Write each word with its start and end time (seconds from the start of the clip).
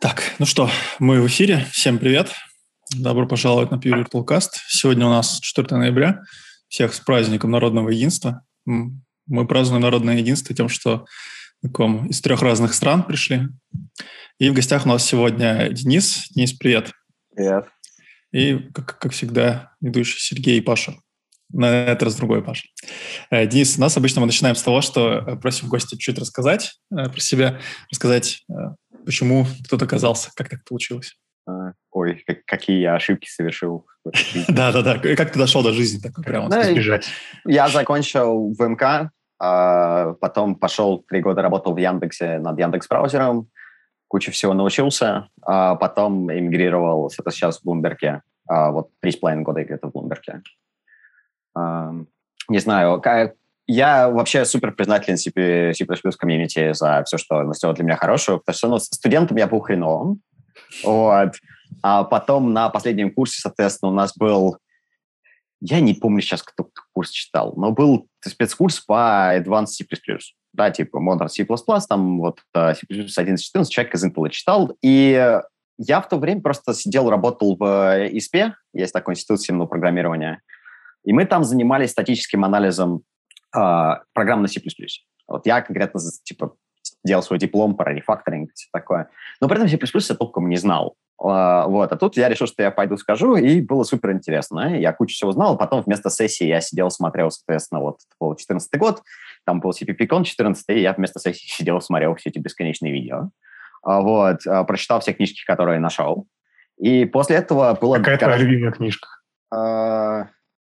Так, 0.00 0.34
ну 0.38 0.46
что, 0.46 0.70
мы 0.98 1.20
в 1.20 1.26
эфире. 1.26 1.66
Всем 1.72 1.98
привет. 1.98 2.30
Добро 2.96 3.26
пожаловать 3.26 3.70
на 3.70 3.74
Pure 3.74 4.06
Virtual 4.10 4.40
Сегодня 4.66 5.06
у 5.06 5.10
нас 5.10 5.40
4 5.40 5.76
ноября. 5.76 6.22
Всех 6.68 6.94
с 6.94 7.00
праздником 7.00 7.50
Народного 7.50 7.90
единства. 7.90 8.42
Мы 8.64 9.46
празднуем 9.46 9.82
Народное 9.82 10.16
единство 10.16 10.56
тем, 10.56 10.70
что 10.70 11.04
таком, 11.60 12.06
из 12.06 12.22
трех 12.22 12.40
разных 12.40 12.72
стран 12.72 13.02
пришли. 13.02 13.48
И 14.38 14.48
в 14.48 14.54
гостях 14.54 14.86
у 14.86 14.88
нас 14.88 15.04
сегодня 15.04 15.68
Денис. 15.68 16.28
Денис, 16.30 16.54
привет. 16.54 16.92
Привет. 17.34 17.66
И, 18.32 18.56
как, 18.72 18.98
как 18.98 19.12
всегда, 19.12 19.74
ведущий 19.82 20.18
Сергей 20.18 20.56
и 20.56 20.62
Паша. 20.62 20.94
На 21.52 21.66
этот 21.66 22.04
раз 22.04 22.14
другой 22.14 22.42
Паша. 22.42 22.68
Э, 23.30 23.46
Денис, 23.46 23.76
у 23.76 23.82
нас 23.82 23.98
обычно 23.98 24.22
мы 24.22 24.28
начинаем 24.28 24.56
с 24.56 24.62
того, 24.62 24.80
что 24.80 25.12
э, 25.12 25.36
просим 25.36 25.68
гостя 25.68 25.98
чуть 25.98 26.18
рассказать 26.18 26.80
э, 26.90 27.10
про 27.10 27.20
себя, 27.20 27.60
рассказать, 27.90 28.46
почему 29.10 29.44
кто-то 29.64 29.86
оказался, 29.86 30.30
как 30.36 30.48
так 30.48 30.60
получилось. 30.64 31.16
А, 31.44 31.72
ой, 31.90 32.24
какие 32.46 32.78
я 32.78 32.94
ошибки 32.94 33.28
совершил. 33.28 33.84
Да-да-да, 34.48 34.98
как 35.16 35.32
ты 35.32 35.38
дошел 35.38 35.64
до 35.64 35.72
жизни 35.72 36.00
такой 36.00 36.22
прямо 36.22 36.48
ну, 36.48 36.62
избежать? 36.62 37.08
Я 37.44 37.68
закончил 37.68 38.54
ВМК, 38.56 39.10
а 39.40 40.12
потом 40.20 40.54
пошел 40.54 41.04
три 41.08 41.20
года 41.20 41.42
работал 41.42 41.74
в 41.74 41.78
Яндексе 41.78 42.38
над 42.38 42.56
Яндекс 42.56 42.86
браузером, 42.86 43.48
кучу 44.06 44.30
всего 44.30 44.54
научился, 44.54 45.28
а 45.42 45.74
потом 45.74 46.32
эмигрировал, 46.32 47.08
это 47.08 47.32
сейчас 47.32 47.58
в 47.58 47.64
Блумберге, 47.64 48.22
вот 48.48 48.90
три 49.00 49.10
с 49.10 49.16
половиной 49.16 49.42
года 49.42 49.64
где-то 49.64 49.88
в 49.88 49.92
Блумберге. 49.92 50.42
Не 51.56 52.58
знаю, 52.58 53.00
я 53.72 54.10
вообще 54.10 54.44
супер 54.44 54.72
признателен 54.72 55.16
C++ 55.16 55.30
комьюнити 56.18 56.72
за 56.72 57.04
все, 57.06 57.18
что 57.18 57.36
он 57.36 57.54
сделал 57.54 57.74
для 57.74 57.84
меня 57.84 57.96
хорошего, 57.96 58.38
потому 58.38 58.56
что 58.56 58.68
ну, 58.68 58.78
студентом 58.78 59.36
я 59.36 59.46
был 59.46 59.60
хреновым. 59.60 60.20
Вот. 60.82 61.34
А 61.82 62.04
потом 62.04 62.52
на 62.52 62.68
последнем 62.68 63.12
курсе, 63.12 63.40
соответственно, 63.40 63.92
у 63.92 63.94
нас 63.94 64.16
был... 64.16 64.58
Я 65.60 65.80
не 65.80 65.94
помню 65.94 66.20
сейчас, 66.20 66.42
кто 66.42 66.68
курс 66.92 67.10
читал, 67.10 67.54
но 67.56 67.70
был 67.70 68.08
спецкурс 68.24 68.80
по 68.80 69.36
Advanced 69.36 69.66
C++. 69.66 69.84
Да, 70.52 70.70
типа 70.70 70.96
Modern 70.98 71.28
C++, 71.28 71.46
там 71.88 72.18
вот 72.18 72.40
э, 72.54 72.74
C++ 72.74 72.86
11.14, 72.88 73.66
человек 73.68 73.94
из 73.94 74.04
Intel 74.04 74.30
читал, 74.30 74.76
и 74.82 75.38
я 75.78 76.00
в 76.00 76.08
то 76.08 76.16
время 76.16 76.40
просто 76.40 76.74
сидел, 76.74 77.08
работал 77.08 77.56
в 77.56 77.62
ISP, 77.62 78.52
есть 78.72 78.92
такой 78.92 79.14
институт 79.14 79.40
сильного 79.42 79.68
программирования, 79.68 80.40
и 81.04 81.12
мы 81.12 81.24
там 81.24 81.44
занимались 81.44 81.90
статическим 81.90 82.44
анализом 82.44 82.96
э, 82.98 83.09
программ 83.52 84.42
на 84.42 84.48
C++. 84.48 84.60
Вот 85.28 85.46
я 85.46 85.60
конкретно 85.62 86.00
типа 86.24 86.54
делал 87.04 87.22
свой 87.22 87.38
диплом 87.38 87.76
по 87.76 87.82
рефакторинг, 87.82 88.50
все 88.54 88.68
такое. 88.72 89.08
Но 89.40 89.48
при 89.48 89.56
этом 89.56 89.68
C++ 89.68 89.78
я 89.78 90.14
толком 90.16 90.48
не 90.48 90.56
знал. 90.56 90.96
Uh, 91.22 91.68
вот. 91.68 91.92
А 91.92 91.96
тут 91.96 92.16
я 92.16 92.30
решил, 92.30 92.46
что 92.46 92.62
я 92.62 92.70
пойду 92.70 92.96
скажу, 92.96 93.36
и 93.36 93.60
было 93.60 93.82
супер 93.82 94.12
интересно. 94.12 94.78
Я 94.78 94.92
кучу 94.94 95.14
всего 95.14 95.32
знал, 95.32 95.58
потом 95.58 95.82
вместо 95.82 96.08
сессии 96.08 96.46
я 96.46 96.62
сидел, 96.62 96.90
смотрел, 96.90 97.30
соответственно, 97.30 97.82
вот 97.82 97.96
это 97.96 98.16
был 98.18 98.34
14 98.34 98.70
год, 98.78 99.02
там 99.44 99.60
был 99.60 99.70
CPP-кон 99.70 100.24
14 100.24 100.64
и 100.70 100.80
я 100.80 100.94
вместо 100.94 101.20
сессии 101.20 101.46
сидел, 101.50 101.80
смотрел 101.82 102.14
все 102.14 102.30
эти 102.30 102.38
бесконечные 102.38 102.92
видео. 102.92 103.30
Вот. 103.82 104.40
Прочитал 104.66 105.00
все 105.00 105.12
книжки, 105.12 105.44
которые 105.46 105.78
нашел. 105.78 106.26
И 106.78 107.04
после 107.04 107.36
этого 107.36 107.74
было... 107.78 107.96
Какая 107.96 108.18
твоя 108.18 108.36
любимая 108.36 108.72
книжка? 108.72 109.08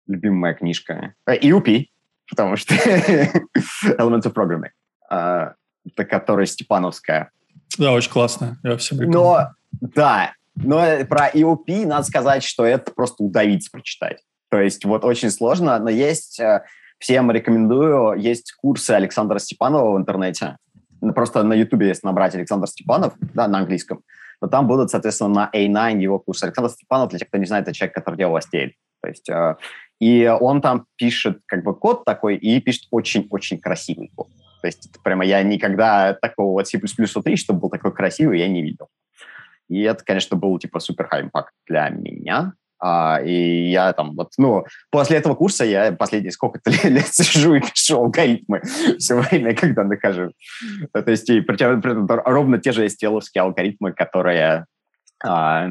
любимая 0.07 0.55
книжка? 0.55 1.15
EUP, 1.29 1.87
потому 2.29 2.57
что 2.57 2.75
Elements 2.75 4.25
of 4.25 4.35
Programming 4.35 5.55
это 5.93 6.05
которая 6.05 6.47
Степановская. 6.47 7.31
Да, 7.79 7.93
очень 7.93 8.11
классно. 8.11 8.59
Я 8.63 8.77
всем 8.77 8.99
рекомендую. 8.99 9.25
Но, 9.25 9.49
да, 9.81 10.33
но 10.55 11.05
про 11.07 11.31
EOP 11.31 11.87
надо 11.87 12.05
сказать, 12.05 12.43
что 12.43 12.65
это 12.65 12.93
просто 12.93 13.23
удавиться 13.23 13.71
прочитать. 13.71 14.19
То 14.51 14.61
есть 14.61 14.85
вот 14.85 15.05
очень 15.05 15.31
сложно, 15.31 15.79
но 15.79 15.91
есть, 15.91 16.41
э, 16.41 16.65
всем 16.99 17.31
рекомендую, 17.31 18.19
есть 18.19 18.53
курсы 18.53 18.93
Александра 18.93 19.39
Степанова 19.39 19.95
в 19.95 19.99
интернете. 19.99 20.57
Просто 21.15 21.43
на 21.43 21.53
Ютубе 21.53 21.89
есть 21.89 22.03
набрать 22.03 22.35
Александр 22.35 22.67
Степанов, 22.67 23.15
да, 23.35 23.47
на 23.47 23.59
английском. 23.59 24.03
Но 24.41 24.49
там 24.49 24.67
будут, 24.67 24.91
соответственно, 24.91 25.31
на 25.31 25.51
A9 25.55 26.01
его 26.01 26.19
курсы. 26.19 26.45
Александр 26.45 26.71
Степанов, 26.71 27.11
для 27.11 27.19
тех, 27.19 27.29
кто 27.29 27.39
не 27.39 27.47
знает, 27.47 27.65
это 27.69 27.75
человек, 27.75 27.95
который 27.95 28.17
делал 28.17 28.37
Астель. 28.37 28.77
То 29.03 29.09
есть, 29.09 29.29
э, 29.29 29.57
и 30.01 30.27
он 30.41 30.61
там 30.61 30.87
пишет 30.97 31.41
как 31.47 31.65
бы 31.65 31.75
код 31.75 32.05
такой, 32.05 32.37
и 32.37 32.61
пишет 32.61 32.85
очень-очень 32.91 33.59
красивый 33.59 34.11
код. 34.15 34.29
То 34.61 34.67
есть 34.67 34.87
это 34.87 35.01
прямо 35.03 35.25
я 35.25 35.43
никогда 35.43 36.15
такого 36.15 36.53
вот 36.53 36.69
C++ 36.69 36.79
3, 36.79 37.37
чтобы 37.37 37.61
был 37.61 37.71
такой 37.71 37.93
красивый, 37.93 38.41
я 38.41 38.49
не 38.49 38.63
видел. 38.63 38.89
И 39.69 39.83
это, 39.83 40.03
конечно, 40.05 40.37
был 40.37 40.59
типа 40.59 40.81
супер 40.81 41.07
хай 41.09 41.23
импакт 41.23 41.53
для 41.67 41.89
меня. 41.91 42.53
А, 42.81 43.21
и 43.21 43.71
я 43.71 43.93
там 43.93 44.15
вот, 44.15 44.31
ну, 44.39 44.65
после 44.91 45.17
этого 45.17 45.35
курса 45.35 45.65
я 45.65 45.91
последние 45.93 46.31
сколько-то 46.31 46.71
лет 46.89 47.09
сижу 47.09 47.55
и 47.55 47.61
пишу 47.61 47.99
алгоритмы 47.99 48.63
все 48.99 49.17
время, 49.17 49.55
когда 49.55 49.85
нахожу. 49.85 50.33
То 50.93 51.11
есть 51.11 51.29
и 51.29 51.41
причем, 51.41 51.83
ровно 52.09 52.59
те 52.59 52.73
же 52.73 52.87
STL-овские 52.87 53.41
алгоритмы, 53.41 53.93
которые 53.93 54.67
а, 55.25 55.71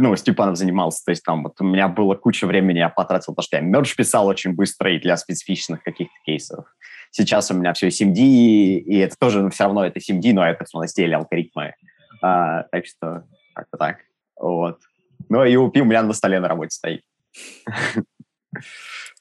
ну, 0.00 0.16
Степанов 0.16 0.56
занимался, 0.56 1.04
то 1.04 1.10
есть 1.10 1.22
там 1.22 1.44
вот 1.44 1.60
у 1.60 1.64
меня 1.64 1.88
было 1.88 2.14
куча 2.14 2.46
времени, 2.46 2.78
я 2.78 2.88
потратил, 2.88 3.34
потому 3.34 3.44
что 3.44 3.56
я 3.56 3.62
мердж 3.62 3.94
писал 3.96 4.26
очень 4.26 4.54
быстро 4.54 4.94
и 4.94 5.00
для 5.00 5.16
специфичных 5.16 5.82
каких-то 5.82 6.14
кейсов. 6.24 6.66
Сейчас 7.10 7.50
у 7.50 7.54
меня 7.54 7.72
все 7.72 7.88
SMD, 7.88 8.18
и 8.18 8.98
это 8.98 9.16
тоже 9.18 9.42
ну, 9.42 9.50
все 9.50 9.64
равно 9.64 9.84
это 9.84 9.98
SMD, 9.98 10.32
но 10.32 10.46
это 10.46 10.64
все 10.64 10.78
на 10.78 11.16
алгоритмы. 11.16 11.74
А, 12.22 12.64
так 12.64 12.86
что 12.86 13.24
как-то 13.54 13.76
так. 13.76 13.98
Вот. 14.38 14.80
Ну, 15.28 15.44
и 15.44 15.54
UP 15.54 15.78
у 15.78 15.84
меня 15.84 16.02
на 16.02 16.12
столе 16.12 16.40
на 16.40 16.48
работе 16.48 16.70
стоит. 16.70 17.02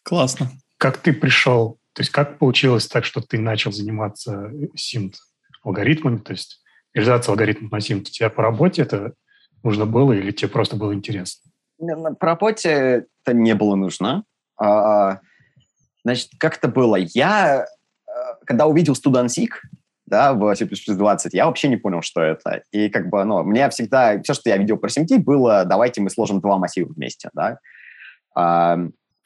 Классно. 0.04 0.52
Как 0.78 0.98
ты 0.98 1.14
пришел? 1.14 1.80
То 1.94 2.02
есть 2.02 2.12
как 2.12 2.38
получилось 2.38 2.88
так, 2.88 3.06
что 3.06 3.22
ты 3.22 3.40
начал 3.40 3.72
заниматься 3.72 4.52
SIMT 4.78 5.14
алгоритмами? 5.64 6.18
То 6.18 6.34
есть 6.34 6.62
реализация 6.94 7.32
алгоритмов 7.32 7.72
на 7.72 7.78
SIMT 7.78 8.02
у 8.02 8.04
тебя 8.04 8.30
по 8.30 8.44
работе 8.44 8.82
это 8.82 9.14
нужно 9.66 9.86
было 9.86 10.14
или 10.14 10.32
тебе 10.32 10.50
просто 10.50 10.76
было 10.78 10.94
интересно? 10.94 11.52
По 12.20 12.28
работе 12.28 13.08
это 13.26 13.34
не 13.34 13.54
было 13.54 13.76
нужно. 13.76 14.24
А, 14.58 15.20
значит, 16.04 16.30
как 16.40 16.58
это 16.58 16.70
было? 16.70 16.96
Я 16.96 17.68
когда 18.46 18.68
увидел 18.68 18.94
StudentSig, 18.94 19.50
да, 20.06 20.34
в 20.34 20.56
C++ 20.56 20.66
20, 20.66 21.34
я 21.34 21.48
вообще 21.48 21.68
не 21.68 21.78
понял, 21.78 22.02
что 22.02 22.22
это. 22.22 22.62
И 22.72 22.90
как 22.90 23.10
бы, 23.10 23.24
ну, 23.24 23.44
мне 23.44 23.70
всегда, 23.70 24.22
все, 24.22 24.34
что 24.34 24.50
я 24.50 24.58
видел 24.58 24.78
про 24.78 24.90
SMT, 24.90 25.20
было, 25.20 25.66
давайте 25.66 26.02
мы 26.02 26.10
сложим 26.10 26.40
два 26.40 26.58
массива 26.58 26.92
вместе, 26.94 27.30
да. 27.34 27.60
А, 28.36 28.78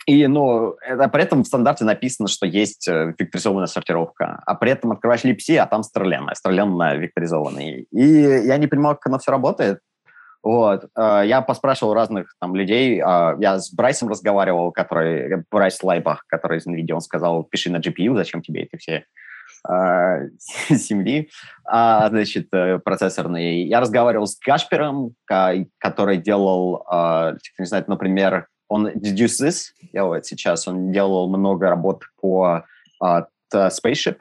и, 0.06 0.26
ну, 0.28 0.76
это, 0.82 1.10
при 1.10 1.24
этом 1.24 1.44
в 1.44 1.48
стандарте 1.48 1.84
написано, 1.84 2.28
что 2.28 2.48
есть 2.48 2.88
э, 2.88 3.14
векторизованная 3.20 3.68
сортировка, 3.68 4.42
а 4.46 4.56
при 4.56 4.72
этом 4.72 4.92
открываешь 4.92 5.24
libc, 5.24 5.56
а 5.58 5.68
там 5.68 5.84
строленная, 5.84 6.34
строленная 6.34 6.96
векторизованный. 6.96 7.88
И 7.92 8.02
я 8.02 8.58
не 8.58 8.68
понимал, 8.68 8.96
как 8.96 9.08
оно 9.08 9.20
все 9.20 9.32
работает. 9.32 9.80
Вот. 10.42 10.86
Э, 10.96 11.24
я 11.26 11.42
поспрашивал 11.42 11.94
разных 11.94 12.34
там 12.40 12.56
людей. 12.56 13.00
Э, 13.00 13.36
я 13.40 13.60
с 13.60 13.74
Брайсом 13.74 14.10
разговаривал, 14.10 14.72
который, 14.72 15.44
Брайс 15.52 15.82
Лайбах, 15.84 16.26
который 16.28 16.60
из 16.60 16.68
NVIDIA, 16.68 16.94
он 16.94 17.02
сказал, 17.02 17.44
пиши 17.44 17.72
на 17.72 17.78
GPU, 17.78 18.16
зачем 18.16 18.42
тебе 18.42 18.64
эти 18.64 18.78
все 18.78 19.06
земли, 20.70 21.20
э, 21.20 21.28
а, 21.66 22.08
значит, 22.10 22.50
процессорные. 22.84 23.68
Я 23.68 23.82
разговаривал 23.82 24.26
с 24.26 24.38
Кашпером, 24.38 25.16
который 25.26 26.18
делал, 26.18 26.86
не 27.58 27.66
знаю, 27.66 27.84
например, 27.88 28.48
он 28.70 28.88
Deduce 28.88 29.52
делает 29.92 30.26
сейчас, 30.26 30.66
он 30.68 30.94
делал 30.94 31.28
много 31.28 31.70
работ 31.70 32.04
по 32.22 32.64
Spaceship, 33.54 34.18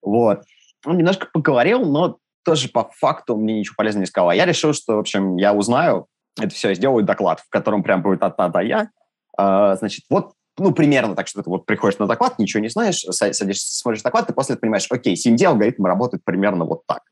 вот. 0.00 0.42
Он 0.84 0.96
немножко 0.96 1.28
поговорил, 1.32 1.84
но 1.84 2.18
тоже 2.44 2.68
по 2.68 2.90
факту 2.98 3.36
мне 3.36 3.58
ничего 3.58 3.74
полезного 3.76 4.02
не 4.02 4.06
сказал. 4.06 4.30
А 4.30 4.34
я 4.34 4.44
решил, 4.44 4.72
что, 4.72 4.96
в 4.96 5.00
общем, 5.00 5.36
я 5.36 5.52
узнаю 5.52 6.06
это 6.40 6.54
все, 6.54 6.74
сделаю 6.74 7.04
доклад, 7.04 7.40
в 7.40 7.48
котором 7.48 7.82
прям 7.82 8.02
будет 8.02 8.22
от 8.22 8.36
да 8.36 8.60
я. 8.60 8.88
А, 9.36 9.76
значит, 9.76 10.04
вот 10.08 10.32
ну, 10.58 10.72
примерно 10.72 11.14
так, 11.14 11.28
что 11.28 11.42
ты 11.42 11.48
вот 11.48 11.66
приходишь 11.66 11.98
на 11.98 12.06
доклад, 12.06 12.38
ничего 12.38 12.62
не 12.62 12.68
знаешь, 12.68 13.00
садишься, 13.10 13.78
смотришь 13.78 14.02
доклад, 14.02 14.26
ты 14.26 14.34
после 14.34 14.56
понимаешь, 14.56 14.86
окей, 14.90 15.14
CMD 15.14 15.44
алгоритм 15.44 15.84
работает 15.86 16.24
примерно 16.24 16.64
вот 16.64 16.82
так. 16.86 17.02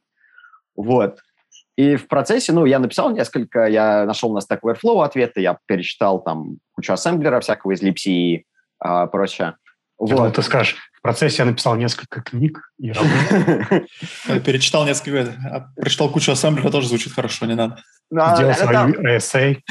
Вот. 0.76 1.18
И 1.76 1.96
в 1.96 2.08
процессе, 2.08 2.52
ну, 2.52 2.66
я 2.66 2.78
написал 2.78 3.10
несколько, 3.10 3.66
я 3.66 4.04
нашел 4.04 4.32
на 4.32 4.40
Stack 4.40 4.60
Overflow 4.62 5.02
ответы, 5.02 5.40
я 5.40 5.58
перечитал 5.66 6.22
там 6.22 6.58
кучу 6.72 6.92
ассемблера 6.92 7.40
всякого 7.40 7.72
из 7.72 7.82
libc 7.82 8.02
и 8.06 8.44
а, 8.78 9.06
прочее. 9.06 9.56
Вот. 9.98 10.10
Думал, 10.10 10.32
ты 10.32 10.42
скажешь, 10.42 10.76
в 11.00 11.02
процессе 11.02 11.38
я 11.38 11.44
написал 11.46 11.76
несколько 11.76 12.20
книг 12.20 12.72
и 12.78 12.92
Перечитал 14.44 14.84
несколько, 14.84 15.34
а 15.50 15.60
прочитал 15.74 16.10
кучу 16.10 16.30
ассемблера, 16.30 16.70
тоже 16.70 16.88
звучит 16.88 17.14
хорошо, 17.14 17.46
не 17.46 17.54
надо. 17.54 17.82
Сделал 18.10 18.52
свою 18.52 19.00
RSA. 19.00 19.62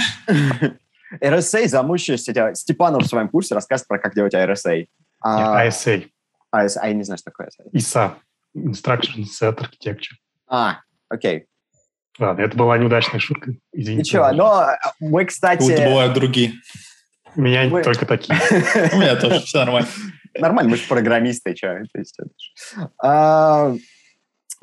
RSA 1.22 1.68
замучаешься. 1.68 2.56
Степанов 2.56 3.04
в 3.04 3.08
своем 3.08 3.30
курсе 3.30 3.54
рассказывает 3.54 3.88
про 3.88 4.00
как 4.00 4.16
делать 4.16 4.34
RSA. 4.34 4.88
ISA. 5.24 6.08
ISA, 6.56 6.80
я 6.84 6.94
не 6.94 7.04
знаю, 7.04 7.20
что 7.20 7.30
такое 7.30 7.48
ISA. 7.48 7.72
ISA. 7.76 8.12
Instruction 8.58 9.24
Set 9.26 9.60
Architecture. 9.60 10.16
А, 10.48 10.80
окей. 11.10 11.46
Ладно, 12.18 12.42
это 12.42 12.58
была 12.58 12.80
неудачная 12.80 13.20
шутка. 13.20 13.54
Извините. 13.72 14.18
Ничего, 14.18 14.32
но 14.32 14.66
мы, 15.00 15.26
кстати... 15.26 15.62
Будто 15.62 15.84
бывают 15.84 16.14
другие. 16.14 16.54
У 17.36 17.42
меня 17.42 17.66
мы... 17.70 17.84
только 17.84 18.08
такие. 18.08 18.36
У 18.94 18.98
меня 18.98 19.16
тоже, 19.16 19.42
все 19.42 19.60
нормально. 19.60 19.88
Нормально, 20.38 20.72
мы 20.72 20.78
же 20.78 20.88
программисты, 20.88 21.56
что. 21.56 21.80
А, 23.02 23.76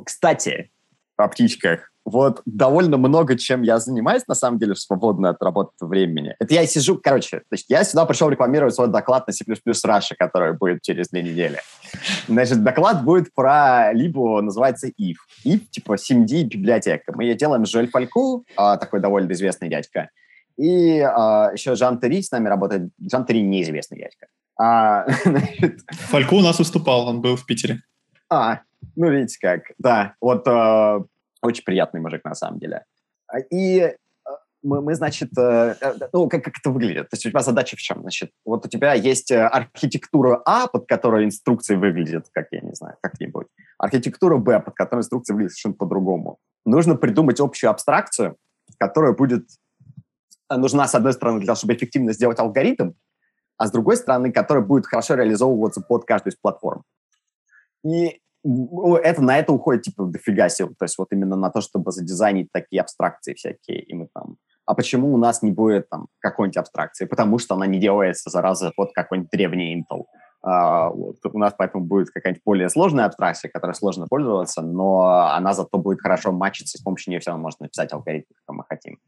кстати, 0.04 0.70
о 1.16 1.28
птичках. 1.28 1.90
Вот 2.04 2.40
довольно 2.44 2.98
много 2.98 3.36
чем 3.36 3.62
я 3.62 3.80
занимаюсь, 3.80 4.22
на 4.28 4.36
самом 4.36 4.60
деле, 4.60 4.74
в 4.74 4.78
свободное 4.78 5.30
от 5.30 5.42
работы 5.42 5.72
времени. 5.80 6.36
Это 6.38 6.54
я 6.54 6.64
сижу, 6.64 7.00
короче, 7.02 7.42
значит, 7.48 7.66
я 7.68 7.82
сюда 7.82 8.06
пришел 8.06 8.28
рекламировать 8.28 8.76
свой 8.76 8.86
доклад 8.86 9.26
на 9.26 9.32
C++ 9.32 9.44
Russia, 9.44 10.14
который 10.16 10.52
будет 10.52 10.82
через 10.82 11.08
две 11.08 11.22
недели. 11.24 11.58
Значит, 12.28 12.62
доклад 12.62 13.02
будет 13.02 13.34
про 13.34 13.92
либо 13.92 14.40
называется 14.40 14.86
if. 14.86 15.16
if, 15.44 15.62
типа 15.68 15.96
CMD 15.96 16.44
библиотека. 16.44 17.12
Мы 17.12 17.24
ее 17.24 17.34
делаем 17.34 17.66
с 17.66 17.70
Жоль 17.70 17.88
Фальку, 17.88 18.44
а, 18.56 18.76
такой 18.76 19.00
довольно 19.00 19.32
известный 19.32 19.68
дядька. 19.68 20.10
И 20.56 21.00
а, 21.00 21.50
еще 21.52 21.74
Жан 21.74 22.00
Терри 22.00 22.22
с 22.22 22.30
нами 22.30 22.48
работает. 22.48 22.90
Жан 23.10 23.24
Терри 23.26 23.40
неизвестный 23.40 23.98
дядька. 23.98 24.26
А, 24.58 25.06
значит... 25.24 25.80
Фальку 25.90 26.36
у 26.36 26.40
нас 26.40 26.58
выступал, 26.58 27.08
он 27.08 27.20
был 27.20 27.36
в 27.36 27.44
Питере. 27.44 27.82
А, 28.30 28.60
ну 28.96 29.10
видите 29.10 29.38
как. 29.40 29.72
Да, 29.78 30.14
вот 30.20 30.46
а, 30.48 31.02
очень 31.42 31.64
приятный 31.64 32.00
мужик 32.00 32.24
на 32.24 32.34
самом 32.34 32.58
деле. 32.58 32.84
А, 33.28 33.38
и 33.38 33.80
э, 33.80 33.94
мы, 34.62 34.80
мы 34.82 34.94
значит, 34.94 35.30
э, 35.38 35.74
э, 35.80 35.94
ну, 36.12 36.28
как, 36.28 36.44
как 36.44 36.54
это 36.58 36.70
выглядит? 36.70 37.10
То 37.10 37.14
есть 37.14 37.26
у 37.26 37.30
тебя 37.30 37.40
задача 37.40 37.76
в 37.76 37.80
чем? 37.80 38.00
Значит, 38.00 38.30
вот 38.44 38.64
у 38.64 38.68
тебя 38.68 38.94
есть 38.94 39.30
архитектура 39.30 40.40
А, 40.44 40.66
под 40.66 40.86
которой 40.86 41.24
инструкции 41.24 41.76
выглядят, 41.76 42.26
как 42.32 42.48
я 42.50 42.60
не 42.60 42.74
знаю, 42.74 42.96
как-нибудь. 43.02 43.46
Архитектура 43.78 44.38
Б, 44.38 44.60
под 44.60 44.74
которой 44.74 45.00
инструкции 45.00 45.32
выглядят 45.32 45.52
совершенно 45.52 45.74
по-другому. 45.74 46.38
Нужно 46.64 46.96
придумать 46.96 47.40
общую 47.40 47.70
абстракцию, 47.70 48.36
которая 48.78 49.12
будет 49.12 49.48
нужна, 50.50 50.86
с 50.86 50.94
одной 50.94 51.12
стороны, 51.12 51.38
для 51.38 51.46
того, 51.46 51.56
чтобы 51.56 51.74
эффективно 51.74 52.12
сделать 52.12 52.38
алгоритм, 52.38 52.92
а 53.58 53.66
с 53.66 53.70
другой 53.70 53.96
стороны, 53.96 54.32
которая 54.32 54.64
будет 54.64 54.86
хорошо 54.86 55.14
реализовываться 55.14 55.80
под 55.80 56.04
каждую 56.04 56.32
из 56.32 56.36
платформ. 56.36 56.82
И 57.84 58.20
это, 58.44 59.22
на 59.22 59.38
это 59.38 59.52
уходит, 59.52 59.82
типа, 59.82 60.04
дофига 60.04 60.48
сил. 60.48 60.68
То 60.78 60.84
есть 60.84 60.98
вот 60.98 61.08
именно 61.10 61.36
на 61.36 61.50
то, 61.50 61.60
чтобы 61.60 61.90
задизайнить 61.90 62.48
такие 62.52 62.80
абстракции 62.80 63.34
всякие. 63.34 63.80
И 63.80 63.94
мы 63.94 64.08
там... 64.14 64.36
А 64.66 64.74
почему 64.74 65.12
у 65.12 65.16
нас 65.16 65.42
не 65.42 65.52
будет 65.52 65.88
там 65.88 66.08
какой-нибудь 66.18 66.56
абстракции? 66.56 67.06
Потому 67.06 67.38
что 67.38 67.54
она 67.54 67.66
не 67.66 67.78
делается, 67.78 68.30
зараза, 68.30 68.72
под 68.76 68.92
какой-нибудь 68.92 69.30
древний 69.30 69.76
Intel. 69.76 70.04
Uh, 70.44 70.92
вот. 70.92 71.16
У 71.24 71.38
нас 71.38 71.54
поэтому 71.58 71.84
будет 71.84 72.10
какая-нибудь 72.10 72.42
более 72.44 72.68
сложная 72.68 73.06
абстракция, 73.06 73.50
которой 73.50 73.74
сложно 73.74 74.06
пользоваться, 74.06 74.62
но 74.62 75.32
она 75.34 75.54
зато 75.54 75.78
будет 75.78 76.00
хорошо 76.00 76.30
матчиться, 76.30 76.78
и 76.78 76.80
с 76.80 76.84
помощью 76.84 77.10
нее 77.10 77.20
все 77.20 77.30
равно 77.30 77.42
можно 77.42 77.64
написать 77.64 77.92
алгоритм, 77.92 78.32
как 78.44 78.56
мы 78.56 78.64
хотим. 78.68 78.98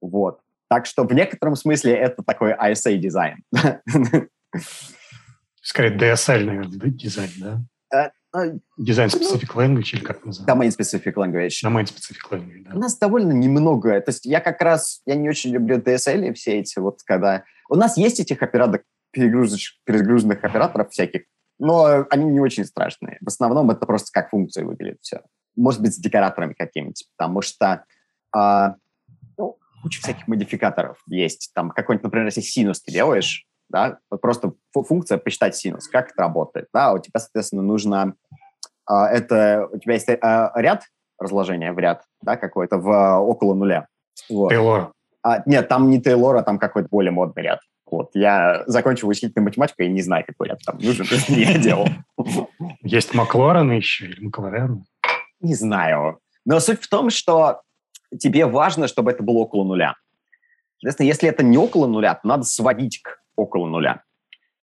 Вот. 0.00 0.40
Так 0.68 0.86
что 0.86 1.04
в 1.04 1.12
некотором 1.12 1.56
смысле 1.56 1.92
это 1.92 2.22
такой 2.22 2.52
ISA-дизайн. 2.52 3.42
Скорее 5.62 5.96
DSL, 5.96 6.44
наверное, 6.44 6.90
дизайн, 6.90 7.30
да? 7.38 8.10
Uh, 8.34 8.58
Design 8.80 9.08
Specific 9.08 9.54
Language 9.54 9.90
или 9.92 10.00
как 10.00 10.24
называется? 10.24 10.44
Domain 10.44 10.68
Specific 10.68 11.14
Language. 11.14 11.62
Domain 11.64 11.84
Specific 11.84 12.30
Language, 12.30 12.64
да. 12.64 12.74
У 12.74 12.78
нас 12.78 12.98
довольно 12.98 13.32
немного. 13.32 14.00
То 14.00 14.10
есть 14.10 14.26
я 14.26 14.40
как 14.40 14.60
раз, 14.60 15.02
я 15.06 15.14
не 15.14 15.28
очень 15.28 15.52
люблю 15.52 15.78
DSL 15.78 16.28
и 16.28 16.32
все 16.32 16.58
эти 16.58 16.78
вот, 16.80 17.02
когда... 17.04 17.44
У 17.70 17.76
нас 17.76 17.96
есть 17.96 18.18
этих 18.18 18.42
операторов, 18.42 18.82
перегрузочных, 19.12 19.80
перегруженных 19.84 20.42
операторов 20.42 20.90
всяких, 20.90 21.22
но 21.58 22.06
они 22.10 22.24
не 22.24 22.40
очень 22.40 22.64
страшные. 22.64 23.18
В 23.20 23.28
основном 23.28 23.70
это 23.70 23.86
просто 23.86 24.08
как 24.12 24.30
функция 24.30 24.64
выглядит 24.64 24.98
все. 25.00 25.22
Может 25.56 25.80
быть, 25.80 25.94
с 25.94 25.98
декораторами 25.98 26.54
какими-нибудь, 26.54 27.06
потому 27.16 27.40
что 27.40 27.84
ну, 28.34 28.74
куча 29.84 30.00
всяких 30.00 30.26
модификаторов 30.26 30.96
есть. 31.06 31.50
Там 31.54 31.70
какой-нибудь, 31.70 32.04
например, 32.04 32.26
если 32.28 32.40
синус 32.40 32.80
ты 32.80 32.90
делаешь, 32.90 33.44
да, 33.68 33.98
вот 34.10 34.22
просто 34.22 34.54
функция 34.72 35.18
посчитать 35.18 35.56
синус, 35.56 35.88
как 35.88 36.10
это 36.10 36.22
работает, 36.22 36.68
да, 36.72 36.94
у 36.94 36.98
тебя, 36.98 37.20
соответственно, 37.20 37.60
нужно, 37.60 38.14
а, 38.86 39.08
это, 39.10 39.68
у 39.70 39.76
тебя 39.76 39.92
есть 39.92 40.08
а, 40.08 40.52
ряд 40.54 40.84
разложения 41.18 41.70
в 41.70 41.78
ряд, 41.78 42.02
да, 42.22 42.38
какой-то 42.38 42.78
в 42.78 42.90
а, 42.90 43.20
около 43.20 43.52
нуля. 43.52 43.86
Вот. 44.30 44.48
Тейлор. 44.48 44.92
А, 45.22 45.42
нет, 45.44 45.68
там 45.68 45.90
не 45.90 46.00
Тейлор, 46.00 46.36
а 46.36 46.42
там 46.42 46.58
какой-то 46.58 46.88
более 46.90 47.12
модный 47.12 47.42
ряд. 47.42 47.60
Вот. 47.84 48.08
Я 48.14 48.64
закончил 48.66 49.08
вычислительную 49.08 49.44
математику 49.44 49.82
и 49.82 49.88
не 49.88 50.00
знаю, 50.00 50.24
какой 50.26 50.48
ряд 50.48 50.60
там 50.64 50.78
нужен, 50.78 51.04
я 51.28 51.58
делал. 51.58 51.88
Есть 52.80 53.12
Маклорен 53.12 53.70
еще 53.70 54.06
или 54.06 54.24
Маклорен? 54.24 54.86
Не 55.40 55.54
знаю. 55.54 56.20
Но 56.46 56.58
суть 56.58 56.80
в 56.80 56.88
том, 56.88 57.10
что 57.10 57.60
тебе 58.18 58.46
важно, 58.46 58.88
чтобы 58.88 59.10
это 59.10 59.22
было 59.22 59.38
около 59.38 59.64
нуля. 59.64 59.94
Соответственно, 60.78 61.06
если 61.06 61.28
это 61.28 61.42
не 61.42 61.58
около 61.58 61.86
нуля, 61.86 62.14
то 62.14 62.28
надо 62.28 62.44
сводить 62.44 63.00
к 63.02 63.20
около 63.36 63.66
нуля. 63.66 64.02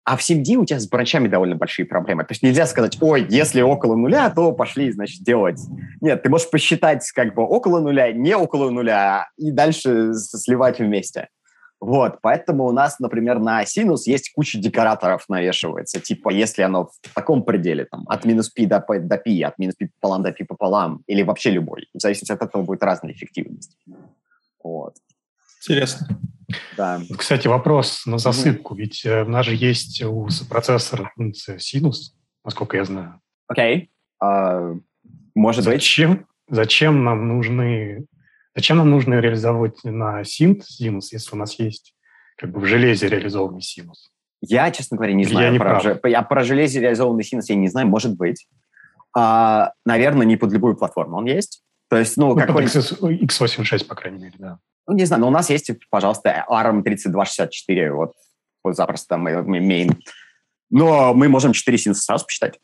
А 0.04 0.18
в 0.18 0.20
CMD 0.20 0.56
у 0.56 0.66
тебя 0.66 0.78
с 0.78 0.86
бранчами 0.86 1.28
довольно 1.28 1.56
большие 1.56 1.86
проблемы. 1.86 2.24
То 2.24 2.32
есть 2.32 2.42
нельзя 2.42 2.66
сказать, 2.66 2.98
ой, 3.00 3.26
если 3.30 3.62
около 3.62 3.96
нуля, 3.96 4.28
то 4.28 4.52
пошли, 4.52 4.92
значит, 4.92 5.22
делать. 5.22 5.58
Нет, 6.02 6.22
ты 6.22 6.28
можешь 6.28 6.50
посчитать 6.50 7.10
как 7.12 7.34
бы 7.34 7.42
около 7.42 7.80
нуля, 7.80 8.12
не 8.12 8.36
около 8.36 8.68
нуля, 8.68 9.28
и 9.38 9.50
дальше 9.50 10.12
сливать 10.14 10.78
вместе. 10.78 11.28
Вот, 11.84 12.20
поэтому 12.22 12.64
у 12.64 12.72
нас, 12.72 12.98
например, 12.98 13.38
на 13.40 13.62
синус 13.66 14.06
есть 14.06 14.32
куча 14.32 14.56
декораторов 14.56 15.28
навешивается. 15.28 16.00
Типа, 16.00 16.30
если 16.30 16.62
оно 16.62 16.86
в 17.02 17.14
таком 17.14 17.42
пределе, 17.42 17.84
там, 17.84 18.04
от 18.08 18.24
минус 18.24 18.48
пи 18.48 18.64
до, 18.64 18.82
до 18.88 19.18
пи, 19.18 19.42
от 19.42 19.58
минус 19.58 19.74
пи 19.74 19.90
пополам 20.00 20.22
до 20.22 20.32
пи 20.32 20.44
пополам, 20.44 21.02
или 21.06 21.20
вообще 21.22 21.50
любой. 21.50 21.86
В 21.92 22.00
зависимости 22.00 22.32
от 22.32 22.40
этого 22.40 22.62
будет 22.62 22.82
разная 22.82 23.12
эффективность. 23.12 23.76
Вот. 24.62 24.94
Интересно. 25.60 26.06
Да. 26.78 27.02
Кстати, 27.18 27.48
вопрос 27.48 28.06
на 28.06 28.16
засыпку. 28.16 28.74
Mm-hmm. 28.74 28.78
Ведь 28.78 29.04
э, 29.04 29.22
у 29.24 29.28
нас 29.28 29.44
же 29.44 29.54
есть 29.54 30.02
у 30.02 30.26
процессора 30.48 31.12
функция 31.14 31.58
синус, 31.58 32.16
насколько 32.46 32.78
я 32.78 32.86
знаю. 32.86 33.20
Окей. 33.46 33.90
Okay. 34.22 34.26
Uh, 34.26 34.80
может 35.34 35.64
зачем, 35.64 36.12
быть. 36.12 36.26
Зачем 36.48 37.04
нам 37.04 37.28
нужны 37.28 38.06
Зачем 38.54 38.76
нам 38.76 38.90
нужно 38.90 39.14
реализовывать 39.14 39.82
на 39.84 40.22
синт 40.24 40.64
синус, 40.64 41.12
если 41.12 41.34
у 41.34 41.38
нас 41.38 41.58
есть 41.58 41.94
как 42.36 42.50
бы 42.50 42.60
в 42.60 42.66
железе 42.66 43.08
реализованный 43.08 43.62
синус? 43.62 44.10
Я, 44.40 44.70
честно 44.70 44.96
говоря, 44.96 45.14
не 45.14 45.24
знаю. 45.24 45.46
Я, 45.46 45.52
не 45.52 45.58
про, 45.58 45.80
прав. 45.80 46.04
я 46.04 46.22
про 46.22 46.44
железе 46.44 46.80
реализованный 46.80 47.24
синус 47.24 47.48
я 47.48 47.56
не 47.56 47.68
знаю, 47.68 47.88
может 47.88 48.16
быть. 48.16 48.46
А, 49.16 49.72
наверное, 49.84 50.26
не 50.26 50.36
под 50.36 50.52
любую 50.52 50.76
платформу 50.76 51.16
он 51.18 51.24
есть. 51.24 51.62
То 51.88 51.96
есть, 51.96 52.16
ну, 52.16 52.34
ну 52.34 52.36
какой... 52.36 52.64
x86, 52.64 53.86
по 53.86 53.94
крайней 53.94 54.18
мере, 54.18 54.34
да. 54.38 54.58
Ну, 54.86 54.94
не 54.94 55.04
знаю, 55.04 55.22
но 55.22 55.28
у 55.28 55.30
нас 55.30 55.50
есть, 55.50 55.70
пожалуйста, 55.90 56.44
ARM3264, 56.48 57.90
вот, 57.90 58.12
вот 58.62 58.76
запросто 58.76 59.16
мы, 59.16 59.42
мы 59.42 59.58
имеем. 59.58 59.98
Но 60.70 61.14
мы 61.14 61.28
можем 61.28 61.52
4 61.52 61.78
синуса 61.78 62.02
сразу 62.02 62.26
посчитать. 62.26 62.58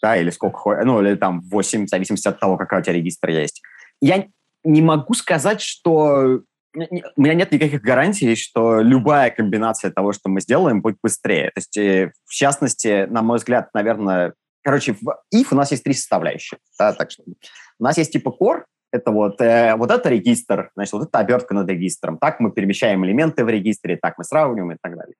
Да, 0.00 0.16
или 0.16 0.30
сколько, 0.30 0.82
ну, 0.84 1.00
или 1.02 1.14
там 1.16 1.40
8, 1.42 1.86
в 1.86 1.88
зависимости 1.88 2.28
от 2.28 2.40
того, 2.40 2.56
какой 2.56 2.80
у 2.80 2.82
тебя 2.82 2.94
регистр 2.94 3.30
есть. 3.30 3.62
Я 4.00 4.26
не 4.64 4.82
могу 4.82 5.14
сказать, 5.14 5.60
что... 5.60 6.42
У 6.74 7.22
меня 7.22 7.34
нет 7.34 7.52
никаких 7.52 7.82
гарантий, 7.82 8.34
что 8.34 8.80
любая 8.80 9.30
комбинация 9.30 9.90
того, 9.90 10.12
что 10.12 10.30
мы 10.30 10.40
сделаем, 10.40 10.80
будет 10.80 10.96
быстрее. 11.02 11.50
То 11.54 11.58
есть, 11.58 11.76
э, 11.76 12.12
в 12.24 12.32
частности, 12.32 13.06
на 13.10 13.22
мой 13.22 13.38
взгляд, 13.38 13.68
наверное... 13.74 14.34
Короче, 14.62 14.94
в 14.94 15.18
if 15.34 15.48
у 15.50 15.54
нас 15.54 15.70
есть 15.70 15.84
три 15.84 15.92
составляющие. 15.92 16.58
Да, 16.78 16.92
так 16.92 17.10
что 17.10 17.24
у 17.26 17.84
нас 17.84 17.98
есть 17.98 18.12
типа 18.12 18.34
core, 18.40 18.62
это 18.92 19.10
вот, 19.10 19.40
э, 19.40 19.74
вот 19.76 19.90
это 19.90 20.08
регистр, 20.08 20.70
значит, 20.74 20.92
вот 20.92 21.08
это 21.08 21.18
обертка 21.18 21.52
над 21.52 21.68
регистром. 21.68 22.16
Так 22.18 22.40
мы 22.40 22.52
перемещаем 22.52 23.04
элементы 23.04 23.44
в 23.44 23.48
регистре, 23.48 23.98
так 24.00 24.18
мы 24.18 24.24
сравниваем 24.24 24.72
и 24.72 24.76
так 24.80 24.96
далее. 24.96 25.14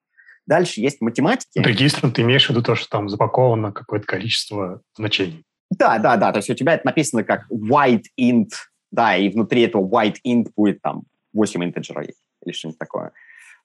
Дальше 0.47 0.81
есть 0.81 1.01
математики. 1.01 1.59
Регистром 1.59 2.13
ты 2.13 2.23
имеешь 2.23 2.47
в 2.47 2.51
виду 2.51 2.63
то, 2.63 2.75
что 2.75 2.89
там 2.89 3.09
запаковано 3.09 3.73
какое-то 3.73 4.07
количество 4.07 4.81
значений? 4.97 5.45
Да, 5.71 5.99
да, 5.99 6.17
да. 6.17 6.33
То 6.33 6.39
есть 6.39 6.51
у 6.51 6.55
тебя 6.55 6.75
это 6.75 6.87
написано 6.87 7.25
как 7.25 7.51
white 7.51 8.05
int, 8.21 8.51
да, 8.93 9.17
и 9.17 9.29
внутри 9.29 9.63
этого 9.63 9.85
white 9.85 10.19
int 10.25 10.53
будет 10.55 10.81
там 10.81 11.03
8 11.33 11.65
интеджеров 11.65 12.07
или 12.45 12.53
что-нибудь 12.53 12.79
такое, 12.79 13.13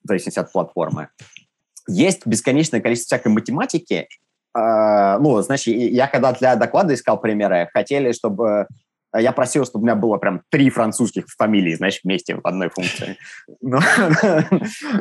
в 0.04 0.08
зависимости 0.08 0.40
от 0.40 0.52
платформы. 0.52 1.10
Есть 1.88 2.26
бесконечное 2.26 2.82
количество 2.82 3.16
всякой 3.18 3.34
математики. 3.34 4.08
Э, 4.58 5.18
ну, 5.20 5.42
значит, 5.42 5.76
я 5.76 6.08
когда 6.08 6.34
для 6.34 6.56
доклада 6.56 6.94
искал 6.94 7.20
примеры, 7.20 7.70
хотели, 7.74 8.12
чтобы 8.14 8.68
а 9.12 9.22
я 9.22 9.32
просил, 9.32 9.66
чтобы 9.66 9.84
у 9.84 9.86
меня 9.86 9.96
было 9.96 10.18
прям 10.18 10.42
три 10.50 10.70
французских 10.70 11.28
фамилии, 11.30 11.76
знаешь, 11.76 12.02
вместе 12.04 12.36
в 12.36 12.42
одной 12.46 12.70
функции. 12.70 13.18
Но, 13.62 13.80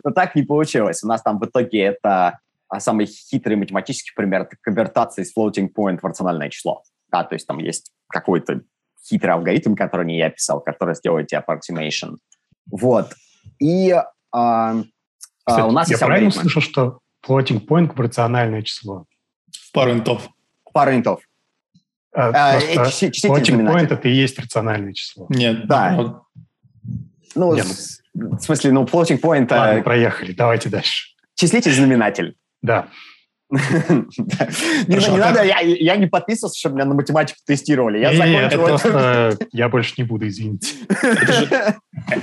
но 0.04 0.11
так 0.12 0.35
не 0.37 0.42
получилось. 0.42 1.02
У 1.02 1.09
нас 1.09 1.23
там 1.23 1.38
в 1.38 1.45
итоге 1.45 1.83
это 1.83 2.38
а, 2.68 2.80
самый 2.80 3.06
хитрый 3.06 3.56
математический 3.56 4.12
пример, 4.14 4.42
это 4.42 4.56
конвертация 4.61 5.25
из 5.25 5.37
floating 5.37 5.68
point 5.76 5.99
в 6.00 6.04
рациональное 6.04 6.50
число. 6.50 6.83
Да, 7.11 7.25
то 7.25 7.35
есть 7.35 7.47
там 7.47 7.59
есть 7.59 7.90
какой-то 8.09 8.62
хитрый 9.09 9.35
алгоритм, 9.35 9.75
который 9.75 10.07
не 10.07 10.19
я 10.19 10.31
писал, 10.31 10.61
который 10.61 10.95
сделает 10.95 11.29
тебе 11.29 11.43
approximation. 11.47 12.17
Вот. 12.71 13.13
И 13.61 13.91
а, 14.33 14.75
Кстати, 15.45 15.61
а, 15.61 15.67
у 15.67 15.71
нас 15.71 15.89
я 15.89 15.95
есть 15.95 16.05
правильно 16.05 16.29
алгоритмы. 16.29 16.51
слышал, 16.51 16.63
что 16.63 16.99
floating 17.27 17.65
point– 17.67 17.93
рациональное 17.97 18.63
число? 18.63 19.07
Пару 19.73 19.93
интов. 19.93 20.29
Пару 20.73 20.93
интов. 20.95 21.21
А, 22.15 22.29
А, 22.55 22.61
просто 22.75 23.07
э, 23.07 23.11
числитель 23.13 23.31
floating 23.31 23.45
знаменатель. 23.55 23.87
point 23.87 23.99
это 23.99 24.09
и 24.09 24.13
есть 24.13 24.39
рациональное 24.39 24.93
число. 24.93 25.27
Нет, 25.29 25.67
Да. 25.67 25.93
Ну, 25.93 26.23
ну- 27.35 27.57
с- 27.59 28.01
в 28.15 28.39
смысле, 28.41 28.73
ну, 28.73 28.85
floating 28.85 29.21
point, 29.21 29.53
э, 29.53 29.57
Ладно, 29.59 29.83
проехали, 29.83 30.33
давайте 30.33 30.69
дальше. 30.71 31.15
числитель-знаменатель. 31.35 32.37
Да, 32.63 32.83
Да. 32.83 32.89
Не, 33.49 33.59
ну, 34.88 34.97
не 34.97 35.07
а 35.07 35.17
надо, 35.17 35.45
я, 35.45 35.97
не 35.97 36.07
подписывался, 36.07 36.59
чтобы 36.59 36.76
меня 36.76 36.85
на 36.85 36.95
математику 36.95 37.38
тестировали. 37.47 37.99
Я 37.99 38.49
просто 38.50 39.38
я 39.53 39.69
больше 39.69 39.95
не 39.99 40.05
буду, 40.05 40.26
извините. 40.26 40.75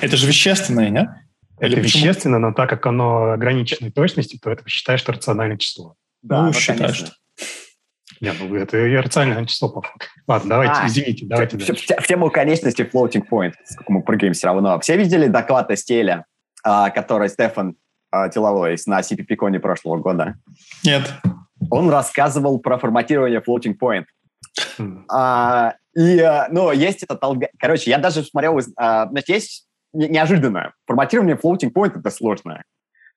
Это 0.01 0.17
же, 0.17 0.27
вещественное, 0.27 0.89
нет? 0.89 1.07
Это 1.59 1.79
вещественно, 1.79 2.39
но 2.39 2.51
так 2.53 2.69
как 2.69 2.85
оно 2.85 3.31
ограниченной 3.31 3.91
точности, 3.91 4.37
то 4.41 4.51
это 4.51 4.67
считаешь 4.67 4.99
что 4.99 5.13
рациональное 5.13 5.57
число. 5.57 5.95
Да, 6.21 6.43
ну, 6.43 6.47
ну, 6.47 6.53
конечно. 6.53 6.93
что. 6.93 7.11
Нет, 8.19 8.35
ну 8.39 8.55
это 8.55 8.77
и 8.77 8.95
рациональное 8.95 9.45
число, 9.45 9.69
по 9.69 9.81
факту. 9.81 10.05
Ладно, 10.27 10.49
давайте, 10.49 10.73
А, 10.75 10.87
извините, 10.87 11.25
давайте 11.25 11.57
в 11.57 12.07
тему 12.07 12.29
конечности 12.29 12.81
floating 12.81 13.23
point, 13.29 13.53
сколько 13.65 13.91
мы 13.91 14.01
прыгаем 14.01 14.33
все 14.33 14.47
равно. 14.47 14.79
Все 14.79 14.97
видели 14.97 15.27
доклад 15.27 15.71
Эстеля, 15.71 16.25
а, 16.63 16.89
который 16.89 17.29
Стефан 17.29 17.75
а, 18.13 18.29
Тиловойс 18.29 18.85
на 18.85 18.99
CPP-коне 18.99 19.59
прошлого 19.59 19.97
года? 19.97 20.35
Нет. 20.83 21.11
Он 21.71 21.89
рассказывал 21.89 22.59
про 22.59 22.77
форматирование 22.77 23.41
floating 23.41 23.75
point. 23.75 24.05
А, 25.09 25.73
и, 25.95 26.19
а, 26.19 26.47
ну, 26.51 26.71
есть 26.71 27.01
этот 27.01 27.23
алгоритм. 27.23 27.57
Короче, 27.57 27.89
я 27.89 27.97
даже 27.97 28.23
смотрел, 28.23 28.59
а, 28.77 29.07
значит, 29.07 29.29
есть 29.29 29.67
не- 29.93 30.09
неожиданно. 30.09 30.73
Форматирование 30.85 31.35
floating 31.35 31.73
point— 31.73 31.93
это 31.99 32.11
сложное. 32.11 32.63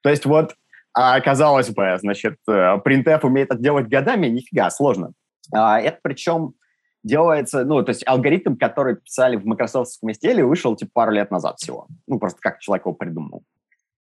То 0.03 0.09
есть 0.09 0.25
вот, 0.25 0.55
а, 0.95 1.21
казалось 1.21 1.69
бы, 1.69 1.99
значит, 2.01 2.37
э, 2.49 2.53
printf 2.53 3.21
умеет 3.23 3.51
это 3.51 3.61
делать 3.61 3.89
годами, 3.89 4.29
нифига, 4.29 4.71
сложно. 4.71 5.13
А, 5.53 5.79
это 5.79 5.99
причем 6.03 6.55
делается, 7.03 7.67
ну, 7.67 7.83
то 7.83 7.91
есть 7.91 8.03
алгоритм, 8.07 8.57
который 8.57 8.97
писали 8.97 9.37
в 9.37 9.45
Microsoft 9.45 9.99
SQL, 10.03 10.43
вышел 10.45 10.75
типа 10.75 10.91
пару 10.95 11.13
лет 11.13 11.31
назад 11.31 11.59
всего. 11.59 11.87
Ну, 12.07 12.19
просто 12.19 12.39
как 12.41 12.61
человек 12.61 12.87
его 12.87 12.95
придумал. 12.95 13.43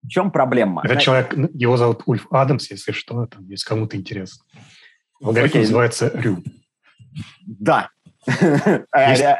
В 0.04 0.08
чем 0.08 0.30
проблема? 0.30 0.82
Этот 0.84 1.02
Знаете, 1.02 1.32
человек, 1.32 1.54
его 1.54 1.76
зовут 1.76 2.02
Ульф 2.06 2.26
Адамс, 2.30 2.70
если 2.70 2.92
что, 2.92 3.26
там, 3.26 3.48
если 3.48 3.66
кому-то 3.66 3.96
интересно. 3.96 4.44
Алгоритм 5.22 5.48
Окей. 5.48 5.62
называется 5.62 6.12
Рю. 6.14 6.42
Да. 7.46 7.90
Э, 8.96 9.36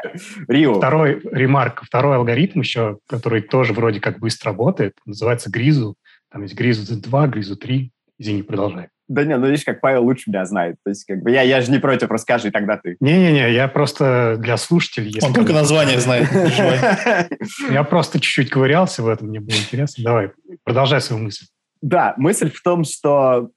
Рио. 0.47 0.75
Второй 0.75 1.21
ремарк, 1.33 1.83
второй 1.85 2.17
алгоритм 2.17 2.61
еще, 2.61 2.99
который 3.07 3.41
тоже 3.41 3.73
вроде 3.73 4.01
как 4.01 4.19
быстро 4.19 4.51
работает, 4.53 4.99
называется 5.07 5.51
Гризу. 5.51 5.97
Там 6.31 6.43
есть 6.43 6.55
Гризу 6.55 7.01
2, 7.01 7.27
Гризу 7.29 7.57
3. 7.57 7.93
Извини, 8.19 8.43
продолжай. 8.43 8.89
Да 9.07 9.25
не, 9.25 9.37
ну 9.37 9.47
видишь, 9.47 9.65
как 9.65 9.81
Павел 9.81 10.05
лучше 10.05 10.31
меня 10.31 10.47
знает. 10.47 10.77
То 10.83 10.91
есть, 10.91 11.05
как 11.05 11.23
бы, 11.23 11.31
я, 11.31 11.43
я 11.43 11.61
же 11.61 11.71
не 11.71 11.79
против, 11.79 12.11
расскажи 12.11 12.51
тогда 12.51 12.79
ты. 12.79 12.97
Не-не-не, 13.01 13.53
я 13.53 13.69
просто 13.69 14.37
для 14.39 14.57
слушателей... 14.57 15.11
если 15.11 15.27
Он 15.27 15.35
только 15.35 15.53
название 15.53 16.01
знает. 16.01 16.29
Я 17.71 17.85
просто 17.85 18.19
чуть-чуть 18.19 18.51
ковырялся 18.51 19.03
в 19.03 19.09
этом, 19.09 19.29
мне 19.29 19.41
было 19.41 19.57
интересно. 19.57 20.05
Давай, 20.05 20.31
продолжай 20.63 21.01
свою 21.01 21.23
мысль. 21.23 21.47
Да, 21.83 22.15
мысль 22.17 22.51
в 22.51 22.63
том, 22.63 22.85
что 22.85 23.51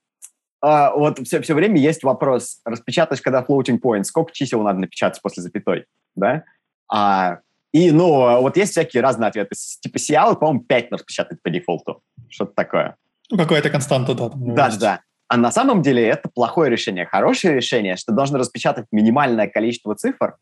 а, 0.61 0.91
вот 0.93 1.19
все, 1.25 1.41
все 1.41 1.53
время 1.53 1.79
есть 1.79 2.03
вопрос, 2.03 2.59
распечатать, 2.65 3.21
когда 3.21 3.41
floating 3.41 3.79
point, 3.79 4.03
сколько 4.03 4.33
чисел 4.33 4.63
надо 4.63 4.79
напечатать 4.79 5.21
после 5.21 5.43
запятой, 5.43 5.85
да? 6.15 6.43
А, 6.91 7.39
и, 7.71 7.91
ну, 7.91 8.41
вот 8.41 8.57
есть 8.57 8.71
всякие 8.71 9.03
разные 9.03 9.29
ответы. 9.29 9.55
Типа 9.81 9.97
CL, 9.97 10.37
по-моему, 10.37 10.61
5 10.61 10.91
распечатать 10.91 11.41
по 11.41 11.49
дефолту. 11.49 12.01
Что-то 12.29 12.53
такое. 12.53 12.95
Ну, 13.29 13.37
какая-то 13.37 13.69
константа, 13.69 14.13
да. 14.13 14.29
Да, 14.35 14.77
да. 14.77 15.01
А 15.27 15.37
на 15.37 15.51
самом 15.51 15.81
деле 15.81 16.07
это 16.07 16.29
плохое 16.33 16.71
решение. 16.71 17.05
Хорошее 17.05 17.55
решение, 17.55 17.97
что 17.97 18.13
должен 18.13 18.37
распечатать 18.37 18.85
минимальное 18.91 19.47
количество 19.47 19.93
цифр, 19.95 20.37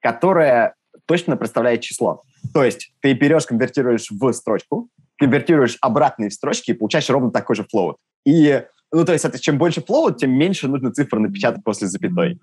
которое 0.00 0.74
точно 1.06 1.36
представляет 1.36 1.80
число. 1.80 2.22
То 2.52 2.62
есть 2.64 2.92
ты 3.00 3.14
берешь, 3.14 3.46
конвертируешь 3.46 4.10
в 4.10 4.32
строчку, 4.32 4.88
конвертируешь 5.18 5.78
обратно 5.80 6.28
в 6.28 6.32
строчки 6.32 6.72
и 6.72 6.74
получаешь 6.74 7.08
ровно 7.08 7.30
такой 7.30 7.56
же 7.56 7.66
float. 7.74 7.94
И, 8.26 8.62
ну, 8.92 9.04
то 9.04 9.12
есть 9.12 9.24
это 9.24 9.38
чем 9.38 9.56
больше 9.56 9.80
float, 9.80 10.16
тем 10.16 10.32
меньше 10.32 10.68
нужно 10.68 10.92
цифр 10.92 11.18
напечатать 11.18 11.64
после 11.64 11.86
запятой. 11.88 12.38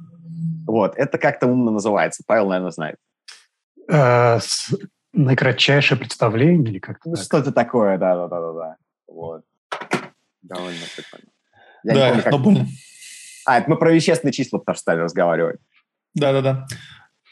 Вот, 0.65 0.93
это 0.95 1.17
как-то 1.19 1.45
умно 1.47 1.71
называется. 1.71 2.23
Павел, 2.25 2.47
наверное, 2.47 2.71
знает. 2.71 2.95
Э, 3.89 4.39
с- 4.39 4.73
Наикратчайшее 5.15 5.99
представление 5.99 6.71
или 6.71 6.79
как-то 6.79 7.09
Ну, 7.11 7.15
что-то 7.15 7.51
такое, 7.51 7.99
да-да-да-да. 7.99 8.77
Вот. 9.07 9.43
Довольно 10.43 10.79
прикольно. 10.95 11.25
Я 11.83 11.93
не 11.93 11.99
Да, 11.99 12.07
помню, 12.09 12.23
как- 12.23 12.31
но 12.31 12.39
больно. 12.39 12.67
А, 13.45 13.57
это 13.59 13.69
мы 13.69 13.77
про 13.77 13.91
вещественные 13.91 14.33
числа 14.33 14.61
стали 14.75 14.99
разговаривать. 15.01 15.59
Да-да-да. 16.13 16.67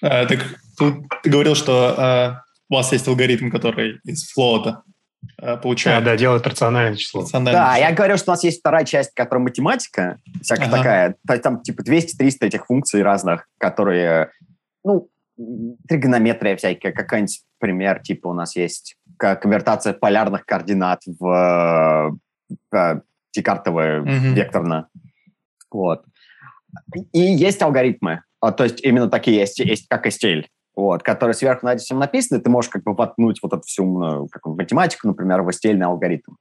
Э, 0.02 0.26
Так 0.26 0.40
тут 0.78 0.96
ты 1.24 1.30
говорил, 1.30 1.56
что 1.56 1.96
э, 1.98 2.52
у 2.70 2.76
вас 2.76 2.92
есть 2.92 3.08
алгоритм, 3.08 3.50
который 3.50 4.00
из 4.04 4.30
флоута 4.32 4.84
э, 5.38 5.46
Да, 5.46 5.58
получает 5.58 6.04
да, 6.04 6.18
делает 6.18 6.46
рациональное 6.48 6.98
число. 6.98 7.22
рациональное 7.22 7.54
Да, 7.62 7.74
число. 7.76 7.88
я 7.90 7.96
говорю, 7.96 8.18
что 8.18 8.32
у 8.32 8.34
нас 8.34 8.44
есть 8.44 8.60
вторая 8.60 8.84
часть, 8.86 9.14
которая 9.14 9.44
математика, 9.44 10.18
всякая 10.42 10.66
Ага. 10.68 10.78
такая. 10.78 11.16
То 11.28 11.34
есть 11.34 11.44
Там 11.44 11.62
типа 11.62 11.84
200-300 11.84 12.48
этих 12.48 12.66
функций 12.66 13.04
разных, 13.04 13.48
которые, 13.60 14.32
ну, 14.84 15.08
тригонометрия 15.88 16.56
всякая, 16.58 16.92
какой-нибудь 16.92 17.42
пример, 17.60 18.00
типа 18.02 18.28
у 18.28 18.34
нас 18.34 18.56
есть 18.56 18.96
конвертация 19.18 19.94
полярных 19.94 20.46
координат 20.46 21.02
в 21.06 22.18
э, 22.72 22.78
э, 22.78 23.02
декартовые 23.34 24.02
Мгм. 24.02 24.34
векторно. 24.34 24.88
Вот. 25.72 26.04
И 27.14 27.20
есть 27.20 27.62
алгоритмы, 27.62 28.24
а, 28.40 28.52
то 28.52 28.64
есть 28.64 28.82
именно 28.84 29.10
такие 29.10 29.38
есть, 29.38 29.60
есть 29.60 29.88
как 29.88 30.06
STL, 30.08 30.46
вот, 30.76 31.04
которые 31.04 31.34
сверху 31.34 31.66
над 31.66 31.82
этим 31.82 32.00
написаны, 32.00 32.42
ты 32.42 32.50
можешь 32.50 32.70
как 32.70 32.84
бы 32.84 32.94
воткнуть 32.94 33.40
вот 33.42 33.54
эту 33.54 33.62
всю 33.64 33.84
умную 33.84 34.28
как 34.32 34.44
бы, 34.46 34.56
математику, 34.56 35.08
например, 35.08 35.42
в 35.42 35.50
STL 35.50 35.82
алгоритм. 35.82 36.34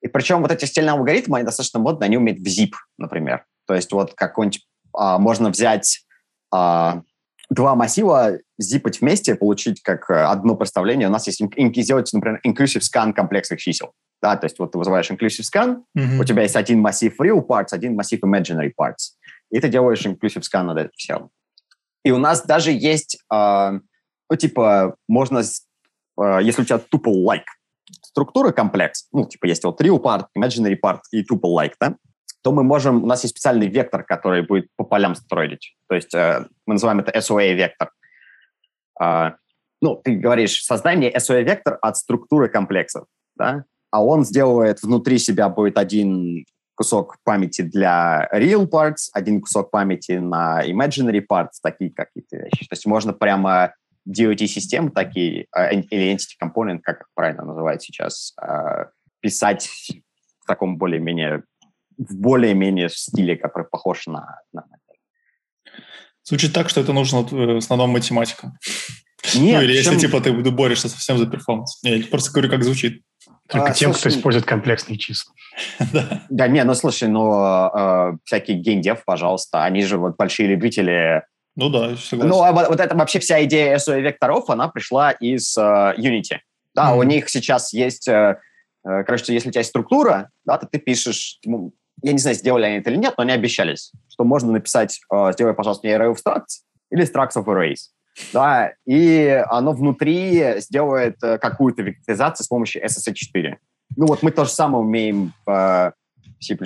И 0.00 0.08
причем 0.08 0.42
вот 0.42 0.50
эти 0.52 0.64
стильные 0.66 0.92
алгоритмы, 0.92 1.38
они 1.38 1.46
достаточно 1.46 1.80
модные, 1.80 2.06
они 2.06 2.18
умеют 2.18 2.40
в 2.40 2.46
zip, 2.46 2.72
например. 2.98 3.44
То 3.66 3.74
есть 3.74 3.90
вот 3.92 4.14
какой-нибудь, 4.14 4.66
а, 4.92 5.18
можно 5.18 5.50
взять 5.50 6.04
а, 6.52 7.02
два 7.50 7.74
массива, 7.74 8.38
зипать 8.58 9.00
вместе, 9.00 9.34
получить 9.34 9.82
как 9.82 10.08
э, 10.10 10.14
одно 10.14 10.56
представление. 10.56 11.08
У 11.08 11.10
нас 11.10 11.26
есть, 11.26 11.42
ин- 11.42 11.50
ин- 11.56 11.74
сделать, 11.74 12.10
например, 12.12 12.40
inclusive 12.46 12.80
scan 12.80 13.12
комплексных 13.12 13.60
чисел. 13.60 13.92
Да, 14.22 14.36
то 14.36 14.46
есть 14.46 14.58
вот 14.58 14.72
ты 14.72 14.78
вызываешь 14.78 15.10
inclusive 15.10 15.44
scan, 15.44 15.82
Мгм. 15.94 16.20
у 16.20 16.24
тебя 16.24 16.42
есть 16.42 16.56
один 16.56 16.80
массив 16.80 17.14
real 17.20 17.46
parts, 17.46 17.68
один 17.72 17.94
массив 17.94 18.22
imaginary 18.22 18.72
parts. 18.78 19.12
И 19.50 19.60
ты 19.60 19.68
делаешь 19.68 20.04
inclusive 20.06 20.42
scan 20.42 20.62
над 20.62 20.78
этим 20.78 20.90
всем. 20.96 21.30
И 22.04 22.10
у 22.10 22.18
нас 22.18 22.44
даже 22.44 22.70
есть, 22.70 23.18
а, 23.30 23.72
ну, 24.30 24.36
типа, 24.36 24.96
можно, 25.08 25.42
а, 26.18 26.38
если 26.40 26.62
у 26.62 26.64
тебя 26.64 26.78
tuple-like 26.78 27.44
структура 28.02 28.52
комплекс, 28.52 29.08
ну, 29.12 29.26
типа, 29.26 29.46
есть 29.46 29.64
вот 29.64 29.80
real 29.80 30.00
part, 30.00 30.26
imaginary 30.36 30.76
part 30.82 31.00
и 31.12 31.22
tuple-like, 31.22 31.74
да, 31.80 31.96
то 32.42 32.52
мы 32.52 32.62
можем, 32.62 33.02
у 33.02 33.06
нас 33.06 33.22
есть 33.24 33.34
специальный 33.34 33.68
вектор, 33.68 34.04
который 34.04 34.42
будет 34.42 34.68
по 34.76 34.84
полям 34.84 35.14
строить. 35.14 35.74
То 35.88 35.94
есть 35.94 36.14
э, 36.14 36.46
мы 36.66 36.74
называем 36.74 37.00
это 37.00 37.10
SOA-вектор. 37.18 37.90
А, 39.00 39.36
ну, 39.80 39.96
ты 39.96 40.16
говоришь, 40.16 40.62
создай 40.62 40.96
мне 40.96 41.10
SOA-вектор 41.10 41.78
от 41.80 41.96
структуры 41.96 42.48
комплексов, 42.48 43.06
да, 43.34 43.64
а 43.94 44.02
он 44.02 44.24
сделает 44.24 44.82
внутри 44.82 45.18
себя 45.18 45.48
будет 45.48 45.78
один 45.78 46.44
кусок 46.74 47.16
памяти 47.22 47.62
для 47.62 48.28
real 48.34 48.68
parts, 48.68 49.08
один 49.12 49.40
кусок 49.40 49.70
памяти 49.70 50.18
на 50.18 50.68
imaginary 50.68 51.24
parts, 51.24 51.60
такие 51.62 51.92
какие-то 51.92 52.38
вещи. 52.38 52.66
То 52.66 52.72
есть 52.72 52.86
можно 52.86 53.12
прямо 53.12 53.72
DOT-системы 54.08 54.90
такие, 54.90 55.46
а, 55.52 55.70
или 55.70 56.12
entity 56.12 56.34
component, 56.42 56.80
как 56.80 57.02
их 57.02 57.06
правильно 57.14 57.44
называют 57.44 57.84
сейчас, 57.84 58.32
а, 58.36 58.90
писать 59.20 59.70
в 60.40 60.46
таком 60.48 60.76
более-менее 60.76 61.44
в 61.96 62.16
более-менее 62.16 62.88
стиле, 62.88 63.36
который 63.36 63.68
похож 63.68 64.08
на, 64.08 64.40
на 64.52 64.64
Звучит 66.24 66.52
так, 66.52 66.68
что 66.68 66.80
это 66.80 66.92
нужно 66.92 67.18
э, 67.18 67.54
в 67.54 67.56
основном 67.58 67.90
математикам. 67.90 68.54
Нет, 69.34 69.60
ну, 69.60 69.62
или 69.62 69.72
если 69.72 69.90
чем- 69.90 69.98
типа 70.00 70.20
ты 70.20 70.32
борешься 70.32 70.88
совсем 70.88 71.18
за 71.18 71.26
перформанс. 71.26 71.78
Я 71.82 72.04
просто 72.06 72.30
говорю, 72.32 72.50
как 72.50 72.64
звучит. 72.64 73.02
Только 73.48 73.68
А, 73.68 73.72
тем, 73.72 73.92
кто 73.92 74.00
слушай, 74.00 74.16
использует 74.18 74.46
комплексные 74.46 74.98
числа. 74.98 75.32
Да. 75.92 76.22
Да, 76.28 76.48
не, 76.48 76.64
ну 76.64 76.74
слушай, 76.74 77.08
ну 77.08 77.32
э, 77.32 78.16
всякие 78.24 78.58
геймдев, 78.58 79.04
пожалуйста, 79.04 79.64
они 79.64 79.82
же 79.82 79.98
вот 79.98 80.16
большие 80.16 80.48
любители. 80.48 81.22
Ну 81.56 81.68
да, 81.68 81.96
согласен. 81.96 82.28
Ну, 82.28 82.42
а 82.42 82.52
вот, 82.52 82.68
вот 82.68 82.80
это 82.80 82.96
вообще 82.96 83.18
вся 83.20 83.44
идея 83.44 83.76
SOA 83.76 84.00
векторов, 84.00 84.50
она 84.50 84.68
пришла 84.68 85.12
из 85.12 85.56
э, 85.56 85.60
Unity. 85.96 86.38
Да, 86.74 86.94
у 86.94 87.02
них 87.04 87.28
сейчас 87.28 87.72
есть, 87.72 88.08
э, 88.08 88.38
э, 88.84 89.04
короче, 89.04 89.32
если 89.32 89.50
у 89.50 89.52
тебя 89.52 89.60
есть 89.60 89.70
структура, 89.70 90.30
да, 90.44 90.58
то 90.58 90.66
ты 90.66 90.78
пишешь, 90.78 91.38
ну, 91.44 91.72
я 92.02 92.12
не 92.12 92.18
знаю, 92.18 92.36
сделали 92.36 92.64
они 92.64 92.76
это 92.78 92.90
или 92.90 92.96
нет, 92.96 93.14
но 93.16 93.22
они 93.22 93.32
обещались, 93.32 93.92
что 94.08 94.24
можно 94.24 94.50
написать, 94.52 95.00
э, 95.12 95.32
сделай, 95.32 95.54
пожалуйста, 95.54 95.86
мне 95.86 95.96
array 95.96 96.12
of 96.12 96.16
structs 96.16 96.64
или 96.90 97.04
structs 97.04 97.36
of 97.36 97.44
arrays. 97.44 97.90
Да, 98.32 98.72
и 98.86 99.44
оно 99.48 99.72
внутри 99.72 100.60
сделает 100.60 101.16
э, 101.22 101.38
какую-то 101.38 101.82
векторизацию 101.82 102.44
с 102.44 102.48
помощью 102.48 102.84
SSH4. 102.84 103.56
Ну 103.96 104.06
вот 104.06 104.22
мы 104.22 104.30
то 104.30 104.44
же 104.44 104.50
самое 104.50 104.84
умеем 104.84 105.32
в 105.44 105.50
э, 105.50 105.92
C++. 106.40 106.56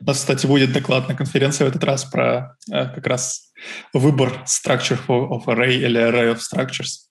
У 0.00 0.04
нас, 0.04 0.18
кстати, 0.18 0.46
будет 0.46 0.72
доклад 0.72 1.08
на 1.08 1.14
конференции 1.14 1.64
в 1.64 1.68
этот 1.68 1.84
раз 1.84 2.04
про 2.04 2.56
э, 2.70 2.86
как 2.94 3.06
раз 3.06 3.52
выбор 3.92 4.44
structure 4.46 4.98
of 5.06 5.44
array 5.46 5.76
или 5.76 6.00
array 6.00 6.34
of 6.34 6.38
structures. 6.38 7.08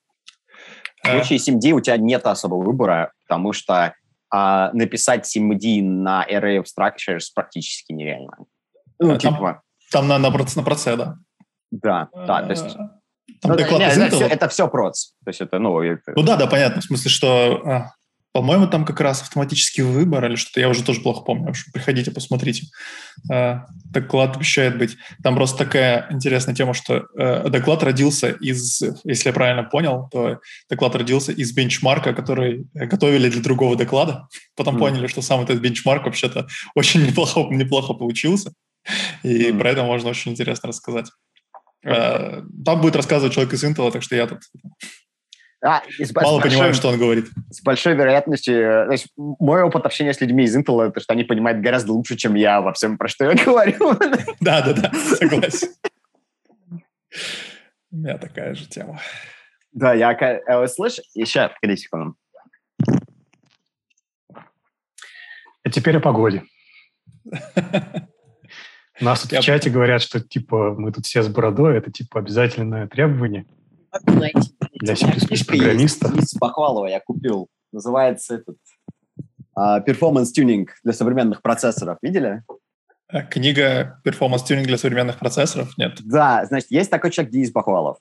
В 1.04 1.10
случае 1.10 1.40
SIMD 1.40 1.72
у 1.72 1.80
тебя 1.80 1.98
нет 1.98 2.26
особого 2.26 2.64
выбора, 2.64 3.14
потому 3.28 3.54
что 3.54 3.94
а, 4.30 4.72
написать 4.74 5.26
SIMD 5.26 5.82
на 5.84 6.26
array 6.30 6.62
of 6.62 6.66
structures 6.66 7.26
практически 7.34 7.94
нереально. 7.94 8.34
Ну, 9.00 9.18
там, 9.18 9.36
типа... 9.36 9.62
там 9.92 10.08
на, 10.08 10.18
на, 10.18 10.30
на 10.30 10.64
проце, 10.64 10.98
да. 10.98 11.16
Да, 11.72 12.10
да, 12.14 12.44
то 12.44 12.50
есть... 12.50 12.78
Там 13.42 13.52
ну, 13.52 13.58
доклад 13.58 13.80
нет, 13.80 13.98
это, 13.98 14.16
все, 14.16 14.26
это 14.26 14.50
все 14.50 14.68
проц. 14.68 15.12
То 15.24 15.30
есть 15.30 15.42
это, 15.42 15.60
ну, 15.60 15.80
это... 15.82 16.14
ну 16.16 16.24
да, 16.24 16.38
да, 16.38 16.48
понятно. 16.48 16.82
В 16.82 16.86
смысле, 16.86 17.12
что 17.12 17.62
а, 17.66 17.92
по-моему, 18.38 18.68
там 18.68 18.86
как 18.86 19.02
раз 19.02 19.24
автоматический 19.24 19.82
выбор 19.82 20.24
или 20.26 20.36
что-то, 20.36 20.60
я 20.60 20.70
уже 20.70 20.84
тоже 20.84 21.02
плохо 21.02 21.24
помню. 21.24 21.48
В 21.48 21.50
общем, 21.50 21.72
приходите, 21.74 22.12
посмотрите. 22.12 22.68
Э, 23.34 23.62
доклад 23.86 24.36
обещает 24.36 24.78
быть. 24.78 24.96
Там 25.24 25.34
просто 25.36 25.66
такая 25.66 26.06
интересная 26.12 26.54
тема, 26.54 26.76
что 26.76 27.08
э, 27.18 27.50
доклад 27.50 27.82
родился 27.82 28.30
из, 28.30 28.80
если 29.04 29.30
я 29.30 29.34
правильно 29.34 29.64
понял, 29.64 30.08
то 30.12 30.40
доклад 30.70 30.96
родился 30.96 31.32
из 31.32 31.52
бенчмарка, 31.52 32.14
который 32.14 32.68
готовили 32.76 33.28
для 33.28 33.42
другого 33.42 33.76
доклада. 33.76 34.28
Потом 34.56 34.76
mm. 34.76 34.80
поняли, 34.80 35.08
что 35.08 35.24
сам 35.24 35.42
этот 35.42 35.60
бенчмарк 35.60 36.06
вообще-то 36.06 36.48
очень 36.76 37.04
неплохо, 37.08 37.48
неплохо 37.50 37.96
получился. 37.96 38.54
И 39.24 39.50
mm. 39.50 39.58
про 39.58 39.72
это 39.72 39.84
можно 39.84 40.10
очень 40.10 40.34
интересно 40.34 40.70
рассказать. 40.70 41.08
Э, 41.84 42.42
там 42.66 42.82
будет 42.82 42.96
рассказывать 42.96 43.34
человек 43.34 43.54
из 43.54 43.64
Intel, 43.64 43.92
так 43.92 44.04
что 44.04 44.16
я 44.16 44.28
тут 44.28 44.40
а, 45.64 45.82
с, 46.00 46.14
Мало 46.14 46.40
с 46.40 46.42
большой, 46.42 46.52
понимаю, 46.52 46.74
что 46.74 46.90
он 46.90 47.00
говорит. 47.00 47.30
С 47.50 47.62
большой 47.64 47.96
вероятностью... 47.96 48.56
Э, 48.56 48.86
то 48.86 48.92
есть 48.92 49.08
мой 49.18 49.64
опыт 49.64 49.86
общения 49.86 50.14
с 50.14 50.22
людьми 50.22 50.44
из 50.44 50.56
Intel, 50.56 50.88
это 50.88 51.00
что 51.00 51.14
они 51.14 51.24
понимают 51.24 51.62
гораздо 51.62 51.94
лучше, 51.94 52.16
чем 52.16 52.36
я 52.36 52.62
во 52.62 52.74
всем, 52.74 52.98
про 52.98 53.08
что 53.08 53.26
я 53.26 53.44
говорю. 53.44 53.94
Да-да-да, 54.40 54.92
согласен. 54.94 55.70
У 57.92 57.96
меня 57.98 58.18
такая 58.18 58.54
же 58.54 58.68
тема. 58.68 59.00
Да, 59.72 59.94
я... 59.94 60.12
Э, 60.12 60.68
слышь, 60.68 61.00
еще, 61.16 61.50
погоди 61.60 61.78
секунду. 61.78 62.16
А 65.64 65.70
теперь 65.72 65.98
о 65.98 66.00
погоде. 66.00 66.44
Нас 69.02 69.24
в 69.24 69.40
чате 69.42 69.70
говорят, 69.70 70.02
что 70.02 70.20
типа 70.20 70.76
мы 70.78 70.92
тут 70.92 71.06
все 71.06 71.22
с 71.22 71.28
бородой, 71.28 71.78
это 71.78 71.92
типа 71.92 72.20
обязательное 72.20 72.88
требование. 72.88 73.46
Для 74.76 74.96
C++ 74.96 75.08
программиста. 75.46 76.12
Из, 76.16 76.36
Бахвалова 76.36 76.88
я 76.88 77.00
купил. 77.00 77.48
Называется 77.72 78.36
этот 78.36 78.58
uh, 79.58 79.84
Performance 79.86 80.28
Tuning 80.38 80.68
для 80.84 80.94
современных 80.94 81.42
процессоров. 81.42 81.98
Видели? 82.02 82.44
А, 83.10 83.24
книга 83.24 84.00
Performance 84.06 84.44
Tuning 84.48 84.64
для 84.64 84.78
современных 84.78 85.18
процессоров? 85.18 85.78
Нет. 85.78 86.00
Да, 86.04 86.46
значит, 86.46 86.72
есть 86.72 86.92
такой 86.92 87.12
человек 87.12 87.34
Денис 87.34 87.52
Бахвалов. 87.52 87.98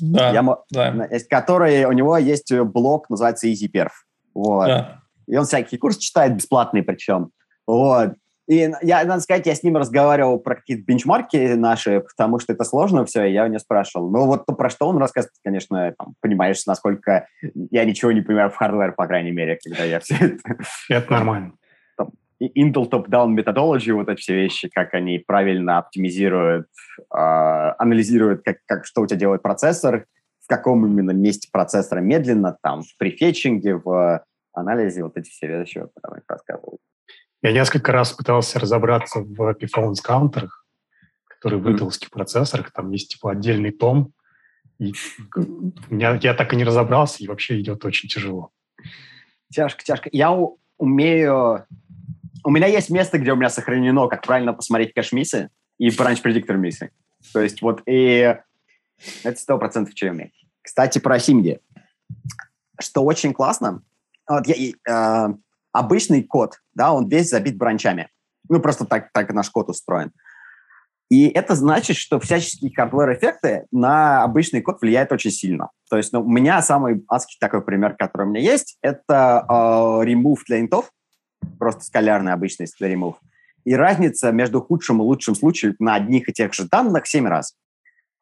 Да, 0.00 0.30
я, 0.30 0.56
да. 0.70 1.08
Который, 1.28 1.84
у 1.84 1.92
него 1.92 2.16
есть 2.18 2.52
блог, 2.52 3.08
называется 3.10 3.48
EasyPerf. 3.48 3.90
Вот. 4.34 4.66
Да. 4.66 5.02
И 5.26 5.36
он 5.36 5.44
всякие 5.44 5.78
курсы 5.78 6.00
читает, 6.00 6.36
бесплатные 6.36 6.82
причем. 6.82 7.30
Вот. 7.66 8.14
И 8.48 8.70
я, 8.80 9.04
надо 9.04 9.20
сказать, 9.20 9.46
я 9.46 9.54
с 9.54 9.62
ним 9.62 9.76
разговаривал 9.76 10.38
про 10.38 10.56
какие-то 10.56 10.82
бенчмарки 10.82 11.36
наши, 11.52 12.00
потому 12.00 12.38
что 12.38 12.54
это 12.54 12.64
сложно 12.64 13.04
все, 13.04 13.24
и 13.24 13.32
я 13.32 13.44
у 13.44 13.46
него 13.46 13.58
спрашивал. 13.58 14.10
Ну 14.10 14.24
вот 14.24 14.46
то, 14.46 14.54
про 14.54 14.70
что 14.70 14.88
он 14.88 14.96
рассказывает, 14.96 15.34
конечно, 15.44 15.94
там, 15.98 16.14
понимаешь, 16.20 16.64
насколько 16.64 17.28
я 17.70 17.84
ничего 17.84 18.10
не 18.10 18.22
понимаю 18.22 18.48
в 18.48 18.56
hardware, 18.56 18.92
по 18.92 19.06
крайней 19.06 19.32
мере, 19.32 19.58
когда 19.62 19.84
я 19.84 20.00
все 20.00 20.14
это... 20.14 20.56
Это 20.88 21.12
нормально. 21.12 21.52
Там, 21.98 22.08
Intel 22.42 22.88
Top-Down 22.88 23.36
Methodology, 23.36 23.92
вот 23.92 24.08
эти 24.08 24.20
все 24.20 24.34
вещи, 24.34 24.70
как 24.70 24.94
они 24.94 25.18
правильно 25.18 25.76
оптимизируют, 25.76 26.68
э, 26.98 27.18
анализируют, 27.18 28.44
как, 28.44 28.60
как, 28.64 28.86
что 28.86 29.02
у 29.02 29.06
тебя 29.06 29.20
делает 29.20 29.42
процессор, 29.42 30.06
в 30.42 30.48
каком 30.48 30.86
именно 30.86 31.10
месте 31.10 31.50
процессора 31.52 32.00
медленно, 32.00 32.56
там, 32.62 32.80
в 32.80 32.96
prefetching 32.96 33.62
е, 33.62 33.74
в 33.76 34.24
анализе, 34.54 35.04
вот 35.04 35.18
эти 35.18 35.28
все 35.28 35.48
вещи, 35.48 35.80
вот, 35.80 35.90
рассказывают. 36.26 36.80
Я 37.42 37.52
несколько 37.52 37.92
раз 37.92 38.12
пытался 38.12 38.58
разобраться 38.58 39.20
в 39.20 39.40
performance 39.52 40.02
counter 40.02 40.43
ах, 40.43 40.66
которые 41.28 41.60
в 41.60 41.70
интеловских 41.70 42.10
процессорах. 42.10 42.72
Там 42.72 42.90
есть 42.90 43.12
типа 43.12 43.32
отдельный 43.32 43.70
том. 43.70 44.12
И 44.78 44.92
я, 45.90 46.14
я 46.16 46.34
так 46.34 46.52
и 46.52 46.56
не 46.56 46.64
разобрался, 46.64 47.22
и 47.22 47.28
вообще 47.28 47.60
идет 47.60 47.84
очень 47.84 48.08
тяжело. 48.08 48.50
Тяжко, 49.52 49.84
тяжко. 49.84 50.08
Я 50.12 50.36
умею... 50.76 51.66
У 52.44 52.50
меня 52.50 52.66
есть 52.66 52.90
место, 52.90 53.18
где 53.18 53.32
у 53.32 53.36
меня 53.36 53.50
сохранено, 53.50 54.08
как 54.08 54.24
правильно 54.24 54.52
посмотреть 54.52 54.94
кэш-миссы 54.94 55.50
и 55.78 55.90
бранч-предиктор 55.90 56.56
миссы. 56.56 56.90
То 57.32 57.40
есть 57.40 57.62
вот 57.62 57.82
и... 57.86 58.36
Это 59.22 59.38
сто 59.38 59.58
процентов, 59.58 59.94
что 59.96 60.06
я 60.06 60.12
умею. 60.12 60.32
Кстати, 60.62 60.98
про 60.98 61.18
Симди. 61.20 61.60
Что 62.80 63.04
очень 63.04 63.32
классно. 63.32 63.82
Вот 64.28 64.46
я, 64.46 64.54
э, 64.88 65.34
обычный 65.78 66.22
код, 66.22 66.56
да, 66.74 66.92
он 66.92 67.08
весь 67.08 67.30
забит 67.30 67.56
бранчами. 67.56 68.08
Ну, 68.48 68.60
просто 68.60 68.84
так, 68.84 69.12
так 69.12 69.32
наш 69.32 69.50
код 69.50 69.68
устроен. 69.68 70.12
И 71.10 71.28
это 71.28 71.54
значит, 71.54 71.96
что 71.96 72.20
всяческие 72.20 72.70
хардвер-эффекты 72.74 73.66
на 73.70 74.22
обычный 74.22 74.60
код 74.60 74.80
влияют 74.80 75.10
очень 75.10 75.30
сильно. 75.30 75.70
То 75.88 75.96
есть 75.96 76.12
ну, 76.12 76.20
у 76.20 76.28
меня 76.28 76.60
самый 76.60 77.02
адский 77.08 77.38
такой 77.40 77.62
пример, 77.62 77.96
который 77.96 78.26
у 78.26 78.30
меня 78.30 78.40
есть, 78.40 78.76
это 78.82 79.44
э, 79.48 79.52
remove 79.52 80.40
для 80.46 80.60
интов, 80.60 80.90
просто 81.58 81.84
скалярный 81.84 82.32
обычный 82.32 82.66
remove. 82.80 83.16
И 83.64 83.74
разница 83.74 84.32
между 84.32 84.60
худшим 84.60 85.00
и 85.00 85.04
лучшим 85.04 85.34
случаем 85.34 85.74
на 85.78 85.94
одних 85.94 86.28
и 86.28 86.32
тех 86.32 86.52
же 86.52 86.64
данных 86.64 87.06
7 87.06 87.26
раз. 87.26 87.54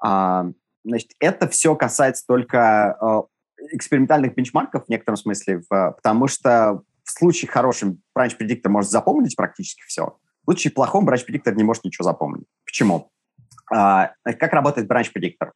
А, 0.03 0.47
значит, 0.85 1.11
это 1.19 1.49
все 1.49 1.75
касается 1.75 2.25
только 2.27 2.97
э, 3.01 3.67
экспериментальных 3.73 4.35
бенчмарков 4.35 4.87
в 4.87 4.89
некотором 4.89 5.17
смысле, 5.17 5.63
в, 5.69 5.93
потому 5.97 6.29
что 6.29 6.83
в 7.07 7.11
случае 7.13 7.49
хорошем 7.51 8.03
branch 8.19 8.37
предиктор 8.37 8.71
может 8.71 8.91
запомнить 8.91 9.37
практически 9.37 9.83
все. 9.87 10.19
В 10.43 10.45
случае 10.51 10.73
плохом 10.73 11.09
branch 11.09 11.25
предиктор 11.25 11.55
не 11.55 11.63
может 11.63 11.85
ничего 11.85 12.05
запомнить. 12.05 12.47
Почему? 12.65 13.11
А, 13.73 14.13
как 14.25 14.53
работает 14.53 14.91
branch 14.91 15.13
предиктор? 15.13 15.53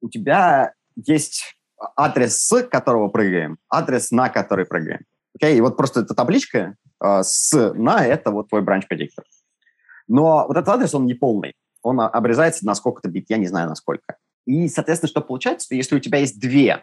У 0.00 0.08
тебя 0.08 0.74
есть 0.96 1.56
адрес, 1.96 2.38
с 2.38 2.62
которого 2.64 3.08
прыгаем, 3.08 3.58
адрес, 3.68 4.10
на 4.10 4.28
который 4.28 4.66
прыгаем. 4.66 5.00
Okay? 5.40 5.56
И 5.56 5.60
вот 5.60 5.76
просто 5.76 6.00
эта 6.00 6.14
табличка 6.14 6.74
а, 6.98 7.22
с 7.22 7.72
на– 7.74 8.04
это 8.06 8.32
вот 8.32 8.48
твой 8.48 8.62
branch 8.62 8.86
предиктор. 8.88 9.24
Но 10.08 10.46
вот 10.48 10.56
этот 10.56 10.68
адрес, 10.68 10.92
он 10.92 11.06
не 11.06 11.14
полный. 11.14 11.54
Он 11.82 12.00
обрезается 12.00 12.66
на 12.66 12.74
сколько-то 12.74 13.08
бит, 13.08 13.26
я 13.28 13.36
не 13.36 13.46
знаю, 13.46 13.68
на 13.68 13.76
сколько. 13.76 14.16
И, 14.44 14.68
соответственно, 14.68 15.08
что 15.08 15.20
получается, 15.20 15.74
если 15.74 15.94
у 15.94 16.00
тебя 16.00 16.18
есть 16.18 16.40
две, 16.40 16.82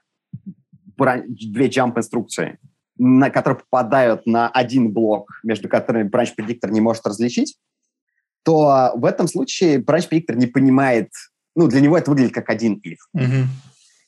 две 0.95 1.67
jump 1.67 1.97
инструкции, 1.97 2.57
на, 2.97 3.29
которые 3.29 3.59
попадают 3.59 4.25
на 4.25 4.49
один 4.49 4.91
блок, 4.91 5.39
между 5.43 5.69
которыми 5.69 6.09
branch 6.09 6.33
предиктор 6.35 6.71
не 6.71 6.81
может 6.81 7.05
различить, 7.05 7.57
то 8.43 8.91
в 8.95 9.05
этом 9.05 9.27
случае 9.27 9.79
branch 9.79 10.07
предиктор 10.07 10.35
не 10.35 10.47
понимает, 10.47 11.09
ну, 11.55 11.67
для 11.67 11.81
него 11.81 11.97
это 11.97 12.09
выглядит 12.09 12.33
как 12.33 12.49
один 12.49 12.81
if. 12.85 12.97
Mm-hmm. 13.15 13.45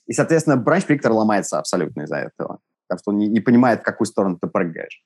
И, 0.07 0.13
соответственно, 0.13 0.55
branch 0.55 0.85
предиктор 0.85 1.11
ломается 1.11 1.59
абсолютно 1.59 2.03
из-за 2.03 2.17
этого, 2.17 2.59
потому 2.87 2.99
что 2.99 3.11
он 3.11 3.17
не, 3.17 3.27
не 3.27 3.39
понимает, 3.41 3.81
в 3.81 3.83
какую 3.83 4.07
сторону 4.07 4.37
ты 4.41 4.47
прыгаешь. 4.47 5.03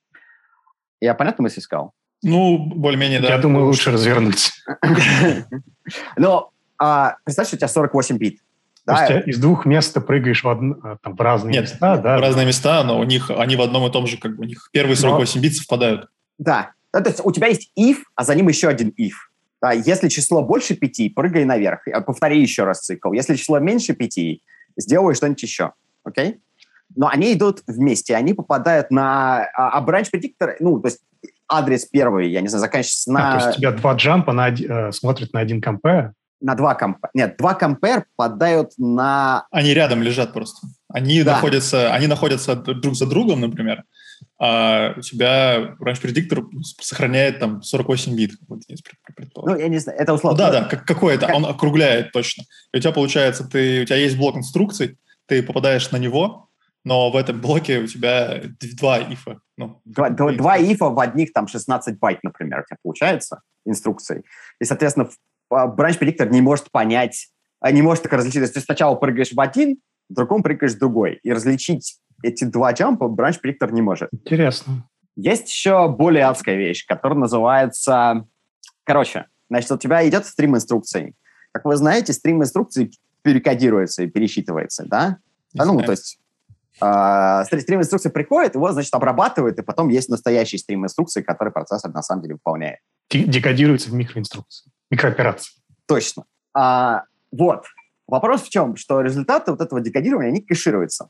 Я 1.00 1.14
понятно 1.14 1.42
мысль 1.42 1.60
сказал? 1.60 1.92
Ну, 2.22 2.56
более-менее, 2.56 3.20
да. 3.20 3.28
Я 3.28 3.38
думаю, 3.38 3.66
лучше 3.66 3.90
развернуть. 3.90 4.52
Но 6.16 6.50
а, 6.78 7.16
представь, 7.24 7.48
что 7.48 7.56
у 7.56 7.58
тебя 7.58 7.68
48 7.68 8.16
бит. 8.16 8.40
Да. 8.86 9.06
То 9.06 9.14
есть 9.14 9.28
из 9.28 9.38
двух 9.38 9.64
мест 9.64 9.94
ты 9.94 10.00
прыгаешь 10.00 10.44
в, 10.44 10.46
од... 10.46 10.58
Э, 10.84 10.96
там, 11.02 11.16
в 11.16 11.20
разные 11.20 11.52
Нет, 11.52 11.62
места, 11.62 11.96
да? 11.96 12.18
в 12.18 12.20
разные 12.20 12.46
места, 12.46 12.84
но 12.84 12.98
у 12.98 13.04
них 13.04 13.30
они 13.30 13.56
в 13.56 13.62
одном 13.62 13.86
и 13.88 13.92
том 13.92 14.06
же, 14.06 14.18
как 14.18 14.36
бы 14.36 14.42
у 14.42 14.46
них 14.46 14.68
первые 14.72 14.96
48 14.96 15.32
но... 15.36 15.42
бит 15.42 15.56
совпадают. 15.56 16.08
Да. 16.38 16.72
Ну, 16.92 17.02
то 17.02 17.08
есть 17.08 17.20
у 17.24 17.32
тебя 17.32 17.46
есть 17.46 17.72
if, 17.78 17.98
а 18.14 18.24
за 18.24 18.34
ним 18.34 18.48
еще 18.48 18.68
один 18.68 18.90
if. 18.90 19.12
Да, 19.62 19.72
если 19.72 20.08
число 20.08 20.42
больше 20.42 20.74
пяти, 20.74 21.08
прыгай 21.08 21.46
наверх. 21.46 21.80
Повтори 22.06 22.40
еще 22.40 22.64
раз 22.64 22.80
цикл. 22.80 23.12
Если 23.12 23.36
число 23.36 23.58
меньше 23.58 23.94
пяти, 23.94 24.42
сделай 24.76 25.14
что-нибудь 25.14 25.42
еще. 25.42 25.72
Окей? 26.04 26.32
Okay? 26.32 26.38
Но 26.96 27.08
они 27.08 27.32
идут 27.32 27.62
вместе, 27.66 28.14
они 28.14 28.34
попадают 28.34 28.90
на... 28.90 29.48
А, 29.54 29.78
а 29.78 29.84
branch 29.84 30.10
predictor, 30.14 30.56
ну, 30.60 30.78
то 30.80 30.88
есть 30.88 31.00
адрес 31.48 31.86
первый, 31.86 32.30
я 32.30 32.40
не 32.40 32.48
знаю, 32.48 32.60
заканчивается 32.60 33.12
на... 33.12 33.34
А, 33.34 33.38
то 33.38 33.46
есть 33.46 33.58
у 33.58 33.60
тебя 33.60 33.72
два 33.72 33.94
джампа 33.94 34.32
на, 34.32 34.50
э, 34.50 34.92
смотрят 34.92 35.32
на 35.32 35.40
один 35.40 35.60
компе, 35.60 36.12
на 36.44 36.54
два 36.54 36.74
компа. 36.74 37.08
Нет, 37.14 37.36
два 37.38 37.54
компер 37.54 38.04
попадают 38.16 38.72
на... 38.76 39.46
Они 39.50 39.72
рядом 39.72 40.02
лежат 40.02 40.34
просто. 40.34 40.66
Они, 40.88 41.22
да. 41.22 41.32
находятся, 41.32 41.92
они 41.94 42.06
находятся 42.06 42.54
друг 42.54 42.94
за 42.94 43.06
другом, 43.06 43.40
например, 43.40 43.84
а 44.38 44.92
у 44.94 45.00
тебя 45.00 45.74
раньше 45.80 46.02
предиктор 46.02 46.44
сохраняет 46.80 47.38
там 47.38 47.62
48 47.62 48.14
бит. 48.14 48.32
Ну, 49.36 49.56
я 49.56 49.68
не 49.68 49.78
знаю, 49.78 49.98
это 49.98 50.12
условно. 50.12 50.36
Ну, 50.36 50.52
да, 50.52 50.60
да, 50.60 50.68
как, 50.68 50.84
какой-то, 50.86 51.26
как... 51.26 51.34
он 51.34 51.46
округляет 51.46 52.12
точно. 52.12 52.44
И 52.74 52.76
у 52.76 52.80
тебя 52.80 52.92
получается, 52.92 53.48
ты, 53.48 53.82
у 53.82 53.84
тебя 53.86 53.96
есть 53.96 54.18
блок 54.18 54.36
инструкций, 54.36 54.98
ты 55.26 55.42
попадаешь 55.42 55.90
на 55.92 55.96
него, 55.96 56.50
но 56.84 57.10
в 57.10 57.16
этом 57.16 57.40
блоке 57.40 57.78
у 57.78 57.86
тебя 57.86 58.42
два 58.78 58.98
ифа. 58.98 59.40
Ну, 59.56 59.80
два, 59.86 60.10
два, 60.10 60.32
два 60.32 60.58
ифа 60.58 60.90
в 60.90 61.00
одних 61.00 61.32
там 61.32 61.48
16 61.48 61.98
байт, 61.98 62.22
например, 62.22 62.60
у 62.60 62.64
тебя 62.64 62.76
получается 62.82 63.40
инструкцией. 63.64 64.24
И, 64.60 64.64
соответственно, 64.64 65.08
branch 65.54 65.98
predictor 65.98 66.28
не 66.30 66.40
может 66.40 66.70
понять, 66.70 67.28
а 67.60 67.70
не 67.70 67.82
может 67.82 68.02
так 68.02 68.12
различить. 68.12 68.40
То 68.40 68.42
есть 68.42 68.54
ты 68.54 68.60
сначала 68.60 68.94
прыгаешь 68.94 69.32
в 69.32 69.40
один, 69.40 69.78
в 70.08 70.14
другом 70.14 70.42
прыгаешь 70.42 70.74
в 70.74 70.78
другой. 70.78 71.20
И 71.22 71.32
различить 71.32 71.98
эти 72.22 72.44
два 72.44 72.72
джампа 72.72 73.04
predictor 73.04 73.72
не 73.72 73.82
может. 73.82 74.08
Интересно. 74.12 74.88
Есть 75.16 75.48
еще 75.48 75.88
более 75.88 76.26
адская 76.26 76.56
вещь, 76.56 76.86
которая 76.86 77.18
называется... 77.18 78.26
Короче, 78.84 79.26
значит, 79.48 79.70
у 79.70 79.78
тебя 79.78 80.06
идет 80.08 80.26
стрим 80.26 80.56
инструкций. 80.56 81.14
Как 81.52 81.64
вы 81.64 81.76
знаете, 81.76 82.12
стрим 82.12 82.42
инструкций 82.42 82.92
перекодируется 83.22 84.02
и 84.02 84.08
пересчитывается, 84.08 84.84
да? 84.86 85.18
А, 85.56 85.64
ну, 85.64 85.80
то 85.80 85.92
есть 85.92 86.18
э, 86.82 87.44
стрим 87.62 87.80
инструкции 87.80 88.10
приходит, 88.10 88.56
его, 88.56 88.72
значит, 88.72 88.92
обрабатывает, 88.92 89.58
и 89.58 89.62
потом 89.62 89.88
есть 89.88 90.08
настоящий 90.08 90.58
стрим 90.58 90.84
инструкции, 90.84 91.22
который 91.22 91.52
процессор 91.52 91.92
на 91.92 92.02
самом 92.02 92.22
деле 92.22 92.34
выполняет. 92.34 92.80
Декодируется 93.10 93.90
в 93.90 93.94
микроинструкции, 93.94 94.70
микрооперации. 94.90 95.62
Точно. 95.86 96.24
А, 96.54 97.04
вот. 97.30 97.66
Вопрос 98.06 98.42
в 98.42 98.50
чем? 98.50 98.76
Что 98.76 99.00
результаты 99.00 99.50
вот 99.50 99.60
этого 99.60 99.80
декодирования, 99.80 100.30
они 100.30 100.40
кэшируются. 100.42 101.08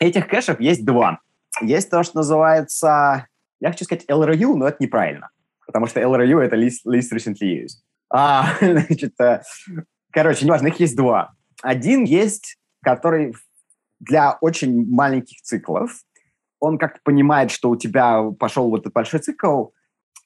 Этих 0.00 0.28
кэшев 0.28 0.60
есть 0.60 0.84
два. 0.84 1.20
Есть 1.60 1.90
то, 1.90 2.02
что 2.02 2.18
называется, 2.18 3.26
я 3.60 3.70
хочу 3.70 3.84
сказать 3.84 4.04
LRU, 4.08 4.54
но 4.54 4.68
это 4.68 4.78
неправильно, 4.80 5.30
потому 5.66 5.86
что 5.86 6.00
LRU— 6.00 6.40
это 6.40 6.56
least, 6.56 6.84
least 6.86 7.12
recently 7.14 7.64
used. 7.64 7.82
А, 8.10 8.54
значит, 8.60 9.18
э, 9.20 9.42
короче, 10.10 10.44
неважно, 10.44 10.68
их 10.68 10.80
есть 10.80 10.96
два. 10.96 11.34
Один 11.62 12.04
есть, 12.04 12.58
который 12.82 13.34
для 14.00 14.36
очень 14.40 14.88
маленьких 14.90 15.40
циклов. 15.42 15.92
Он 16.60 16.78
как-то 16.78 17.00
понимает, 17.04 17.50
что 17.50 17.70
у 17.70 17.76
тебя 17.76 18.22
пошел 18.38 18.70
вот 18.70 18.82
этот 18.82 18.92
большой 18.92 19.20
цикл, 19.20 19.66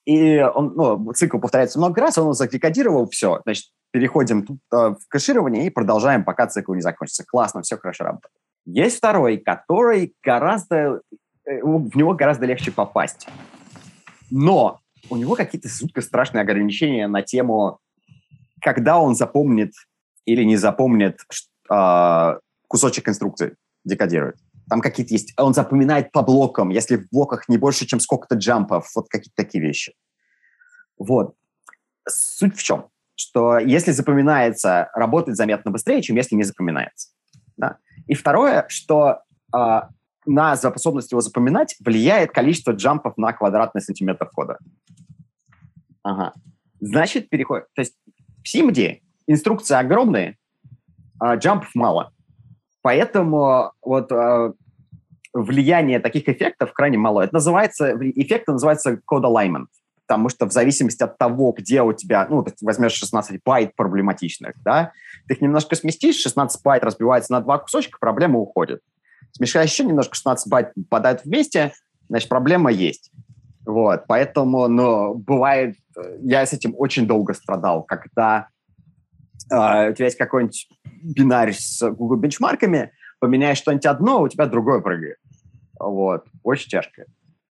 и 0.08 0.40
он, 0.40 0.72
ну, 0.74 1.12
цикл 1.12 1.38
повторяется 1.38 1.78
много 1.78 2.00
раз, 2.00 2.16
он 2.16 2.24
его 2.24 2.32
задекодировал, 2.32 3.10
все, 3.10 3.42
значит, 3.44 3.66
переходим 3.90 4.46
тут, 4.46 4.58
э, 4.72 4.94
в 4.98 5.00
кэширование 5.06 5.66
и 5.66 5.70
продолжаем, 5.70 6.24
пока 6.24 6.46
цикл 6.46 6.72
не 6.72 6.80
закончится. 6.80 7.26
Классно, 7.26 7.60
все 7.60 7.76
хорошо 7.76 8.04
работает. 8.04 8.32
Есть 8.64 8.96
второй, 8.96 9.36
который 9.36 10.14
гораздо, 10.24 11.02
э, 11.44 11.60
в 11.62 11.94
него 11.94 12.14
гораздо 12.14 12.46
легче 12.46 12.72
попасть. 12.72 13.28
Но 14.30 14.80
у 15.10 15.16
него 15.16 15.34
какие-то 15.34 15.68
жутко 15.68 16.00
страшные 16.00 16.40
ограничения 16.40 17.06
на 17.06 17.20
тему, 17.20 17.78
когда 18.62 18.98
он 18.98 19.14
запомнит 19.14 19.74
или 20.24 20.42
не 20.42 20.56
запомнит 20.56 21.20
э, 21.70 22.38
кусочек 22.66 23.10
инструкции, 23.10 23.56
декодирует. 23.84 24.36
Там 24.68 24.80
какие-то 24.80 25.14
есть... 25.14 25.32
Он 25.36 25.54
запоминает 25.54 26.12
по 26.12 26.22
блокам, 26.22 26.70
если 26.70 26.96
в 26.96 27.08
блоках 27.10 27.48
не 27.48 27.58
больше, 27.58 27.86
чем 27.86 28.00
сколько-то 28.00 28.36
джампов, 28.36 28.90
вот 28.94 29.08
какие-то 29.08 29.36
такие 29.36 29.62
вещи. 29.62 29.94
Вот. 30.98 31.34
Суть 32.08 32.56
в 32.56 32.62
чем? 32.62 32.88
Что 33.14 33.58
если 33.58 33.90
запоминается, 33.92 34.90
работает 34.94 35.36
заметно 35.36 35.70
быстрее, 35.70 36.02
чем 36.02 36.16
если 36.16 36.36
не 36.36 36.44
запоминается. 36.44 37.10
Да? 37.56 37.78
И 38.06 38.14
второе, 38.14 38.66
что 38.68 39.22
э, 39.54 39.80
на 40.26 40.56
способность 40.56 41.10
его 41.10 41.20
запоминать 41.20 41.76
влияет 41.80 42.32
количество 42.32 42.72
джампов 42.72 43.16
на 43.16 43.32
квадратный 43.32 43.80
сантиметр 43.80 44.28
кода. 44.28 44.58
Ага. 46.02 46.32
Значит, 46.80 47.28
переход... 47.28 47.64
То 47.74 47.82
есть 47.82 47.96
в 48.44 48.54
SIMD 48.54 49.00
инструкции 49.26 49.74
огромные, 49.74 50.36
а 51.18 51.36
джампов 51.36 51.70
мало. 51.74 52.12
Поэтому 52.82 53.72
вот 53.82 54.12
э, 54.12 54.52
влияние 55.32 56.00
таких 56.00 56.28
эффектов 56.28 56.72
крайне 56.72 56.98
мало. 56.98 57.22
Это 57.22 57.34
называется, 57.34 57.96
эффект 58.00 58.48
называется 58.48 59.00
code 59.10 59.24
alignment, 59.24 59.66
потому 60.06 60.28
что 60.28 60.46
в 60.46 60.52
зависимости 60.52 61.02
от 61.02 61.18
того, 61.18 61.52
где 61.56 61.82
у 61.82 61.92
тебя, 61.92 62.26
ну, 62.28 62.42
ты 62.42 62.52
возьмешь 62.62 62.92
16 62.92 63.40
байт 63.44 63.74
проблематичных, 63.76 64.54
да, 64.62 64.92
ты 65.26 65.34
их 65.34 65.40
немножко 65.40 65.76
сместишь, 65.76 66.16
16 66.16 66.62
байт 66.62 66.82
разбивается 66.84 67.32
на 67.32 67.40
два 67.40 67.58
кусочка, 67.58 67.98
проблема 68.00 68.38
уходит. 68.38 68.80
Смещаешь 69.32 69.70
еще 69.70 69.84
немножко, 69.84 70.14
16 70.14 70.48
байт 70.48 70.72
попадают 70.74 71.24
вместе, 71.24 71.72
значит, 72.08 72.28
проблема 72.28 72.70
есть. 72.72 73.10
Вот, 73.66 74.04
поэтому, 74.06 74.66
но 74.66 75.14
бывает, 75.14 75.76
я 76.20 76.46
с 76.46 76.54
этим 76.54 76.74
очень 76.76 77.06
долго 77.06 77.34
страдал, 77.34 77.82
когда 77.82 78.48
э, 78.48 78.57
у 79.46 79.92
тебя 79.94 80.04
есть 80.04 80.18
какой-нибудь 80.18 80.68
бинарь 81.02 81.52
с 81.52 81.88
Google 81.90 82.16
benchmark 82.16 82.69
ами, 82.69 82.92
поменяешь 83.20 83.58
что-нибудь 83.58 83.86
одно, 83.86 84.22
у 84.22 84.28
тебя 84.28 84.46
другое 84.46 84.80
прыгает. 84.80 85.18
Вот, 85.78 86.26
очень 86.42 86.70
тяжко. 86.70 87.04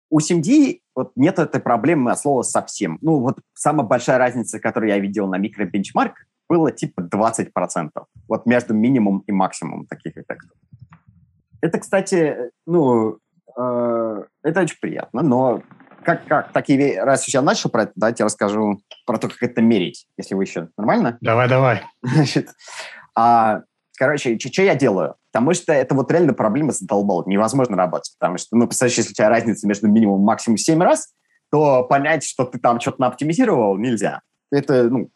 У 0.10 0.20
SIMD 0.20 0.80
вот 0.96 1.12
нет 1.16 1.38
этой 1.38 1.62
проблемы 1.62 2.12
от 2.12 2.20
слова 2.20 2.42
совсем. 2.42 2.98
Ну, 3.02 3.20
вот 3.20 3.40
самая 3.54 3.86
большая 3.86 4.18
разница, 4.18 4.60
которую 4.60 4.90
я 4.90 5.00
видел 5.00 5.28
на 5.28 5.38
микробенчмарк, 5.38 6.26
было 6.50 6.72
типа 6.72 7.02
20%. 7.02 7.90
Вот 8.28 8.46
между 8.46 8.74
минимум 8.74 9.20
и 9.28 9.32
максимум 9.32 9.86
таких 9.86 10.14
эффектов. 10.14 10.58
Это, 11.62 11.80
кстати, 11.80 12.52
ну, 12.66 13.20
э, 13.58 14.24
это 14.44 14.62
очень 14.62 14.78
приятно, 14.80 15.22
но 15.22 15.62
как, 16.08 16.26
как 16.26 16.54
такие, 16.54 17.04
раз 17.04 17.28
я 17.28 17.42
начал 17.42 17.70
про 17.70 17.84
это, 17.84 17.92
давайте 17.98 18.24
я 18.24 18.28
расскажу 18.28 18.80
про 19.06 19.18
то, 19.18 19.28
как 19.28 19.44
это 19.44 19.62
мерить, 19.62 20.08
если 20.16 20.36
вы 20.36 20.46
еще 20.46 20.70
нормально? 20.78 21.18
Давай, 21.20 21.50
давай. 21.50 21.84
Значит, 22.02 22.52
а, 23.14 23.64
короче, 23.98 24.40
что 24.40 24.62
я 24.62 24.76
делаю? 24.76 25.16
Потому 25.34 25.54
что 25.54 25.74
это 25.74 25.96
вот 25.96 26.10
реально 26.10 26.34
проблема 26.34 26.72
задолбала. 26.72 27.26
Невозможно 27.26 27.76
работать. 27.76 28.16
Потому 28.18 28.38
что, 28.38 28.56
ну, 28.56 28.68
представляешь, 28.68 28.98
если 28.98 29.12
у 29.12 29.16
тебя 29.16 29.28
разница 29.28 29.68
между 29.68 29.90
минимумом 29.90 30.22
и 30.22 30.26
максимум 30.26 30.56
7 30.56 30.82
раз, 30.82 31.14
то 31.52 31.84
понять, 31.84 32.24
что 32.24 32.46
ты 32.46 32.58
там 32.58 32.80
что-то 32.80 33.02
наоптимизировал, 33.02 33.78
нельзя. 33.78 34.22
Это, 34.50 34.84
ну... 34.84 35.10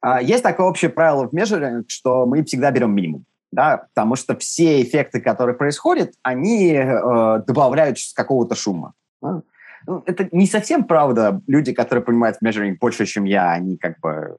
А, 0.00 0.22
есть 0.22 0.44
такое 0.44 0.68
общее 0.68 0.88
правило 0.88 1.26
в 1.26 1.32
межеринг, 1.32 1.86
что 1.90 2.26
мы 2.26 2.44
всегда 2.44 2.70
берем 2.70 2.94
минимум. 2.94 3.24
Да, 3.50 3.88
потому 3.92 4.14
что 4.14 4.36
все 4.36 4.82
эффекты, 4.82 5.20
которые 5.20 5.56
происходят, 5.56 6.12
они 6.22 6.74
э, 6.74 7.42
добавляют 7.44 7.98
какого-то 8.14 8.54
шума. 8.54 8.94
Да? 9.20 9.42
Ну, 9.86 10.02
это 10.06 10.28
не 10.32 10.46
совсем 10.46 10.84
правда. 10.84 11.40
Люди, 11.46 11.72
которые 11.72 12.04
понимают 12.04 12.38
в 12.38 12.44
measuring 12.44 12.76
больше, 12.80 13.06
чем 13.06 13.24
я, 13.24 13.52
они 13.52 13.76
как 13.76 13.98
бы 14.00 14.36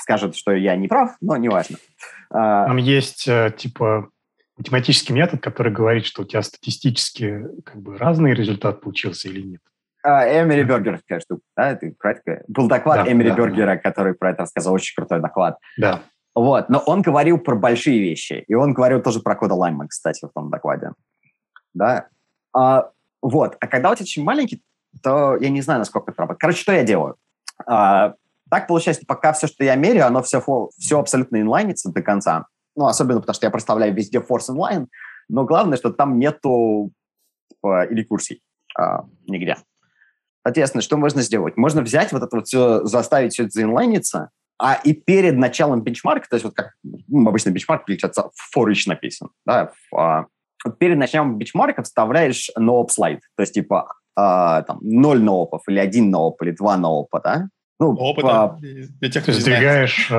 скажут, 0.00 0.36
что 0.36 0.52
я 0.52 0.76
не 0.76 0.88
прав, 0.88 1.16
но 1.20 1.36
неважно. 1.36 1.76
А, 2.30 2.66
Там 2.66 2.76
есть 2.76 3.28
э, 3.28 3.52
типа 3.56 4.10
математический 4.56 5.14
метод, 5.14 5.40
который 5.40 5.72
говорит, 5.72 6.04
что 6.04 6.22
у 6.22 6.24
тебя 6.24 6.42
статистически 6.42 7.44
как 7.64 7.80
бы 7.80 7.96
разный 7.96 8.34
результат 8.34 8.80
получился 8.80 9.28
или 9.28 9.42
нет. 9.42 9.60
А, 10.02 10.26
Эмери 10.26 10.64
Бергер, 10.64 11.00
конечно, 11.06 11.38
да, 11.56 11.74
ты 11.76 11.94
про 11.98 12.12
это... 12.12 12.42
Был 12.48 12.68
доклад 12.68 13.04
да, 13.04 13.12
Эмери 13.12 13.30
да, 13.30 13.36
Бергера, 13.36 13.66
да. 13.66 13.76
который 13.76 14.14
про 14.14 14.30
это 14.30 14.42
рассказал, 14.42 14.74
очень 14.74 14.94
крутой 14.96 15.20
доклад. 15.20 15.58
Да. 15.78 16.02
Вот, 16.34 16.68
но 16.68 16.78
он 16.80 17.02
говорил 17.02 17.38
про 17.38 17.54
большие 17.54 18.00
вещи, 18.00 18.44
и 18.48 18.54
он 18.54 18.72
говорил 18.72 19.02
тоже 19.02 19.20
про 19.20 19.36
код 19.36 19.50
alignment, 19.50 19.88
кстати, 19.88 20.24
в 20.24 20.32
том 20.32 20.50
докладе. 20.50 20.92
Да. 21.74 22.08
А, 22.54 22.90
вот, 23.20 23.56
а 23.60 23.66
когда 23.68 23.90
у 23.90 23.94
тебя 23.94 24.04
очень 24.04 24.24
маленький, 24.24 24.62
то 25.02 25.36
я 25.36 25.48
не 25.48 25.62
знаю, 25.62 25.78
насколько 25.80 26.10
это 26.10 26.22
работает. 26.22 26.40
Короче, 26.40 26.60
что 26.60 26.72
я 26.72 26.82
делаю? 26.82 27.16
А, 27.66 28.14
так 28.50 28.66
получается, 28.66 29.04
пока 29.06 29.32
все, 29.32 29.46
что 29.46 29.64
я 29.64 29.74
меряю, 29.76 30.06
оно 30.06 30.22
все, 30.22 30.42
все 30.78 30.98
абсолютно 30.98 31.40
инлайнится 31.40 31.90
до 31.90 32.02
конца. 32.02 32.46
Ну, 32.76 32.86
особенно 32.86 33.20
потому, 33.20 33.34
что 33.34 33.46
я 33.46 33.50
проставляю 33.50 33.94
везде 33.94 34.18
force 34.18 34.50
inline, 34.50 34.86
но 35.28 35.44
главное, 35.44 35.78
что 35.78 35.92
там 35.92 36.18
нету 36.18 36.92
типа, 37.50 37.84
или 37.84 38.02
курсий 38.02 38.42
а, 38.78 39.04
нигде. 39.26 39.56
Соответственно, 40.44 40.82
что 40.82 40.96
можно 40.96 41.22
сделать? 41.22 41.56
Можно 41.56 41.82
взять 41.82 42.12
вот 42.12 42.22
это 42.22 42.36
вот 42.36 42.46
все, 42.46 42.84
заставить 42.84 43.32
все 43.32 43.44
это 43.44 43.52
заинлайниться, 43.52 44.30
а 44.58 44.74
и 44.74 44.92
перед 44.92 45.36
началом 45.36 45.82
бенчмарка, 45.82 46.28
то 46.28 46.34
есть 46.34 46.44
вот 46.44 46.54
как 46.54 46.72
ну, 46.82 47.28
обычно 47.28 47.50
бенчмарк 47.50 47.86
получается 47.86 48.30
в 48.34 48.56
for 48.56 48.72
написан, 48.86 49.30
да, 49.44 49.72
в, 49.90 49.96
а, 49.96 50.26
перед 50.78 50.98
началом 50.98 51.38
бенчмарка 51.38 51.82
вставляешь 51.82 52.50
no-op 52.58 52.88
слайд, 52.90 53.20
то 53.36 53.42
есть 53.42 53.54
типа 53.54 53.94
а, 54.16 54.62
там 54.62 54.78
0 54.82 55.22
ноопов 55.22 55.62
или 55.68 55.78
1 55.78 56.10
нооп 56.10 56.42
или 56.42 56.50
2 56.52 56.76
ноопа, 56.76 57.20
да, 57.20 57.48
ну, 57.82 57.94
Опыт, 57.94 58.22
по... 58.22 58.58
для 58.60 59.10
тех, 59.10 59.24
кто 59.24 59.32
сдвигаешь 59.32 60.08
э, 60.10 60.14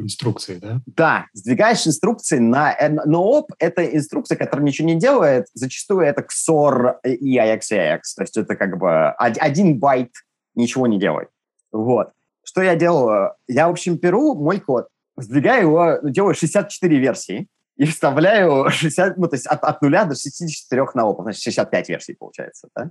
инструкции, 0.00 0.58
да? 0.58 0.80
Да, 0.86 1.26
сдвигаешь 1.34 1.86
инструкции 1.86 2.38
на... 2.38 2.72
Э, 2.72 2.88
НООП— 2.88 3.52
это 3.58 3.84
инструкция, 3.84 4.36
которая 4.36 4.64
ничего 4.64 4.88
не 4.88 4.94
делает. 4.94 5.46
Зачастую 5.52 6.06
это 6.06 6.22
XOR 6.22 6.94
и 7.04 7.36
IX 7.36 7.60
и 7.70 7.74
IX. 7.74 8.00
То 8.16 8.22
есть 8.22 8.36
это 8.38 8.56
как 8.56 8.78
бы 8.78 9.10
один 9.10 9.78
байт 9.78 10.10
ничего 10.54 10.86
не 10.86 10.98
делает. 10.98 11.28
Вот. 11.70 12.12
Что 12.42 12.62
я 12.62 12.74
делаю? 12.76 13.34
Я, 13.46 13.68
в 13.68 13.72
общем, 13.72 13.96
беру 13.96 14.34
мой 14.34 14.58
код, 14.58 14.88
сдвигаю 15.18 15.62
его, 15.62 15.98
делаю 16.02 16.34
64 16.34 16.98
версии 16.98 17.46
и 17.76 17.84
вставляю 17.84 18.70
60, 18.70 19.18
ну, 19.18 19.28
то 19.28 19.36
есть 19.36 19.46
от, 19.46 19.62
от 19.64 19.82
0 19.82 19.90
до 19.90 20.14
64 20.14 20.86
НООПов, 20.94 21.24
значит, 21.24 21.42
65 21.42 21.88
версий 21.90 22.14
получается, 22.14 22.68
да? 22.74 22.90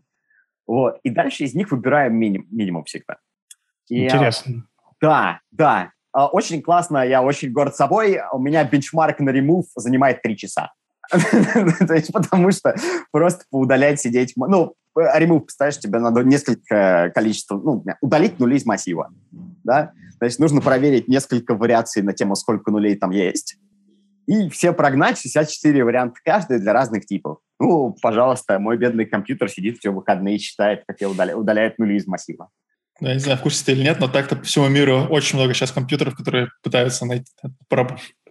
Вот. 0.67 0.99
И 1.03 1.09
дальше 1.09 1.43
из 1.43 1.53
них 1.53 1.71
выбираем 1.71 2.15
миним, 2.15 2.47
минимум 2.51 2.83
всегда. 2.85 3.17
И, 3.89 4.05
Интересно. 4.05 4.67
Да, 5.01 5.39
да. 5.51 5.91
А, 6.11 6.27
очень 6.27 6.61
классно, 6.61 7.05
я 7.05 7.21
очень 7.21 7.51
горд 7.51 7.75
собой. 7.75 8.19
У 8.31 8.39
меня 8.39 8.63
бенчмарк 8.63 9.19
на 9.19 9.29
ремув 9.29 9.65
занимает 9.75 10.21
три 10.21 10.37
часа. 10.37 10.71
То 11.11 11.93
есть 11.93 12.11
потому 12.11 12.51
что 12.51 12.75
просто 13.11 13.45
поудалять, 13.51 13.99
сидеть... 13.99 14.33
Ну, 14.35 14.75
remove, 14.97 15.41
представляешь, 15.41 15.79
тебе 15.79 15.99
надо 15.99 16.23
несколько 16.23 17.11
количества, 17.13 17.57
ну, 17.57 17.83
удалить 18.01 18.39
нули 18.39 18.55
из 18.55 18.65
массива, 18.65 19.11
да? 19.63 19.91
То 20.19 20.25
есть 20.25 20.39
нужно 20.39 20.61
проверить 20.61 21.07
несколько 21.07 21.55
вариаций 21.55 22.01
на 22.01 22.13
тему, 22.13 22.35
сколько 22.35 22.71
нулей 22.71 22.95
там 22.95 23.11
есть, 23.11 23.57
и 24.25 24.49
все 24.49 24.73
прогнать, 24.73 25.19
64 25.19 25.83
варианта 25.83 26.19
каждый 26.23 26.59
для 26.59 26.73
разных 26.73 27.05
типов. 27.05 27.39
Ну, 27.59 27.95
пожалуйста, 28.01 28.59
мой 28.59 28.77
бедный 28.77 29.05
компьютер 29.05 29.49
сидит 29.49 29.77
все 29.79 29.91
выходные 29.91 30.35
и 30.35 30.39
считает, 30.39 30.83
как 30.87 30.99
я 31.01 31.09
удаля, 31.09 31.35
удаляет 31.37 31.79
нули 31.79 31.95
из 31.95 32.05
массива. 32.05 32.49
Я 33.01 33.13
не 33.13 33.19
знаю, 33.19 33.37
в 33.37 33.41
курсе 33.41 33.65
ты 33.65 33.71
или 33.73 33.83
нет, 33.83 33.99
но 33.99 34.07
так-то 34.07 34.35
по 34.35 34.43
всему 34.43 34.67
миру 34.67 35.07
очень 35.09 35.37
много 35.37 35.53
сейчас 35.53 35.71
компьютеров, 35.71 36.15
которые 36.15 36.49
пытаются 36.63 37.05
найти, 37.05 37.31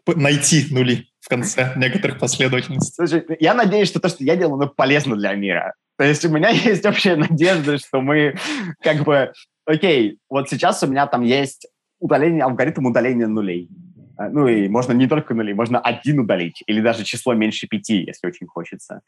найти 0.07 0.67
нули 0.71 1.09
в 1.21 1.29
конце 1.29 1.73
некоторых 1.77 2.19
последовательностей. 2.19 2.95
Слушай, 2.95 3.25
я 3.41 3.55
надеюсь, 3.55 3.89
что 3.89 4.01
то, 4.01 4.09
что 4.09 4.25
я 4.25 4.37
делаю, 4.37 4.55
оно 4.55 4.69
полезно 4.69 5.17
для 5.17 5.35
мира. 5.35 5.75
То 5.99 6.05
есть 6.05 6.25
у 6.25 6.31
меня 6.31 6.49
есть 6.51 6.85
общая 6.87 7.17
надежда, 7.17 7.79
что 7.79 8.01
мы 8.01 8.37
как 8.81 9.05
бы... 9.05 9.33
Окей, 9.67 10.19
вот 10.29 10.51
сейчас 10.51 10.83
у 10.83 10.87
меня 10.87 11.07
там 11.07 11.23
есть 11.23 11.67
удаление, 11.99 12.45
алгоритм 12.45 12.87
удаления 12.87 13.27
нулей. 13.27 13.69
Э, 14.19 14.29
ну 14.29 14.47
и 14.49 14.69
можно 14.69 14.93
не 14.93 15.07
только 15.07 15.35
нули, 15.35 15.53
можно 15.53 15.81
один 15.81 16.21
удалить, 16.21 16.63
или 16.67 16.81
даже 16.81 17.05
число 17.05 17.35
меньше 17.35 17.67
пяти, 17.67 18.05
если 18.07 18.27
очень 18.27 18.47
хочется. 18.47 19.01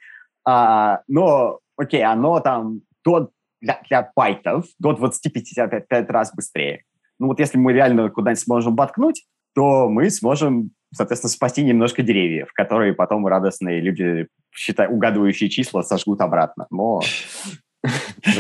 А, 0.45 1.01
но, 1.09 1.59
окей, 1.77 2.05
оно 2.05 2.41
там 2.41 2.81
до, 3.05 3.31
для, 3.61 3.81
для 3.89 4.11
байтов 4.15 4.67
до 4.79 4.93
20-55 4.93 6.07
раз 6.07 6.35
быстрее. 6.35 6.83
Ну 7.19 7.29
вот 7.29 7.41
если 7.41 7.59
мы 7.59 7.73
реально 7.73 8.11
куда-нибудь 8.11 8.43
сможем 8.43 8.77
воткнуть, 8.77 9.25
то 9.55 9.89
мы 9.89 10.11
сможем, 10.11 10.71
соответственно, 10.95 11.31
спасти 11.31 11.65
немножко 11.65 12.03
деревьев, 12.03 12.53
которые 12.53 12.93
потом 12.93 13.27
радостные 13.27 13.81
люди, 13.81 14.29
считай, 14.55 14.87
угадывающие 14.87 15.49
числа, 15.49 15.83
сожгут 15.83 16.21
обратно. 16.21 16.67
Но... 16.71 17.01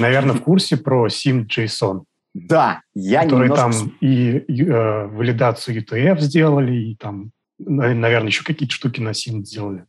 наверное, 0.01 0.35
в 0.35 0.43
курсе 0.43 0.77
про 0.77 1.07
SIM.JSON. 1.07 2.03
Да, 2.39 2.83
я 2.93 3.23
Которые 3.23 3.49
немножко... 3.49 3.81
там 3.81 3.97
и 4.03 4.45
э, 4.63 5.07
валидацию 5.07 5.83
UTF 5.83 6.21
сделали, 6.21 6.77
и 6.91 6.97
там, 6.97 7.31
наверное, 7.59 8.29
еще 8.29 8.45
какие-то 8.45 8.75
штуки 8.75 9.01
на 9.01 9.11
SIM 9.11 9.43
сделали. 9.43 9.87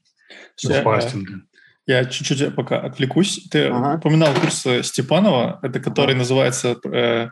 Я, 1.87 1.99
я 1.99 2.05
чуть-чуть 2.05 2.55
пока 2.55 2.79
отвлекусь. 2.79 3.49
Ты 3.51 3.67
ага. 3.67 3.97
упоминал 3.97 4.33
курс 4.33 4.65
Степанова, 4.83 5.59
это 5.61 5.81
который 5.81 6.11
ага. 6.11 6.19
называется 6.19 6.77
э, 6.85 7.29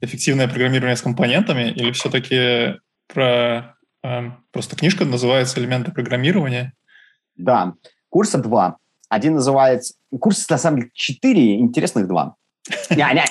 «Эффективное 0.00 0.48
программирование 0.48 0.96
с 0.96 1.02
компонентами», 1.02 1.70
или 1.70 1.92
все-таки 1.92 2.80
про 3.06 3.76
э, 4.02 4.30
просто 4.50 4.76
книжка 4.76 5.04
называется 5.04 5.60
«Элементы 5.60 5.92
программирования»? 5.92 6.72
Да, 7.36 7.74
курса 8.08 8.38
два. 8.38 8.78
Один 9.10 9.34
называется... 9.34 9.94
Курс, 10.18 10.48
на 10.48 10.56
самом 10.56 10.78
деле, 10.78 10.90
четыре, 10.94 11.58
интересных 11.58 12.08
два. 12.08 12.36
Не, 12.90 13.14
не, 13.14 13.24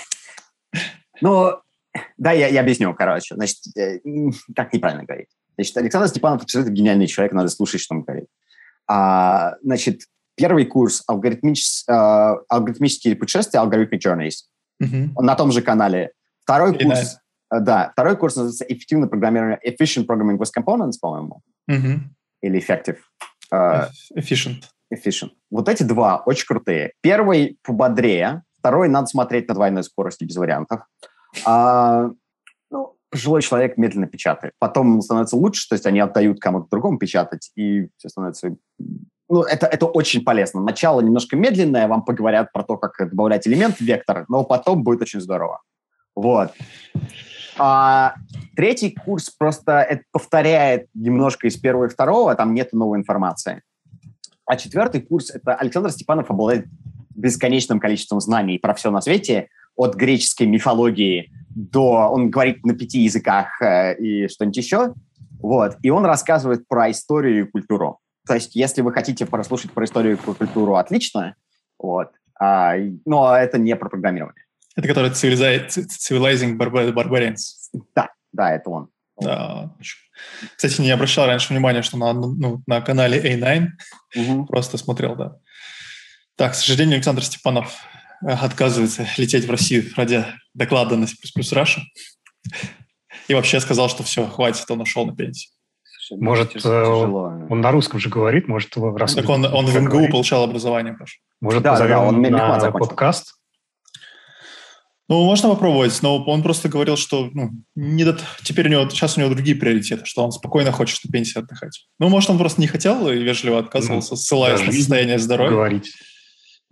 ну, 1.24 1.54
да, 2.18 2.32
я, 2.32 2.48
я 2.48 2.62
объясню, 2.62 2.94
короче. 2.94 3.36
Значит, 3.36 3.60
э, 3.78 4.00
как 4.56 4.74
неправильно 4.74 5.06
говорить. 5.06 5.30
Значит, 5.56 5.78
Александр 5.78 6.08
Степанов 6.10 6.44
абсолютно 6.44 6.72
гениальный 6.72 7.08
человек, 7.08 7.34
надо 7.34 7.50
слушать, 7.50 7.82
что 7.82 7.96
он 7.96 8.04
говорит. 8.04 8.26
А, 8.88 9.56
значит, 9.62 10.02
первый 10.36 10.66
курс 10.66 11.04
алгоритмич, 11.08 11.84
а, 11.88 12.38
«Алгоритмические 12.50 13.16
путешествия», 13.16 13.60
«Algorithmic 13.60 14.00
Journeys», 14.00 14.48
он 15.16 15.26
на 15.26 15.36
том 15.36 15.52
же 15.52 15.62
канале. 15.62 16.12
Второй 16.42 16.74
Very 16.74 16.84
курс, 16.84 17.00
nice. 17.00 17.58
Э, 17.58 17.60
да, 17.62 17.90
второй 17.94 18.18
курс 18.18 18.36
называется 18.36 18.66
«Эффективное 18.66 19.08
программирование», 19.08 19.60
«Efficient 19.66 20.06
Programming 20.06 20.38
with 20.38 20.50
Components», 20.58 20.94
по-моему. 21.00 21.42
Uh-huh. 21.70 22.00
Или 22.42 22.60
«Effective». 22.60 22.98
Uh, 23.54 23.88
efficient. 24.18 24.64
Efficient. 24.94 25.30
Вот 25.52 25.70
эти 25.70 25.84
два 25.84 26.18
очень 26.18 26.48
крутые. 26.48 26.94
Первый 27.02 27.58
пободрее, 27.64 28.42
второй 28.58 28.90
надо 28.90 29.08
смотреть 29.08 29.48
на 29.48 29.54
двойной 29.54 29.84
скорости 29.84 30.24
без 30.24 30.36
вариантов. 30.36 30.82
А, 31.46 32.10
ну, 32.70 32.96
пожилой 33.10 33.42
человек 33.42 33.78
медленно 33.78 34.08
печатает. 34.08 34.54
Потом 34.60 35.02
становится 35.02 35.36
лучше, 35.36 35.68
то 35.68 35.74
есть 35.74 35.86
они 35.86 36.00
отдают 36.00 36.40
кому-то 36.40 36.68
другому 36.70 36.98
печатать, 36.98 37.52
и 37.56 37.88
все 37.98 38.10
становится... 38.10 38.56
Ну, 39.30 39.42
это, 39.42 39.66
это 39.66 39.86
очень 39.86 40.24
полезно. 40.24 40.62
Начало 40.62 41.02
немножко 41.02 41.36
медленное, 41.36 41.88
вам 41.88 42.04
поговорят 42.04 42.52
про 42.52 42.64
то, 42.64 42.78
как 42.78 43.10
добавлять 43.10 43.48
элемент 43.48 43.78
в 43.78 43.82
вектор, 43.82 44.26
но 44.28 44.44
потом 44.44 44.84
будет 44.84 45.02
очень 45.02 45.22
здорово. 45.22 45.62
Вот. 46.16 46.52
А, 47.58 48.16
третий 48.56 48.92
курс 48.92 49.30
просто 49.30 49.82
это 49.82 50.04
повторяет 50.12 50.88
немножко 50.94 51.48
из 51.48 51.58
первого 51.58 51.86
и 51.86 51.90
второго, 51.90 52.36
там 52.36 52.54
нет 52.54 52.74
новой 52.74 53.00
информации. 53.00 53.62
А 54.46 54.58
четвертый 54.58 55.02
курс– 55.02 55.30
это 55.34 55.56
Александр 55.56 55.90
Степанов 55.92 56.30
обладает 56.30 56.68
бесконечным 57.16 57.80
количеством 57.80 58.20
знаний 58.20 58.60
про 58.60 58.74
все 58.74 58.92
на 58.92 59.02
свете– 59.02 59.48
от 59.76 59.96
греческой 59.96 60.48
мифологии 60.48 61.32
до... 61.50 62.10
Он 62.10 62.30
говорит 62.30 62.66
на 62.66 62.76
пяти 62.76 63.02
языках 63.02 63.62
э, 63.62 63.96
и 63.98 64.28
что-нибудь 64.28 64.58
еще. 64.58 64.94
Вот. 65.40 65.78
И 65.82 65.90
он 65.90 66.06
рассказывает 66.06 66.68
про 66.68 66.92
историю 66.92 67.46
и 67.46 67.50
культуру. 67.50 68.00
То 68.26 68.36
есть, 68.36 68.56
если 68.56 68.82
вы 68.82 68.94
хотите 68.94 69.26
прослушать 69.26 69.72
про 69.72 69.86
историю 69.86 70.14
и 70.14 70.18
культуру, 70.18 70.76
отлично. 70.76 71.36
Вот. 71.78 72.12
А, 72.40 72.76
но 73.06 73.36
это 73.36 73.58
не 73.58 73.76
про 73.76 73.90
программирование. 73.90 74.46
Это 74.76 74.88
который 74.88 75.12
Civilizing 75.12 76.58
Barbarians. 76.58 77.38
Да, 77.96 78.10
да, 78.32 78.56
это 78.56 78.70
он. 78.70 78.90
Да. 79.20 79.76
Кстати, 80.56 80.82
не 80.82 80.92
обращал 80.92 81.28
раньше 81.28 81.54
внимания, 81.54 81.82
что 81.82 81.98
на, 81.98 82.14
ну, 82.14 82.64
на 82.66 82.82
канале 82.82 83.20
A9 83.20 83.68
угу. 84.16 84.46
просто 84.46 84.78
смотрел, 84.78 85.16
да. 85.16 85.36
Так, 86.36 86.54
к 86.54 86.56
сожалению, 86.56 86.96
Александр 86.96 87.24
Степанов 87.24 87.76
отказывается 88.26 89.08
лететь 89.18 89.46
в 89.46 89.52
Россию 89.52 89.86
ради 89.96 90.26
доклада 90.54 90.96
на 90.96 91.08
C++ 91.08 91.16
Russia. 91.52 91.82
И 93.28 93.34
вообще 93.34 93.60
сказал, 93.60 93.90
что 93.90 94.04
все, 94.04 94.28
хватит, 94.28 94.70
он 94.70 94.82
ушел 94.82 95.06
на 95.06 95.16
пенсию. 95.16 95.52
Может, 96.12 96.54
тяжело. 96.54 97.32
он 97.50 97.62
на 97.62 97.72
русском 97.72 98.00
же 98.00 98.10
говорит, 98.10 98.48
может, 98.48 98.76
его 98.76 98.96
раз 98.96 99.14
Так 99.14 99.30
он, 99.30 99.46
он 99.46 99.66
в 99.66 99.76
МГУ 99.76 99.90
говорит. 99.90 100.12
получал 100.12 100.44
образование, 100.44 100.94
Паша. 100.94 101.20
Может, 101.40 101.64
да, 101.64 101.72
позовем 101.72 101.90
да, 101.90 102.02
он 102.02 102.22
на 102.22 102.72
подкаст? 102.72 103.36
Ну, 105.10 105.24
можно 105.26 105.50
попробовать, 105.50 105.98
но 106.02 106.24
он 106.24 106.44
просто 106.44 106.70
говорил, 106.70 106.96
что 106.96 107.30
ну, 107.34 107.52
не 107.76 108.06
до... 108.06 108.18
теперь 108.42 108.68
у 108.68 108.72
него, 108.72 108.90
сейчас 108.90 109.18
у 109.18 109.22
него 109.22 109.34
другие 109.34 109.56
приоритеты, 109.56 110.06
что 110.06 110.24
он 110.24 110.32
спокойно 110.32 110.72
хочет 110.72 111.04
на 111.04 111.12
пенсии 111.12 111.38
отдыхать. 111.38 111.88
Ну, 112.00 112.08
может, 112.08 112.30
он 112.30 112.38
просто 112.38 112.62
не 112.62 112.68
хотел 112.68 113.10
и 113.10 113.18
вежливо 113.18 113.60
отказывался, 113.60 114.12
ну, 114.12 114.18
ссылаясь 114.18 114.62
на 114.62 114.72
состояние 114.72 115.20
здоровья. 115.20 115.52
Говорить. 115.52 115.94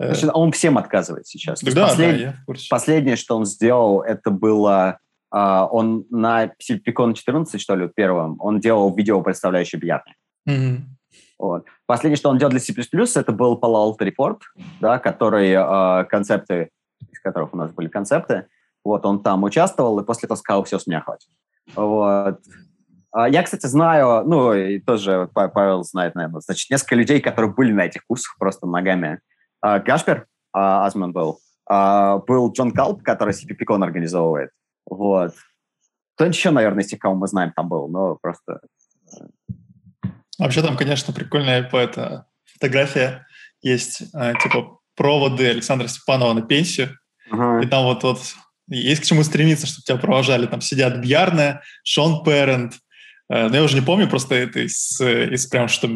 Значит, 0.05 0.29
он 0.33 0.51
всем 0.51 0.77
отказывает 0.77 1.27
сейчас. 1.27 1.61
Да, 1.61 1.87
послед... 1.87 1.97
да, 1.97 2.17
я 2.17 2.31
в 2.33 2.45
курсе. 2.45 2.67
Последнее, 2.69 3.15
что 3.15 3.37
он 3.37 3.45
сделал, 3.45 4.01
это 4.01 4.31
было... 4.31 4.99
Uh, 5.33 5.65
он 5.71 6.05
на 6.09 6.51
Сильпикон 6.59 7.13
14, 7.13 7.61
что 7.61 7.75
ли, 7.75 7.89
первым, 7.95 8.35
он 8.41 8.59
делал 8.59 8.93
видео, 8.93 9.21
представляющее 9.21 9.79
бильярдные. 9.79 10.15
Mm-hmm. 10.49 10.77
Вот. 11.39 11.65
Последнее, 11.85 12.17
что 12.17 12.29
он 12.29 12.37
делал 12.37 12.51
для 12.51 12.59
C++, 12.59 12.73
это 12.73 13.31
был 13.31 13.57
Palo 13.57 13.97
Alto 13.97 13.99
Report, 13.99 14.39
да, 14.81 14.99
который, 14.99 15.53
uh, 15.53 16.03
концепты, 16.05 16.69
из 17.09 17.21
которых 17.21 17.53
у 17.53 17.57
нас 17.57 17.71
были 17.71 17.87
концепты. 17.87 18.47
Вот, 18.83 19.05
он 19.05 19.23
там 19.23 19.43
участвовал, 19.43 19.99
и 19.99 20.05
после 20.05 20.27
этого 20.27 20.37
сказал, 20.37 20.65
все, 20.65 20.77
с 20.79 20.85
меня 20.85 20.99
хватит. 20.99 21.29
Вот. 21.75 22.41
Uh, 23.15 23.29
я, 23.29 23.43
кстати, 23.43 23.67
знаю, 23.67 24.23
ну, 24.27 24.53
и 24.53 24.79
тоже 24.79 25.29
Павел 25.33 25.83
знает, 25.83 26.13
наверное, 26.15 26.41
значит, 26.41 26.69
несколько 26.69 26.95
людей, 26.95 27.21
которые 27.21 27.53
были 27.53 27.71
на 27.71 27.85
этих 27.85 28.05
курсах 28.05 28.35
просто 28.37 28.67
ногами 28.67 29.19
Кашпер 29.61 30.27
а, 30.53 30.85
Азман 30.85 31.11
был, 31.11 31.39
а, 31.67 32.17
был 32.17 32.51
Джон 32.51 32.71
Калп, 32.71 33.03
который 33.03 33.33
CPPCon 33.33 33.83
организовывает. 33.83 34.51
Вот. 34.89 35.33
Кто 36.15 36.25
еще, 36.25 36.51
наверное, 36.51 36.83
из 36.83 36.87
тех, 36.87 36.99
кого 36.99 37.15
мы 37.15 37.27
знаем, 37.27 37.53
там 37.55 37.69
был, 37.69 37.87
но 37.87 38.17
просто... 38.21 38.61
Э, 39.13 39.25
Вообще 40.37 40.61
там, 40.61 40.75
конечно, 40.75 41.13
прикольная 41.13 41.69
это, 41.71 42.25
фотография 42.45 43.27
есть, 43.61 43.99
типа 43.99 44.79
проводы 44.95 45.47
Александра 45.47 45.87
Степанова 45.87 46.33
на 46.33 46.41
пенсию, 46.41 46.97
uh-huh. 47.31 47.63
и 47.63 47.67
там 47.67 47.83
вот, 47.83 48.03
вот 48.03 48.19
есть 48.67 49.01
к 49.01 49.05
чему 49.05 49.23
стремиться, 49.23 49.67
чтобы 49.67 49.83
тебя 49.83 49.97
провожали. 49.97 50.47
Там 50.47 50.61
сидят 50.61 50.99
Бьярне, 50.99 51.61
Шон 51.83 52.23
Перент, 52.23 52.73
э, 53.29 53.47
ну, 53.47 53.53
я 53.53 53.63
уже 53.63 53.75
не 53.75 53.85
помню, 53.85 54.09
просто 54.09 54.33
это 54.35 54.59
из, 54.65 54.99
из 54.99 55.45
прям, 55.45 55.67
что 55.67 55.87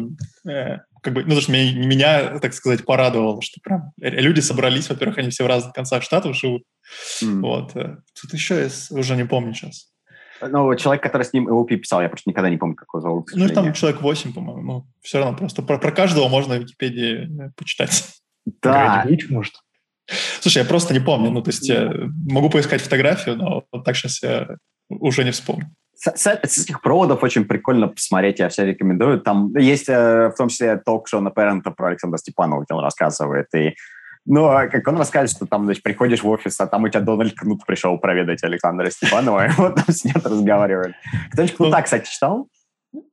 э, 0.48 0.78
как 1.06 1.14
бы, 1.14 1.20
ну, 1.20 1.26
потому 1.26 1.40
что 1.40 1.52
меня, 1.52 1.86
меня, 1.86 2.38
так 2.40 2.52
сказать, 2.52 2.84
порадовало, 2.84 3.40
что 3.40 3.60
прям 3.62 3.92
люди 3.96 4.40
собрались, 4.40 4.88
во-первых, 4.88 5.18
они 5.18 5.30
все 5.30 5.44
в 5.44 5.46
разных 5.46 5.72
концах 5.72 6.02
штатов 6.02 6.36
живут. 6.36 6.64
Mm. 7.22 7.40
Вот. 7.42 7.76
Э, 7.76 7.98
тут 8.20 8.32
еще 8.32 8.60
есть, 8.60 8.90
уже 8.90 9.14
не 9.14 9.24
помню 9.24 9.54
сейчас. 9.54 9.92
Ну, 10.42 10.74
человек, 10.74 11.00
который 11.04 11.22
с 11.22 11.32
ним 11.32 11.48
ЛП 11.48 11.68
писал, 11.68 12.02
я 12.02 12.08
просто 12.08 12.28
никогда 12.28 12.50
не 12.50 12.56
помню, 12.56 12.74
как 12.74 12.88
его 12.92 13.00
зовут. 13.00 13.30
Ну, 13.34 13.48
там 13.50 13.72
человек 13.72 14.02
8, 14.02 14.32
по-моему. 14.32 14.62
Ну, 14.62 14.86
все 15.00 15.18
равно 15.18 15.36
просто 15.36 15.62
про, 15.62 15.78
про 15.78 15.92
каждого 15.92 16.28
можно 16.28 16.56
в 16.56 16.58
Википедии 16.58 17.46
э, 17.46 17.50
почитать. 17.56 18.04
Да. 18.62 19.04
Гайдович, 19.04 19.30
может? 19.30 19.54
Слушай, 20.40 20.58
я 20.58 20.64
просто 20.64 20.92
не 20.92 21.00
помню. 21.00 21.30
Ну, 21.30 21.40
то 21.40 21.50
есть 21.50 21.68
я 21.68 21.88
могу 22.28 22.50
поискать 22.50 22.82
фотографию, 22.82 23.36
но 23.36 23.64
вот 23.70 23.84
так 23.84 23.94
сейчас 23.96 24.20
я 24.24 24.48
уже 24.88 25.22
не 25.22 25.30
вспомню. 25.30 25.70
С, 25.96 26.14
с, 26.14 26.26
этих 26.26 26.82
проводов 26.82 27.22
очень 27.22 27.46
прикольно 27.46 27.88
посмотреть, 27.88 28.38
я 28.38 28.48
все 28.48 28.66
рекомендую. 28.66 29.20
Там 29.20 29.56
есть 29.56 29.88
э, 29.88 30.28
в 30.28 30.34
том 30.36 30.48
числе 30.48 30.76
ток-шоу 30.76 31.20
на 31.20 31.30
Парента 31.30 31.70
про 31.70 31.88
Александра 31.88 32.18
Степанова, 32.18 32.64
где 32.64 32.74
он 32.74 32.84
рассказывает, 32.84 33.46
и 33.54 33.74
Но 34.26 34.68
как 34.70 34.86
он 34.88 34.98
рассказывает, 34.98 35.30
что 35.30 35.46
там, 35.46 35.64
значит, 35.64 35.82
приходишь 35.82 36.22
в 36.22 36.28
офис, 36.28 36.60
а 36.60 36.66
там 36.66 36.84
у 36.84 36.88
тебя 36.88 37.00
Дональд 37.00 37.34
Кнут 37.34 37.64
пришел 37.64 37.96
проведать 37.98 38.44
Александра 38.44 38.90
Степанова, 38.90 39.46
и 39.48 39.50
вот 39.56 39.76
там 39.76 39.94
сидят, 39.94 40.26
разговаривают. 40.26 40.96
Кто-нибудь 41.32 41.56
Кнута, 41.56 41.82
кстати, 41.82 42.10
читал? 42.10 42.48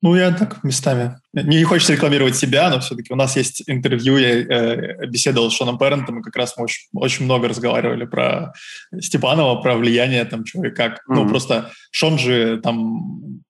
Ну, 0.01 0.15
я 0.15 0.31
так 0.31 0.63
местами. 0.63 1.17
Не 1.33 1.63
хочется 1.63 1.93
рекламировать 1.93 2.35
себя, 2.35 2.69
но 2.69 2.79
все-таки 2.79 3.11
у 3.13 3.15
нас 3.15 3.35
есть 3.35 3.63
интервью, 3.67 4.17
я 4.17 4.29
э, 4.29 5.07
беседовал 5.07 5.49
с 5.49 5.55
Шоном 5.55 5.77
Перрентом, 5.77 6.19
и 6.19 6.23
как 6.23 6.35
раз 6.35 6.55
мы 6.57 6.65
очень, 6.65 6.87
очень 6.93 7.25
много 7.25 7.47
разговаривали 7.47 8.05
про 8.05 8.53
Степанова, 8.99 9.61
про 9.61 9.75
влияние 9.75 10.25
там 10.25 10.43
чего 10.43 10.65
и 10.65 10.71
как. 10.71 10.95
Mm-hmm. 10.95 11.15
Ну, 11.15 11.27
просто 11.27 11.71
Шон 11.91 12.19
же 12.19 12.59
там 12.61 13.41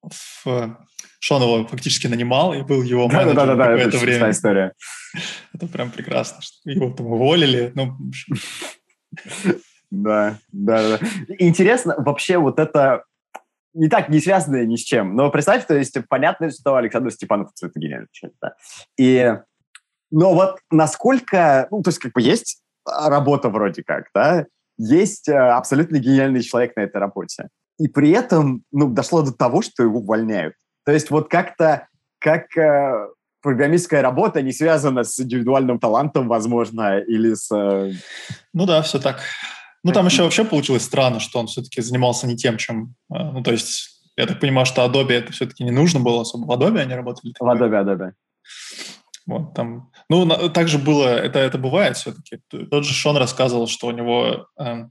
в 0.46 0.78
Шон 1.20 1.42
его 1.42 1.66
фактически 1.68 2.08
нанимал 2.08 2.54
и 2.54 2.64
был 2.64 2.84
его 2.84 3.08
менеджером 3.08 3.36
да, 3.36 3.56
да, 3.56 3.56
да, 3.56 3.78
это 3.78 3.98
время. 3.98 4.30
история. 4.30 4.74
Это 5.54 5.68
прям 5.68 5.90
прекрасно, 5.90 6.42
что 6.42 6.70
его 6.70 6.92
там 6.92 7.08
уволили. 7.08 7.72
Ну, 7.76 7.98
да, 9.92 10.38
да, 10.52 10.98
да. 10.98 11.08
Интересно 11.40 11.96
вообще 11.98 12.38
вот 12.38 12.60
это 12.60 13.06
не 13.74 13.90
так 13.90 14.10
не 14.10 14.20
связанное 14.20 14.66
ни 14.66 14.76
с 14.76 14.82
чем. 14.82 15.16
Но 15.16 15.30
представь, 15.30 15.66
то 15.66 15.76
есть 15.76 15.98
понятно, 16.08 16.50
что 16.52 16.76
Александр 16.76 17.12
Степанов 17.12 17.52
это 17.62 17.80
гениальный 17.80 18.08
человек, 18.12 18.38
да. 18.42 18.56
И, 18.98 19.36
но 20.12 20.34
вот 20.34 20.60
насколько, 20.72 21.68
ну, 21.72 21.82
то 21.82 21.90
есть 21.90 22.00
как 22.00 22.14
бы 22.14 22.22
есть 22.22 22.62
работа 22.86 23.50
вроде 23.50 23.84
как, 23.84 24.06
да, 24.14 24.46
есть 24.78 25.30
э, 25.30 25.36
абсолютно 25.36 25.98
гениальный 25.98 26.42
человек 26.42 26.76
на 26.76 26.82
этой 26.82 26.98
работе. 26.98 27.50
И 27.80 27.88
при 27.88 28.12
этом, 28.12 28.64
ну, 28.72 28.90
дошло 28.90 29.22
до 29.22 29.34
того, 29.34 29.62
что 29.62 29.84
его 29.84 30.00
увольняют. 30.00 30.56
То 30.86 30.92
есть 30.92 31.10
вот 31.10 31.30
как-то, 31.30 31.88
как 32.20 32.56
э, 32.58 33.08
программистская 33.42 34.02
работа 34.02 34.42
не 34.42 34.52
связана 34.52 35.04
с 35.04 35.20
индивидуальным 35.20 35.80
талантом, 35.80 36.28
возможно, 36.28 37.00
или 37.00 37.34
с... 37.34 37.52
Э... 37.52 37.92
Ну 38.54 38.66
да, 38.66 38.82
все 38.82 39.00
так. 39.00 39.20
Ну 39.84 39.92
там 39.92 40.06
еще 40.06 40.24
вообще 40.24 40.46
получилось 40.46 40.84
странно, 40.84 41.20
что 41.20 41.40
он 41.40 41.48
все-таки 41.48 41.82
занимался 41.82 42.28
не 42.28 42.38
тем, 42.38 42.58
чем... 42.58 42.96
Э, 43.12 43.32
ну 43.32 43.44
то 43.44 43.52
есть 43.52 44.02
я 44.16 44.28
так 44.28 44.40
понимаю, 44.40 44.66
что 44.66 44.86
Adobe 44.86 45.12
это 45.12 45.32
все-таки 45.34 45.64
не 45.64 45.72
нужно 45.72 46.00
было 46.00 46.22
особо. 46.22 46.46
В 46.46 46.52
Adobe 46.52 46.80
они 46.80 46.94
работали? 46.94 47.34
В 47.40 47.44
Adobe, 47.44 47.84
Adobe. 47.84 48.12
Вот, 49.26 49.54
там, 49.54 49.90
ну, 50.10 50.26
на, 50.26 50.50
также 50.50 50.78
было, 50.78 51.08
это, 51.08 51.40
это 51.40 51.58
бывает 51.58 51.96
все-таки. 51.96 52.40
Тот 52.50 52.84
же 52.86 52.94
Шон 52.94 53.16
рассказывал, 53.18 53.68
что 53.68 53.88
у 53.88 53.92
него 53.92 54.48
э, 54.60 54.86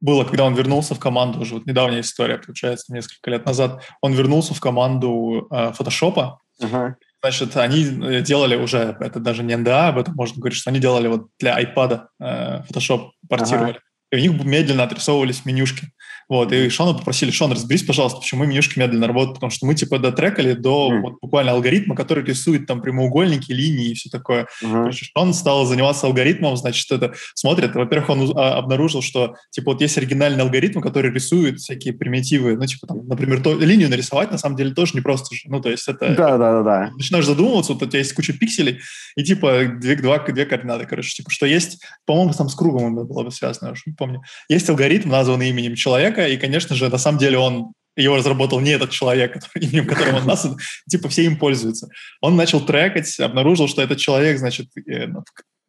было, 0.00 0.24
когда 0.24 0.44
он 0.44 0.54
вернулся 0.54 0.94
в 0.94 1.00
команду, 1.00 1.40
уже 1.40 1.54
вот 1.54 1.66
недавняя 1.66 2.00
история, 2.00 2.38
получается, 2.38 2.94
несколько 2.94 3.30
лет 3.30 3.44
назад, 3.44 3.82
он 4.00 4.12
вернулся 4.12 4.54
в 4.54 4.60
команду 4.60 5.48
э, 5.50 5.72
Photoshop, 5.72 6.36
uh-huh. 6.62 6.94
Значит, 7.22 7.56
они 7.56 7.84
э, 7.84 8.22
делали 8.22 8.56
уже, 8.56 8.96
это 9.00 9.20
даже 9.20 9.42
не 9.42 9.54
NDA, 9.54 9.88
об 9.88 9.98
этом 9.98 10.14
можно 10.14 10.38
говорить, 10.38 10.58
что 10.58 10.70
они 10.70 10.78
делали 10.78 11.08
вот 11.08 11.28
для 11.38 11.60
iPad 11.60 12.06
э, 12.20 12.62
Photoshop, 12.68 13.10
портировали. 13.28 13.74
Uh-huh. 13.74 13.80
И 14.12 14.28
у 14.28 14.32
них 14.32 14.44
медленно 14.44 14.84
отрисовывались 14.84 15.44
менюшки. 15.44 15.88
Вот, 16.28 16.52
и 16.52 16.68
Шона 16.68 16.94
попросили, 16.94 17.30
Шон, 17.30 17.52
разберись, 17.52 17.84
пожалуйста, 17.84 18.18
почему 18.20 18.44
менюшки 18.44 18.78
медленно 18.78 19.06
работают, 19.06 19.34
потому 19.36 19.50
что 19.50 19.66
мы, 19.66 19.74
типа, 19.74 19.98
дотрекали 19.98 20.54
до 20.54 20.92
mm. 20.92 21.00
вот, 21.00 21.14
буквально 21.20 21.52
алгоритма, 21.52 21.94
который 21.94 22.24
рисует 22.24 22.66
там 22.66 22.82
прямоугольники, 22.82 23.52
линии 23.52 23.90
и 23.90 23.94
все 23.94 24.10
такое. 24.10 24.48
Mm-hmm. 24.62 24.72
Короче, 24.72 25.06
Шон 25.16 25.34
стал 25.34 25.64
заниматься 25.66 26.06
алгоритмом, 26.06 26.56
значит, 26.56 26.90
это 26.90 27.14
смотрит. 27.34 27.74
Во-первых, 27.74 28.10
он 28.10 28.32
а, 28.36 28.58
обнаружил, 28.58 29.02
что, 29.02 29.36
типа, 29.50 29.72
вот 29.72 29.80
есть 29.80 29.96
оригинальный 29.98 30.42
алгоритм, 30.42 30.80
который 30.80 31.12
рисует 31.12 31.60
всякие 31.60 31.94
примитивы, 31.94 32.56
ну, 32.56 32.66
типа, 32.66 32.86
там, 32.88 33.06
например, 33.06 33.42
то, 33.42 33.54
линию 33.54 33.88
нарисовать, 33.88 34.32
на 34.32 34.38
самом 34.38 34.56
деле, 34.56 34.74
тоже 34.74 34.92
не 34.94 35.00
просто 35.00 35.34
же. 35.34 35.42
Ну, 35.46 35.60
то 35.60 35.70
есть 35.70 35.86
это... 35.86 36.14
Да-да-да. 36.14 36.90
Начинаешь 36.96 37.26
задумываться, 37.26 37.72
вот 37.72 37.82
у 37.82 37.86
тебя 37.86 38.00
есть 38.00 38.14
куча 38.14 38.32
пикселей, 38.32 38.80
и, 39.16 39.22
типа, 39.22 39.66
две, 39.80 39.96
два, 39.96 40.18
две 40.18 40.44
координаты, 40.44 40.86
короче, 40.86 41.14
типа, 41.14 41.30
что 41.30 41.46
есть, 41.46 41.80
по-моему, 42.04 42.32
там 42.32 42.48
с 42.48 42.54
кругом 42.54 43.06
было 43.06 43.22
бы 43.22 43.30
связано, 43.30 43.68
я 43.68 43.72
уже 43.72 43.82
не 43.86 43.92
помню. 43.92 44.22
Есть 44.48 44.68
алгоритм, 44.68 45.10
названный 45.10 45.50
именем 45.50 45.74
человека, 45.74 46.15
и, 46.18 46.36
конечно 46.36 46.74
же, 46.74 46.88
на 46.88 46.98
самом 46.98 47.18
деле 47.18 47.38
он 47.38 47.72
его 47.96 48.16
разработал 48.16 48.60
не 48.60 48.70
этот 48.70 48.90
человек, 48.90 49.38
именем 49.54 49.86
которого 49.86 50.18
он 50.18 50.26
нас, 50.26 50.46
типа 50.88 51.08
все 51.08 51.24
им 51.24 51.38
пользуются. 51.38 51.88
Он 52.20 52.36
начал 52.36 52.60
трекать, 52.60 53.18
обнаружил, 53.18 53.68
что 53.68 53.82
этот 53.82 53.98
человек, 53.98 54.38
значит, 54.38 54.68
э, 54.86 55.08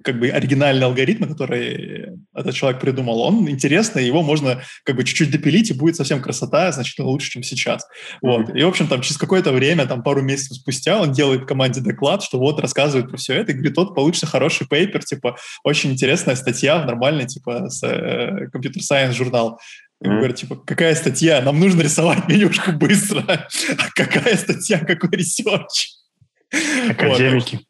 как 0.03 0.19
бы 0.19 0.29
оригинальный 0.29 0.85
алгоритм, 0.85 1.25
который 1.25 2.11
этот 2.33 2.53
человек 2.53 2.79
придумал, 2.79 3.21
он 3.21 3.49
интересный, 3.49 4.05
его 4.05 4.21
можно 4.21 4.61
как 4.83 4.95
бы 4.95 5.03
чуть-чуть 5.03 5.31
допилить, 5.31 5.71
и 5.71 5.73
будет 5.73 5.95
совсем 5.95 6.21
красота, 6.21 6.71
значительно 6.71 7.07
лучше, 7.07 7.31
чем 7.31 7.43
сейчас. 7.43 7.85
Вот. 8.21 8.55
И, 8.55 8.63
в 8.63 8.67
общем, 8.67 8.87
там 8.87 9.01
через 9.01 9.17
какое-то 9.17 9.51
время, 9.51 9.87
там 9.87 10.03
пару 10.03 10.21
месяцев 10.21 10.57
спустя, 10.57 11.01
он 11.01 11.13
делает 11.13 11.45
команде 11.45 11.81
доклад, 11.81 12.21
что 12.23 12.37
вот 12.37 12.59
рассказывает 12.59 13.09
про 13.09 13.17
все 13.17 13.33
это, 13.33 13.51
и 13.51 13.55
говорит, 13.55 13.75
вот 13.75 13.95
получится 13.95 14.27
хороший 14.27 14.67
paper, 14.67 15.03
типа, 15.03 15.35
очень 15.63 15.91
интересная 15.91 16.35
статья 16.35 16.79
в 16.81 16.85
нормальный, 16.85 17.25
типа, 17.25 17.69
с, 17.69 17.83
э, 17.83 19.11
журнал. 19.11 19.59
И 20.01 20.05
ему 20.05 20.17
говорят, 20.17 20.35
типа, 20.37 20.55
какая 20.55 20.93
статья? 20.95 21.41
Нам 21.41 21.59
нужно 21.59 21.81
рисовать 21.81 22.27
менюшку 22.27 22.71
быстро. 22.71 23.23
А 23.77 23.89
какая 23.95 24.37
статья, 24.37 24.79
какой 24.79 25.09
research? 25.11 25.89
Академики. 26.89 27.55
Вот. 27.55 27.63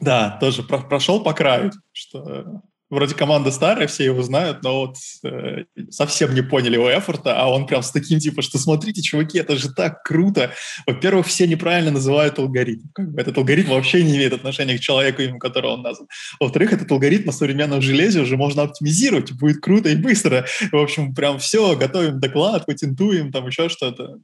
Да, 0.00 0.36
тоже 0.40 0.62
про 0.62 0.78
прошел 0.78 1.22
по 1.22 1.32
краю, 1.32 1.72
что 1.92 2.62
вроде 2.90 3.14
команда 3.14 3.50
старая, 3.50 3.86
все 3.86 4.04
его 4.04 4.22
знают, 4.22 4.62
но 4.62 4.86
вот 4.86 4.96
э, 5.24 5.64
совсем 5.90 6.34
не 6.34 6.42
поняли 6.42 6.74
его 6.74 6.90
эфорта, 6.90 7.40
а 7.40 7.48
он 7.48 7.66
прям 7.66 7.82
с 7.82 7.90
таким 7.90 8.18
типа, 8.18 8.42
что 8.42 8.58
смотрите, 8.58 9.02
чуваки, 9.02 9.38
это 9.38 9.56
же 9.56 9.72
так 9.72 10.02
круто. 10.02 10.52
Во-первых, 10.86 11.26
все 11.26 11.46
неправильно 11.46 11.90
называют 11.90 12.38
алгоритм. 12.38 12.88
Как 12.94 13.12
бы 13.12 13.20
этот 13.20 13.36
алгоритм 13.38 13.70
вообще 13.70 14.04
не 14.04 14.16
имеет 14.16 14.32
отношения 14.32 14.76
к 14.76 14.80
человеку, 14.80 15.22
имя 15.22 15.38
которого 15.38 15.72
он 15.72 15.82
назван. 15.82 16.08
Во-вторых, 16.38 16.72
этот 16.72 16.90
алгоритм 16.90 17.26
на 17.26 17.32
современном 17.32 17.82
железе 17.82 18.20
уже 18.20 18.36
можно 18.36 18.62
оптимизировать, 18.62 19.32
будет 19.32 19.60
круто 19.60 19.88
и 19.88 19.96
быстро. 19.96 20.46
В 20.70 20.76
общем, 20.76 21.14
прям 21.14 21.38
все, 21.38 21.76
готовим 21.76 22.20
доклад, 22.20 22.66
патентуем, 22.66 23.32
там 23.32 23.46
еще 23.46 23.68
что-то. 23.68 24.18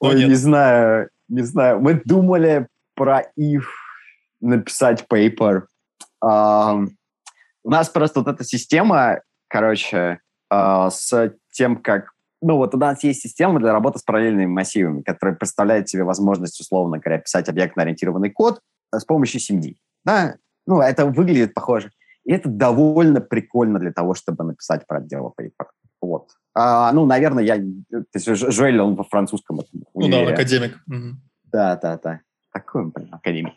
Ой, 0.00 0.24
не 0.24 0.34
знаю, 0.34 1.08
не 1.28 1.42
знаю. 1.42 1.80
Мы 1.80 2.00
думали 2.04 2.68
про 2.94 3.24
if 3.38 3.64
написать 4.40 5.04
paper. 5.10 5.62
Uh, 6.24 6.88
у 7.66 7.70
нас 7.70 7.88
просто 7.88 8.20
вот 8.20 8.28
эта 8.28 8.44
система, 8.44 9.22
короче, 9.48 10.20
uh, 10.52 10.88
с 10.88 11.32
тем, 11.50 11.76
как... 11.82 12.12
Ну, 12.40 12.58
вот 12.58 12.76
у 12.76 12.78
нас 12.78 13.02
есть 13.02 13.22
система 13.22 13.58
для 13.58 13.72
работы 13.72 13.98
с 13.98 14.02
параллельными 14.02 14.46
массивами, 14.46 15.02
которая 15.02 15.34
представляет 15.34 15.88
себе 15.88 16.04
возможность, 16.04 16.60
условно 16.60 16.98
говоря, 16.98 17.18
писать 17.18 17.48
объектно-ориентированный 17.48 18.30
код 18.30 18.60
с 18.94 19.04
помощью 19.04 19.40
SIMD. 19.40 19.74
Да? 20.04 20.36
Ну, 20.64 20.80
это 20.80 21.06
выглядит 21.06 21.54
похоже. 21.54 21.90
И 22.24 22.32
это 22.32 22.48
довольно 22.48 23.20
прикольно 23.20 23.80
для 23.80 23.92
того, 23.92 24.14
чтобы 24.14 24.44
написать 24.44 24.86
про 24.86 25.00
дело 25.00 25.32
paper. 25.36 25.66
Вот. 26.00 26.30
А, 26.54 26.92
ну, 26.92 27.04
наверное, 27.04 27.42
я... 27.42 27.56
То 27.56 28.04
есть 28.14 28.28
Жуэль, 28.28 28.78
он 28.78 28.94
во 28.94 29.02
французском. 29.02 29.58
Ну 29.94 30.08
да, 30.08 30.20
он 30.20 30.28
академик. 30.28 30.78
Да, 31.42 31.76
да, 31.82 31.98
да. 32.00 32.20
Такой 32.52 32.82
он, 32.82 32.90
блин, 32.90 33.12
академик. 33.12 33.54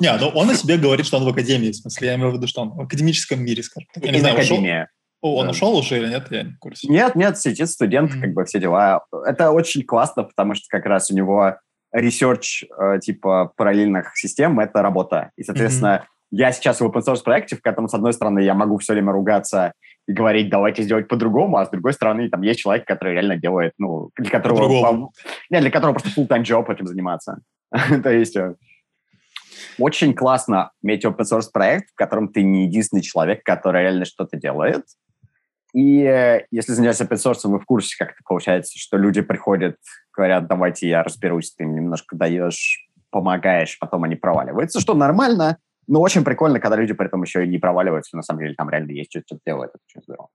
Не, 0.00 0.16
ну 0.18 0.28
он 0.28 0.50
о 0.50 0.54
себе 0.54 0.78
говорит, 0.78 1.06
что 1.06 1.18
он 1.18 1.24
в 1.24 1.28
академии, 1.28 1.70
в 1.70 1.76
смысле, 1.76 2.08
я 2.08 2.14
имею 2.14 2.30
в 2.30 2.34
виду, 2.34 2.46
что 2.46 2.62
он 2.62 2.70
в 2.70 2.80
академическом 2.80 3.44
мире, 3.44 3.62
скажем. 3.62 3.88
Я 4.00 4.12
не 4.12 4.18
знаю, 4.18 4.34
академия. 4.36 4.88
Он 5.20 5.48
ушел 5.48 5.76
уже 5.76 5.98
или 5.98 6.08
нет? 6.08 6.26
Я 6.30 6.42
не 6.42 6.52
в 6.52 6.58
курсе. 6.58 6.86
Нет, 6.88 7.14
нет, 7.14 7.38
сидит 7.38 7.70
студент, 7.70 8.12
как 8.12 8.34
бы 8.34 8.44
все 8.44 8.60
дела. 8.60 9.04
Это 9.26 9.52
очень 9.52 9.82
классно, 9.82 10.24
потому 10.24 10.54
что 10.54 10.66
как 10.68 10.84
раз 10.84 11.10
у 11.10 11.14
него 11.14 11.56
research 11.92 12.64
э, 12.64 12.98
типа 13.00 13.52
параллельных 13.56 14.16
систем— 14.16 14.60
это 14.60 14.82
работа. 14.82 15.30
И, 15.36 15.42
соответственно, 15.42 16.06
я 16.30 16.52
сейчас 16.52 16.80
в 16.80 16.84
open 16.84 17.00
source 17.00 17.22
проекте, 17.22 17.56
в 17.56 17.62
котором, 17.62 17.88
с 17.88 17.94
одной 17.94 18.12
стороны, 18.12 18.40
я 18.40 18.54
могу 18.54 18.76
все 18.78 18.92
время 18.92 19.12
ругаться 19.12 19.72
и 20.06 20.12
говорить, 20.12 20.50
давайте 20.50 20.82
сделать 20.82 21.08
по-другому, 21.08 21.56
а 21.56 21.64
с 21.64 21.70
другой 21.70 21.92
стороны, 21.92 22.28
там 22.28 22.42
есть 22.42 22.60
человек, 22.60 22.86
который 22.86 23.14
реально 23.14 23.36
делает, 23.36 23.72
ну, 23.78 24.10
для 24.16 24.30
которого... 24.30 25.10
Нет, 25.48 25.62
для 25.62 25.70
которого 25.70 25.94
просто 25.94 26.20
full-time 26.20 26.42
job 26.42 26.70
этим 26.70 26.86
заниматься. 26.86 27.38
То 28.02 28.10
есть 28.10 28.36
э, 28.36 28.54
очень 29.78 30.14
классно 30.14 30.72
иметь 30.82 31.04
open 31.04 31.24
source 31.24 31.48
проект, 31.52 31.90
в 31.90 31.94
котором 31.94 32.28
ты 32.28 32.42
не 32.42 32.64
единственный 32.64 33.02
человек, 33.02 33.42
который 33.44 33.82
реально 33.82 34.04
что-то 34.04 34.36
делает. 34.36 34.84
И 35.72 36.02
э, 36.02 36.46
если 36.50 36.72
занимаешься 36.72 37.04
open 37.04 37.16
source, 37.16 37.48
мы 37.48 37.58
в 37.58 37.64
курсе, 37.64 37.96
как 37.98 38.10
это 38.10 38.20
получается, 38.26 38.78
что 38.78 38.96
люди 38.96 39.20
приходят, 39.20 39.76
говорят, 40.16 40.46
давайте 40.46 40.88
я 40.88 41.02
разберусь, 41.02 41.52
ты 41.52 41.64
им 41.64 41.74
немножко 41.74 42.16
даешь, 42.16 42.88
помогаешь, 43.10 43.78
потом 43.78 44.04
они 44.04 44.16
проваливаются, 44.16 44.80
что 44.80 44.94
нормально, 44.94 45.58
но 45.86 46.00
очень 46.00 46.24
прикольно, 46.24 46.60
когда 46.60 46.76
люди 46.76 46.94
при 46.94 47.06
этом 47.06 47.22
еще 47.22 47.44
и 47.44 47.48
не 47.48 47.58
проваливаются, 47.58 48.16
на 48.16 48.22
самом 48.22 48.40
деле 48.40 48.54
там 48.54 48.70
реально 48.70 48.92
есть 48.92 49.10
что-то 49.10 49.40
делать, 49.44 49.70
это 49.70 49.82
очень 49.88 50.02
здорово. 50.02 50.28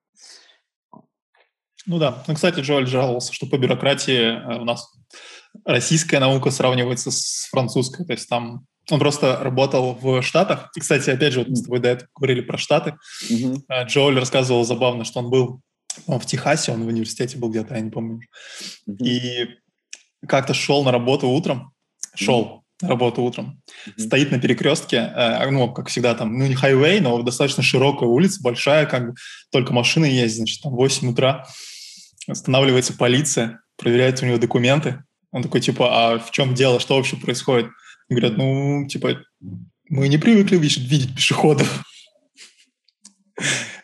Ну 1.86 1.98
да. 1.98 2.24
Ну, 2.28 2.36
кстати, 2.36 2.60
Джоэль 2.60 2.86
жаловался, 2.86 3.34
что 3.34 3.48
по 3.48 3.58
бюрократии 3.58 4.36
э, 4.36 4.60
у 4.60 4.64
нас 4.64 4.94
российская 5.66 6.20
наука 6.20 6.52
сравнивается 6.52 7.10
с 7.10 7.48
французской. 7.50 8.06
То 8.06 8.14
есть 8.14 8.30
там 8.30 8.66
он 8.90 9.00
просто 9.00 9.38
работал 9.42 9.94
в 9.94 10.22
Штатах. 10.22 10.72
И, 10.76 10.80
кстати, 10.80 11.10
опять 11.10 11.34
же, 11.34 11.40
вот 11.40 11.50
мы 11.50 11.56
с 11.56 11.64
тобой 11.64 11.80
до 11.80 11.90
этого 11.90 12.10
говорили 12.16 12.42
про 12.42 12.58
Штаты. 12.58 12.96
Mm-hmm. 13.30 13.86
Джоэль 13.86 14.18
рассказывал 14.18 14.64
забавно, 14.64 15.04
что 15.04 15.20
он 15.20 15.30
был 15.30 15.62
он 16.08 16.20
в 16.20 16.26
Техасе, 16.26 16.72
он 16.72 16.84
в 16.84 16.88
университете 16.88 17.38
был 17.38 17.50
где-то, 17.50 17.76
я 17.76 17.82
не 17.82 17.92
помню. 17.92 18.22
Mm-hmm. 18.88 19.06
И 19.06 19.50
как-то 20.28 20.54
шел 20.54 20.84
на 20.84 20.92
работу 20.92 21.28
утром, 21.28 21.72
шел, 22.16 22.64
mm-hmm. 22.82 22.88
работу 22.88 23.22
утром. 23.24 23.62
Mm-hmm. 23.88 24.00
Стоит 24.00 24.32
на 24.32 24.40
перекрестке, 24.40 25.12
э, 25.16 25.50
ну, 25.50 25.72
как 25.72 25.88
всегда, 25.88 26.16
там, 26.16 26.38
ну, 26.38 26.46
не 26.46 26.56
хайвей, 26.56 27.00
но 27.00 27.22
достаточно 27.22 27.64
широкая 27.64 28.10
улица, 28.10 28.42
большая, 28.42 28.86
как 28.86 29.10
бы, 29.10 29.16
только 29.52 29.74
машины 29.74 30.06
ездят, 30.06 30.38
значит, 30.38 30.62
там, 30.62 30.74
8 30.74 31.10
утра. 31.10 31.46
Останавливается 32.28 32.94
полиция, 32.94 33.62
проверяет 33.78 34.22
у 34.22 34.26
него 34.26 34.38
документы. 34.38 35.04
Он 35.32 35.44
такой, 35.44 35.62
типа, 35.62 35.90
а 35.92 36.20
в 36.20 36.32
чем 36.32 36.54
дело, 36.54 36.80
что 36.80 36.96
вообще 36.96 37.16
происходит? 37.16 37.70
И 38.10 38.14
говорят, 38.14 38.38
ну, 38.38 38.88
типа, 38.88 39.22
мы 39.88 40.08
не 40.08 40.18
привыкли 40.18 40.58
видеть 40.58 41.16
пешеходов. 41.16 41.84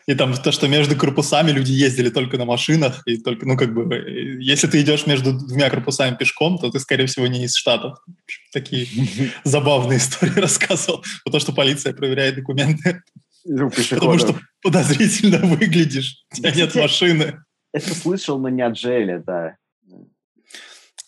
И 0.06 0.14
там 0.14 0.34
то, 0.34 0.52
что 0.52 0.68
между 0.68 0.94
корпусами 0.94 1.50
люди 1.50 1.72
ездили 1.72 2.10
только 2.10 2.38
на 2.38 2.44
машинах, 2.44 3.02
и 3.06 3.16
только, 3.16 3.44
ну, 3.44 3.56
как 3.56 3.74
бы, 3.74 4.36
если 4.40 4.68
ты 4.68 4.80
идешь 4.80 5.06
между 5.06 5.32
двумя 5.32 5.68
корпусами 5.68 6.16
пешком, 6.16 6.58
то 6.58 6.70
ты, 6.70 6.78
скорее 6.78 7.06
всего, 7.06 7.26
не 7.26 7.44
из 7.44 7.56
Штатов. 7.56 7.98
Такие 8.52 8.86
забавные 9.44 9.98
истории 9.98 10.34
рассказывал. 10.40 11.04
Потому 11.24 11.40
что 11.40 11.52
полиция 11.52 11.92
проверяет 11.92 12.36
документы. 12.36 13.02
Потому 13.44 14.18
что 14.18 14.38
подозрительно 14.62 15.38
выглядишь, 15.38 16.24
у 16.32 16.36
тебя 16.36 16.52
нет 16.52 16.74
машины. 16.74 17.38
Это 17.72 17.94
слышал, 17.94 18.38
но 18.38 18.48
не 18.48 18.62
от 18.62 18.74
Джейли, 18.74 19.22
да. 19.24 19.56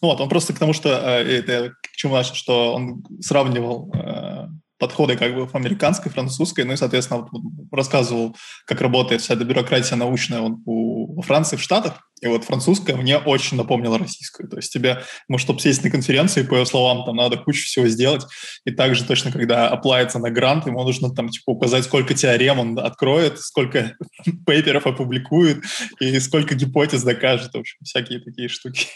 Вот, 0.01 0.21
он 0.21 0.29
просто 0.29 0.53
к 0.53 0.59
тому, 0.59 0.73
что 0.73 0.91
э, 0.91 1.39
это 1.39 1.71
к 1.83 1.97
чему 1.97 2.15
начал, 2.15 2.35
что 2.35 2.75
он 2.75 3.05
сравнивал 3.21 3.93
э, 3.95 4.47
подходы 4.79 5.17
как 5.17 5.35
бы 5.35 5.49
американской, 5.53 6.11
французской, 6.11 6.65
ну 6.65 6.73
и, 6.73 6.77
соответственно, 6.77 7.27
вот, 7.31 7.43
рассказывал, 7.73 8.37
как 8.65 8.81
работает 8.81 9.21
вся 9.21 9.35
эта 9.35 9.45
бюрократия 9.45 9.97
научная 9.97 10.41
он, 10.41 10.63
у, 10.67 11.17
во 11.17 11.23
Франции, 11.23 11.57
в 11.57 11.63
Штатах. 11.63 12.01
И 12.21 12.27
вот 12.27 12.45
французская 12.45 12.97
мне 12.97 13.17
очень 13.19 13.57
напомнила 13.57 13.99
российскую. 13.99 14.49
То 14.49 14.57
есть 14.57 14.73
тебе, 14.73 15.03
ну, 15.29 15.39
чтобы 15.39 15.61
сесть 15.61 15.85
на 15.85 15.91
конференции, 15.91 16.43
по 16.43 16.55
его 16.55 16.65
словам, 16.65 17.05
там 17.05 17.17
надо 17.17 17.37
кучу 17.37 17.65
всего 17.65 17.87
сделать. 17.87 18.25
И 18.65 18.71
также 18.73 19.05
точно, 19.05 19.31
когда 19.31 19.69
оплается 19.69 20.19
на 20.19 20.31
грант, 20.31 20.67
ему 20.67 20.83
нужно 20.83 21.15
там, 21.15 21.29
типа, 21.29 21.51
указать, 21.51 21.85
сколько 21.85 22.15
теорем 22.15 22.59
он 22.59 22.79
откроет, 22.79 23.39
сколько 23.39 23.97
пейперов 24.47 24.87
опубликует 24.87 25.65
и 26.01 26.19
сколько 26.19 26.55
гипотез 26.55 27.03
докажет. 27.03 27.55
В 27.55 27.59
общем, 27.59 27.79
всякие 27.85 28.21
такие 28.21 28.49
штуки. 28.49 28.87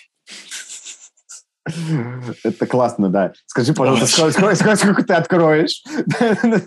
Это 2.44 2.66
классно, 2.66 3.08
да. 3.08 3.32
Скажи, 3.46 3.72
пожалуйста, 3.72 4.06
сколько, 4.06 4.54
сколько, 4.54 4.76
сколько 4.76 5.04
ты 5.04 5.14
откроешь? 5.14 5.82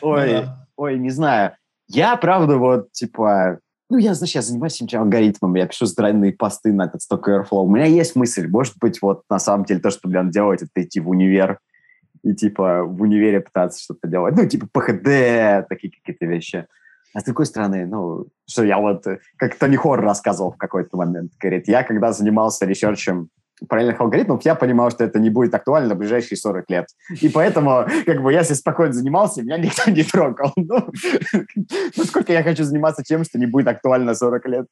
Ой, 0.00 0.46
ой, 0.76 0.98
не 0.98 1.10
знаю. 1.10 1.52
Я, 1.86 2.16
правда, 2.16 2.56
вот, 2.56 2.92
типа, 2.92 3.58
ну, 3.90 3.98
я, 3.98 4.14
знаешь, 4.14 4.34
я 4.34 4.42
занимаюсь 4.42 4.80
этим 4.80 5.00
алгоритмом, 5.00 5.54
я 5.54 5.66
пишу 5.66 5.86
странные 5.86 6.32
посты 6.32 6.72
на 6.72 6.84
этот 6.84 7.00
Stock 7.00 7.24
Overflow. 7.26 7.62
У 7.64 7.70
меня 7.70 7.86
есть 7.86 8.16
мысль, 8.16 8.46
может 8.46 8.74
быть, 8.78 9.00
вот 9.00 9.22
на 9.30 9.38
самом 9.38 9.64
деле 9.64 9.80
то, 9.80 9.90
что 9.90 10.08
блин 10.08 10.30
делать, 10.30 10.62
это 10.62 10.82
идти 10.82 11.00
в 11.00 11.08
универ 11.08 11.58
и, 12.22 12.34
типа, 12.34 12.84
в 12.84 13.00
универе 13.02 13.40
пытаться 13.40 13.82
что-то 13.82 14.08
делать. 14.08 14.34
Ну, 14.36 14.46
типа, 14.46 14.66
ПХД, 14.72 15.68
такие 15.68 15.92
какие-то 15.92 16.26
вещи. 16.26 16.66
А 17.14 17.20
с 17.20 17.24
другой 17.24 17.46
стороны, 17.46 17.86
ну, 17.86 18.26
что 18.46 18.64
я 18.64 18.78
вот, 18.78 19.04
как 19.36 19.56
Тони 19.56 19.76
Хор 19.76 20.00
рассказывал 20.00 20.52
в 20.52 20.58
какой-то 20.58 20.96
момент, 20.96 21.32
говорит, 21.40 21.66
я 21.66 21.82
когда 21.82 22.12
занимался 22.12 22.66
ресерчем 22.66 23.30
параллельных 23.68 24.00
алгоритмов, 24.00 24.44
я 24.44 24.54
понимал, 24.54 24.90
что 24.90 25.04
это 25.04 25.18
не 25.18 25.30
будет 25.30 25.54
актуально 25.54 25.90
на 25.90 25.94
ближайшие 25.94 26.38
40 26.38 26.70
лет. 26.70 26.86
И 27.20 27.28
поэтому, 27.28 27.86
как 28.06 28.22
бы, 28.22 28.32
я 28.32 28.44
себе 28.44 28.56
спокойно 28.56 28.92
занимался, 28.92 29.42
меня 29.42 29.58
никто 29.58 29.90
не 29.90 30.02
трогал. 30.04 30.52
Ну, 30.56 30.90
ну, 31.96 32.04
сколько 32.04 32.32
я 32.32 32.42
хочу 32.42 32.64
заниматься 32.64 33.02
тем, 33.02 33.24
что 33.24 33.38
не 33.38 33.46
будет 33.46 33.68
актуально 33.68 34.14
40 34.14 34.46
лет? 34.46 34.66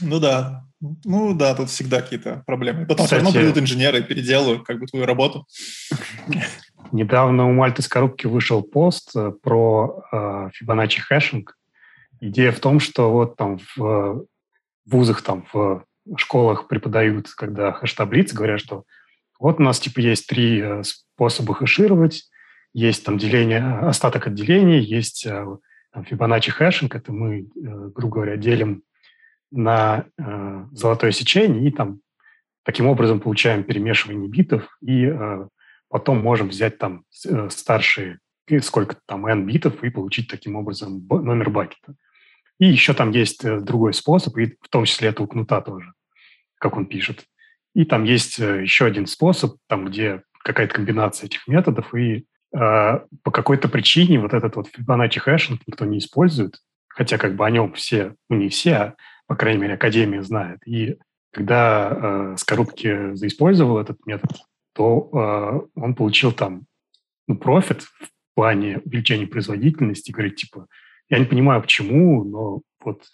Ну 0.00 0.18
да. 0.18 0.64
Ну 1.04 1.34
да, 1.34 1.54
тут 1.54 1.70
всегда 1.70 2.02
какие-то 2.02 2.42
проблемы. 2.46 2.86
Потом 2.86 3.06
Кстати, 3.06 3.20
все 3.20 3.24
равно 3.24 3.40
придут 3.40 3.58
инженеры 3.58 4.00
и 4.00 4.02
переделают 4.02 4.64
как 4.64 4.78
бы 4.78 4.86
твою 4.86 5.06
работу. 5.06 5.46
Недавно 6.92 7.48
у 7.48 7.52
Мальте 7.52 7.82
Скарупке 7.82 8.26
вышел 8.26 8.62
пост 8.62 9.12
э, 9.16 9.32
про 9.42 10.04
э, 10.12 10.50
Fibonacci 10.50 11.00
hashing. 11.00 11.56
Идея 12.20 12.52
в 12.52 12.60
том, 12.60 12.80
что 12.80 13.10
вот 13.10 13.36
там 13.36 13.58
в 13.76 14.26
вузах, 14.86 15.22
там 15.22 15.46
в 15.52 15.84
школах 16.16 16.68
преподают, 16.68 17.28
когда 17.30 17.72
хэш-таблицы, 17.72 18.34
говорят, 18.34 18.60
что 18.60 18.84
вот 19.38 19.60
у 19.60 19.62
нас 19.62 19.80
типа 19.80 20.00
есть 20.00 20.26
три 20.26 20.60
э, 20.60 20.82
способа 20.82 21.54
хэшировать, 21.54 22.30
есть 22.72 23.04
там 23.04 23.18
деление, 23.18 23.78
остаток 23.80 24.26
от 24.26 24.36
деления, 24.36 24.80
есть 24.80 25.26
э, 25.26 25.44
там, 25.92 26.02
Fibonacci 26.02 26.50
hashing, 26.50 26.94
это 26.94 27.12
мы, 27.12 27.40
э, 27.40 27.44
грубо 27.54 28.16
говоря, 28.16 28.36
делим 28.36 28.82
на 29.50 30.06
э, 30.18 30.66
золотое 30.72 31.12
сечение 31.12 31.68
и 31.68 31.70
там 31.70 32.00
таким 32.64 32.86
образом 32.86 33.20
получаем 33.20 33.62
перемешивание 33.62 34.28
битов 34.28 34.76
и 34.80 35.06
э, 35.06 35.48
потом 35.88 36.20
можем 36.20 36.48
взять 36.48 36.78
там 36.78 37.04
э, 37.26 37.48
старшие 37.50 38.18
сколько 38.60 38.96
там 39.06 39.26
n 39.26 39.46
битов 39.46 39.82
и 39.82 39.90
получить 39.90 40.28
таким 40.28 40.56
образом 40.56 41.06
номер 41.08 41.50
bucket 41.50 41.83
а. 41.83 41.94
И 42.58 42.66
еще 42.66 42.94
там 42.94 43.10
есть 43.10 43.44
э, 43.44 43.60
другой 43.60 43.94
способ, 43.94 44.36
и 44.38 44.56
в 44.60 44.68
том 44.70 44.84
числе 44.84 45.08
это 45.08 45.22
у 45.22 45.26
Кнута 45.26 45.60
тоже, 45.60 45.92
как 46.58 46.76
он 46.76 46.86
пишет. 46.86 47.24
И 47.74 47.84
там 47.84 48.04
есть 48.04 48.38
э, 48.38 48.62
еще 48.62 48.86
один 48.86 49.06
способ, 49.06 49.56
там, 49.68 49.86
где 49.86 50.22
какая-то 50.44 50.74
комбинация 50.74 51.26
этих 51.26 51.46
методов, 51.48 51.94
и 51.94 52.26
э, 52.54 52.98
по 53.22 53.30
какой-то 53.30 53.68
причине 53.68 54.20
вот 54.20 54.34
этот 54.34 54.56
вот 54.56 54.68
Fibonacci 54.68 55.18
hashing 55.18 55.62
никто 55.66 55.84
не 55.84 55.98
использует, 55.98 56.60
хотя 56.88 57.18
как 57.18 57.34
бы 57.34 57.44
о 57.44 57.50
нем 57.50 57.72
все, 57.72 58.14
ну 58.28 58.36
не 58.36 58.48
все, 58.48 58.74
а, 58.74 58.94
по 59.26 59.36
крайней 59.36 59.62
мере, 59.62 59.74
Академия 59.74 60.22
знает. 60.22 60.60
И 60.66 60.98
когда 61.32 61.90
э, 61.90 62.36
Скорубки 62.38 63.14
заиспользовал 63.14 63.78
этот 63.78 64.04
метод, 64.06 64.30
то 64.74 65.10
э, 65.12 65.80
он 65.80 65.94
получил 65.94 66.32
там 66.32 66.66
ну, 67.26 67.36
профит 67.36 67.82
в 67.82 68.08
плане 68.34 68.78
увеличения 68.84 69.26
производительности, 69.26 70.12
говорит, 70.12 70.36
типа, 70.36 70.66
я 71.08 71.18
не 71.18 71.24
понимаю, 71.24 71.62
почему, 71.62 72.24
но 72.24 72.62
вот 72.84 73.04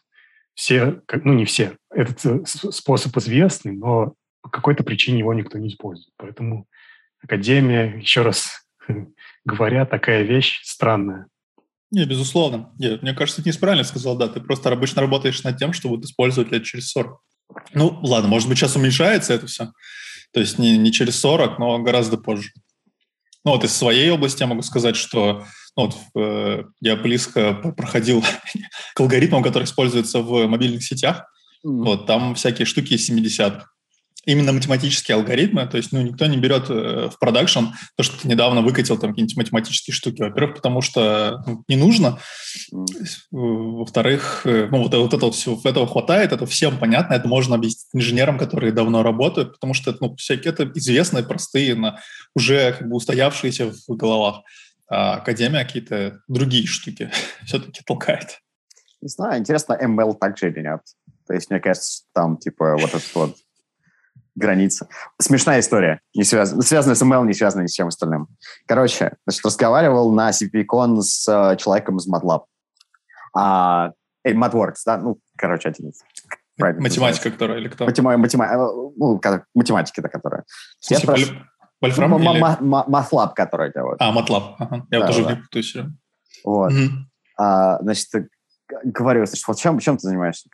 все, 0.54 1.00
ну 1.24 1.32
не 1.32 1.44
все, 1.44 1.76
этот 1.90 2.24
э, 2.24 2.44
способ 2.44 3.16
известный, 3.16 3.72
но 3.72 4.14
по 4.42 4.50
какой-то 4.50 4.84
причине 4.84 5.20
его 5.20 5.34
никто 5.34 5.58
не 5.58 5.68
использует. 5.68 6.12
Поэтому 6.16 6.66
Академия, 7.22 7.98
еще 7.98 8.22
раз 8.22 8.66
говоря, 9.44 9.86
такая 9.86 10.22
вещь 10.22 10.60
странная. 10.64 11.26
Не, 11.90 12.04
безусловно. 12.04 12.72
Нет, 12.78 13.02
мне 13.02 13.14
кажется, 13.14 13.42
ты 13.42 13.50
неправильно 13.50 13.84
сказал, 13.84 14.16
да. 14.16 14.28
Ты 14.28 14.40
просто 14.40 14.70
обычно 14.70 15.02
работаешь 15.02 15.42
над 15.42 15.56
тем, 15.56 15.72
что 15.72 15.88
будут 15.88 16.04
использовать 16.04 16.52
лет 16.52 16.62
через 16.62 16.90
40. 16.90 17.20
Ну, 17.74 17.98
ладно, 18.02 18.28
может 18.28 18.48
быть, 18.48 18.58
сейчас 18.58 18.76
уменьшается 18.76 19.34
это 19.34 19.48
все. 19.48 19.72
То 20.32 20.38
есть 20.38 20.58
не, 20.58 20.78
не 20.78 20.92
через 20.92 21.18
40, 21.18 21.58
но 21.58 21.80
гораздо 21.80 22.16
позже. 22.16 22.50
Ну, 23.44 23.52
вот 23.52 23.64
из 23.64 23.74
своей 23.74 24.10
области 24.10 24.42
я 24.42 24.46
могу 24.46 24.62
сказать, 24.62 24.94
что 24.94 25.44
ну, 25.80 25.86
вот, 25.86 25.96
э, 26.22 26.64
я 26.80 26.96
близко 26.96 27.54
проходил 27.76 28.22
к 28.94 29.00
алгоритмам, 29.00 29.42
которые 29.42 29.64
используются 29.64 30.20
в 30.20 30.46
мобильных 30.46 30.84
сетях. 30.84 31.24
Mm. 31.64 31.84
Вот, 31.84 32.06
там 32.06 32.34
всякие 32.34 32.66
штуки 32.66 32.94
из 32.94 33.08
70-х. 33.08 33.66
Именно 34.26 34.52
математические 34.52 35.14
алгоритмы, 35.14 35.66
то 35.66 35.78
есть 35.78 35.92
ну, 35.92 36.02
никто 36.02 36.26
не 36.26 36.36
берет 36.36 36.66
э, 36.68 37.08
в 37.10 37.18
продакшн 37.18 37.68
то, 37.96 38.02
что 38.02 38.20
ты 38.20 38.28
недавно 38.28 38.60
выкатил 38.60 38.98
там 38.98 39.10
какие-нибудь 39.10 39.36
математические 39.36 39.94
штуки. 39.94 40.20
Во-первых, 40.20 40.56
потому 40.56 40.82
что 40.82 41.42
ну, 41.46 41.64
не 41.68 41.76
нужно. 41.76 42.18
Во-вторых, 43.30 44.42
э, 44.44 44.68
ну, 44.70 44.82
вот, 44.82 44.94
вот 44.94 45.14
этого, 45.14 45.32
всего, 45.32 45.58
этого 45.64 45.86
хватает, 45.86 46.32
это 46.32 46.44
всем 46.44 46.78
понятно, 46.78 47.14
это 47.14 47.26
можно 47.28 47.54
объяснить 47.54 47.86
инженерам, 47.94 48.36
которые 48.36 48.72
давно 48.72 49.02
работают, 49.02 49.54
потому 49.54 49.72
что 49.72 49.96
ну, 50.00 50.14
всякие 50.16 50.52
это 50.52 50.70
известные, 50.74 51.24
простые, 51.24 51.74
на, 51.74 52.00
уже 52.34 52.72
как 52.72 52.90
бы 52.90 52.96
устоявшиеся 52.96 53.72
в 53.88 53.96
головах 53.96 54.42
а 54.90 55.14
Академия 55.14 55.64
какие-то 55.64 56.20
другие 56.28 56.66
штуки 56.66 57.10
все-таки 57.44 57.82
толкает. 57.84 58.40
Не 59.00 59.08
знаю, 59.08 59.38
интересно, 59.38 59.78
ML 59.80 60.18
также 60.18 60.50
или 60.50 60.60
нет. 60.60 60.80
То 61.26 61.34
есть, 61.34 61.48
мне 61.48 61.60
кажется, 61.60 62.02
там, 62.12 62.36
типа, 62.36 62.76
вот 62.76 62.92
эта 62.92 63.04
вот 63.14 63.36
граница. 64.34 64.88
Смешная 65.20 65.60
история, 65.60 66.00
не 66.14 66.24
связанная, 66.24 66.62
связанная 66.62 66.96
с 66.96 67.02
ML, 67.02 67.24
не 67.24 67.32
связанная 67.34 67.64
ни 67.64 67.68
с 67.68 67.74
чем 67.74 67.88
остальным. 67.88 68.28
Короче, 68.66 69.16
значит, 69.26 69.44
разговаривал 69.44 70.12
на 70.12 70.30
CPCon 70.30 71.00
с 71.02 71.28
э, 71.28 71.56
человеком 71.56 71.98
из 71.98 72.08
MATLAB. 72.12 72.42
А, 73.34 73.92
э, 74.24 74.32
MATWORKS, 74.32 74.82
да? 74.86 74.98
Ну, 74.98 75.20
короче, 75.36 75.68
один 75.68 75.90
из 75.90 76.02
Математика, 76.58 77.30
которая 77.30 77.58
или 77.58 77.68
кто? 77.68 77.84
Матема, 77.84 78.16
матема, 78.16 78.44
э, 78.46 78.56
ну, 78.96 79.20
математики, 79.54 80.00
да, 80.00 80.08
которая. 80.08 80.44
Смысле, 80.80 81.04
спраш... 81.04 81.32
Вольфрам? 81.80 82.14
М- 82.14 82.22
или... 82.22 82.56
Матлаб, 82.60 83.34
который 83.34 83.72
делает. 83.72 83.96
А, 84.00 84.12
Матлаб. 84.12 84.56
Ага. 84.58 84.86
Я 84.90 85.00
да, 85.00 85.06
тоже 85.06 85.24
да. 85.24 85.30
не 85.30 85.36
путаюсь. 85.36 85.76
Вот. 86.44 86.72
Угу. 86.72 86.88
А, 87.38 87.78
значит, 87.82 88.08
говорю, 88.84 89.26
значит, 89.26 89.46
вот 89.48 89.58
чем, 89.58 89.78
чем 89.78 89.96
ты 89.96 90.08
занимаешься? 90.08 90.48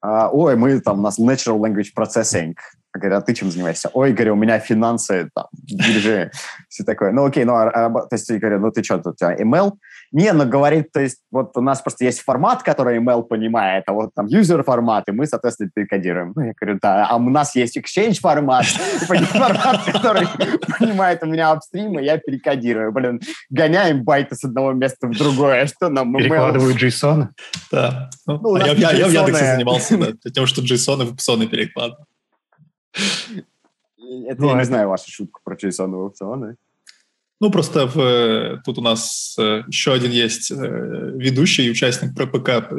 А, 0.00 0.28
ой, 0.28 0.56
мы 0.56 0.80
там, 0.80 0.98
у 0.98 1.02
нас 1.02 1.18
Natural 1.18 1.58
Language 1.58 1.90
Processing. 1.96 2.54
Говорю, 2.94 3.16
а 3.16 3.20
ты 3.22 3.34
чем 3.34 3.50
занимаешься? 3.50 3.90
Ой, 3.94 4.12
говорю, 4.12 4.34
у 4.34 4.36
меня 4.36 4.58
финансы, 4.58 5.30
там, 5.34 5.46
биржи, 5.52 6.30
все 6.68 6.84
такое. 6.84 7.12
Ну, 7.12 7.24
окей, 7.24 7.44
ну, 7.44 7.54
а, 7.54 7.68
а, 7.68 7.90
то 7.90 8.14
есть, 8.16 8.28
я 8.28 8.38
говорю, 8.38 8.60
ну, 8.60 8.70
ты 8.70 8.82
что, 8.82 8.98
тут 8.98 9.14
у 9.14 9.16
тебя 9.16 9.34
email? 9.34 9.72
Не, 10.12 10.32
ну, 10.34 10.46
говорит, 10.46 10.92
то 10.92 11.00
есть, 11.00 11.20
вот 11.30 11.56
у 11.56 11.62
нас 11.62 11.80
просто 11.80 12.04
есть 12.04 12.20
формат, 12.20 12.62
который 12.62 12.98
email 12.98 13.22
понимает, 13.22 13.84
а 13.86 13.92
вот 13.92 14.10
там 14.14 14.26
user 14.26 14.62
формат, 14.62 15.08
и 15.08 15.12
мы, 15.12 15.26
соответственно, 15.26 15.70
перекодируем. 15.74 16.32
Ну, 16.36 16.42
я 16.42 16.52
говорю, 16.52 16.78
да, 16.82 17.06
а 17.08 17.16
у 17.16 17.30
нас 17.30 17.56
есть 17.56 17.78
exchange 17.78 18.20
формат, 18.20 18.66
формат, 18.66 19.84
который 19.84 20.28
понимает 20.78 21.22
у 21.22 21.26
меня 21.26 21.50
апстрим, 21.50 21.98
и 21.98 22.04
я 22.04 22.18
перекодирую. 22.18 22.92
Блин, 22.92 23.22
гоняем 23.48 24.04
байты 24.04 24.34
с 24.34 24.44
одного 24.44 24.72
места 24.72 25.06
в 25.06 25.16
другое, 25.16 25.66
что 25.66 25.88
нам 25.88 26.14
Перекладывают 26.14 26.76
JSON? 26.76 27.28
Да. 27.70 28.10
Ну, 28.26 28.56
я 28.56 28.74
в 28.74 28.78
Яндексе 29.10 29.54
занимался 29.54 30.14
тем, 30.34 30.46
что 30.46 30.60
JSON 30.60 31.04
в 31.06 31.12
опционы 31.14 31.46
перекладывал. 31.46 32.04
Это 32.94 34.42
ну, 34.42 34.50
я 34.50 34.58
не 34.58 34.64
знаю 34.64 34.88
вашу 34.88 35.10
шутку 35.10 35.40
про 35.44 35.56
JSON 35.56 35.94
аукционы. 35.94 36.56
Ну, 37.42 37.50
просто 37.50 37.88
в, 37.88 38.62
тут 38.64 38.78
у 38.78 38.82
нас 38.82 39.34
э, 39.36 39.64
еще 39.66 39.92
один 39.92 40.12
есть 40.12 40.52
э, 40.52 40.54
ведущий 40.56 41.66
и 41.66 41.70
участник 41.70 42.14
ППК 42.14 42.70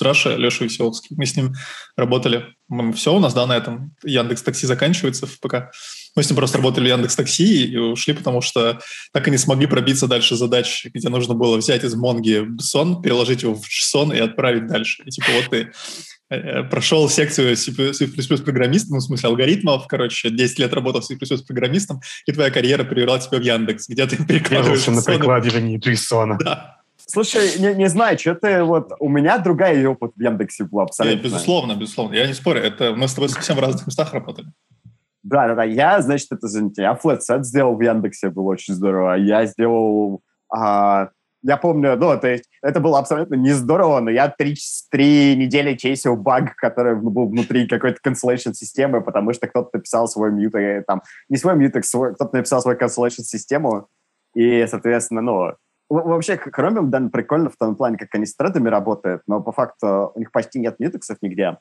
Раша, 0.00 0.36
Леша 0.36 0.64
Веселовский. 0.64 1.16
Мы 1.16 1.26
с 1.26 1.36
ним 1.36 1.54
работали. 1.96 2.54
Все 2.94 3.12
у 3.12 3.18
нас, 3.18 3.34
да, 3.34 3.46
на 3.46 3.56
этом. 3.56 3.96
Яндекс 4.04 4.42
Такси 4.42 4.66
заканчивается 4.66 5.26
в 5.26 5.40
ПК. 5.40 5.72
Мы 6.14 6.22
с 6.22 6.30
ним 6.30 6.36
просто 6.36 6.58
работали 6.58 6.84
в 6.84 6.88
Яндекс 6.88 7.16
Такси 7.16 7.66
и 7.66 7.76
ушли, 7.76 8.14
потому 8.14 8.40
что 8.40 8.80
так 9.12 9.26
и 9.28 9.30
не 9.30 9.38
смогли 9.38 9.66
пробиться 9.66 10.06
дальше 10.06 10.36
задач, 10.36 10.86
где 10.92 11.08
нужно 11.08 11.34
было 11.34 11.56
взять 11.56 11.84
из 11.84 11.94
Монги 11.94 12.46
сон, 12.60 13.00
переложить 13.02 13.42
его 13.42 13.54
в 13.54 13.62
JSON 13.62 14.16
и 14.16 14.20
отправить 14.20 14.66
дальше. 14.66 15.02
И 15.06 15.10
типа 15.10 15.28
вот 15.32 15.50
ты 15.50 15.70
Э, 16.32 16.62
прошел 16.62 17.10
секцию 17.10 17.54
C++ 17.56 17.72
программистом, 18.42 18.94
ну, 18.94 18.98
в 19.00 19.02
смысле 19.02 19.28
алгоритмов, 19.28 19.86
короче, 19.86 20.30
10 20.30 20.58
лет 20.60 20.72
работал 20.72 21.02
C++ 21.02 21.14
программистом, 21.46 22.00
и 22.24 22.32
твоя 22.32 22.50
карьера 22.50 22.84
привела 22.84 23.18
тебя 23.18 23.38
в 23.38 23.42
Яндекс, 23.42 23.88
где 23.88 24.06
ты 24.06 24.16
перекладываешь... 24.26 24.86
на 24.86 25.02
перекладывании 25.02 25.78
JSON. 25.78 26.38
Да. 26.42 26.78
Слушай, 27.06 27.58
не, 27.58 27.74
не 27.74 27.88
знаю, 27.88 28.18
что 28.18 28.34
ты 28.34 28.62
вот... 28.62 28.92
У 28.98 29.10
меня 29.10 29.36
другая 29.36 29.86
опыт 29.86 30.12
в 30.16 30.22
Яндексе 30.22 30.64
был 30.64 30.80
абсолютно. 30.80 31.16
Нет, 31.16 31.24
безусловно, 31.24 31.74
безусловно. 31.74 32.14
Я 32.14 32.26
не 32.26 32.32
спорю, 32.32 32.62
это 32.62 32.94
мы 32.94 33.08
с 33.08 33.12
тобой 33.12 33.28
совсем 33.28 33.56
в 33.56 33.60
разных 33.60 33.86
местах 33.86 34.14
работали. 34.14 34.48
Да, 35.22 35.46
да, 35.48 35.54
да. 35.54 35.64
Я, 35.64 36.00
значит, 36.02 36.32
это, 36.32 36.46
извините, 36.46 36.82
я 36.82 36.94
flat 36.94 37.24
set 37.24 37.46
сделал 37.46 37.76
в 37.76 37.80
Яндексе, 37.80 38.30
было 38.30 38.50
очень 38.50 38.74
здорово. 38.74 39.14
Я 39.14 39.46
сделал... 39.46 40.22
А, 40.52 41.10
я 41.42 41.56
помню, 41.56 41.96
ну, 41.96 42.18
то 42.18 42.28
есть 42.28 42.44
это 42.62 42.80
было 42.80 42.98
абсолютно 42.98 43.34
не 43.34 43.50
здорово, 43.50 44.00
но 44.00 44.10
я 44.10 44.28
три, 44.28 44.54
три 44.90 45.36
недели 45.36 45.74
chase 45.76 46.05
ил 46.05 46.16
баг, 46.16 46.54
который 46.56 46.94
был 46.94 47.28
внутри 47.28 47.66
какой-то 47.66 47.98
cancellation 48.08 48.52
системы, 48.52 49.00
потому 49.00 49.32
что 49.32 49.48
кто-то 49.48 49.70
написал 49.74 50.06
свой 50.06 50.30
мьют, 50.30 50.54
э, 50.54 50.84
там, 50.86 51.02
не 51.28 51.36
свой 51.36 51.56
мьют, 51.56 51.74
свой, 51.84 52.14
кто-то 52.14 52.36
написал 52.36 52.62
свою 52.62 52.78
cancellation 52.78 53.22
систему, 53.22 53.88
и, 54.34 54.64
соответственно, 54.68 55.20
ну, 55.20 55.52
вообще, 55.88 56.34
Chromium, 56.34 56.86
да, 56.86 57.00
прикольно 57.12 57.50
в 57.50 57.56
том 57.56 57.74
плане, 57.74 57.98
как 57.98 58.14
они 58.14 58.24
с 58.24 58.36
thread 58.36 58.57
ами 58.57 58.68
работают, 58.68 59.22
но 59.26 59.40
по 59.40 59.50
факту 59.50 60.12
у 60.14 60.18
них 60.18 60.30
почти 60.30 60.60
нет 60.60 60.78
мьютексов 60.78 61.18
нигде, 61.22 61.58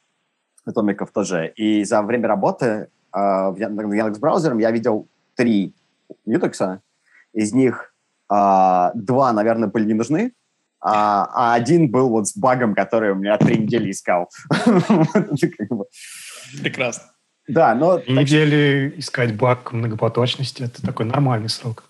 атомиков 0.65 1.11
тоже, 1.11 1.51
и 1.55 1.83
за 1.85 2.03
время 2.03 2.27
работы 2.27 2.89
Яндекс 3.13 4.19
браузером 4.19 4.59
я 4.59 4.71
видел 4.71 5.07
три 5.35 5.73
мьютекса, 6.25 6.81
из 7.33 7.53
них 7.53 7.93
а, 8.29 8.91
два, 8.95 9.33
наверное, 9.33 9.67
были 9.69 9.85
не 9.85 9.93
нужны, 9.93 10.33
а, 10.79 11.27
а 11.33 11.53
один 11.53 11.89
был 11.91 12.09
вот 12.09 12.27
с 12.27 12.37
багом, 12.37 12.73
который 12.73 13.11
у 13.11 13.15
меня 13.15 13.37
три 13.37 13.57
недели 13.57 13.91
искал. 13.91 14.29
Прекрасно. 16.61 17.03
Да, 17.47 17.75
но... 17.75 17.99
Недели 18.07 18.93
искать 18.97 19.35
баг 19.35 19.71
многопоточности– 19.73 20.63
это 20.63 20.81
такой 20.81 21.05
нормальный 21.05 21.49
срок. 21.49 21.83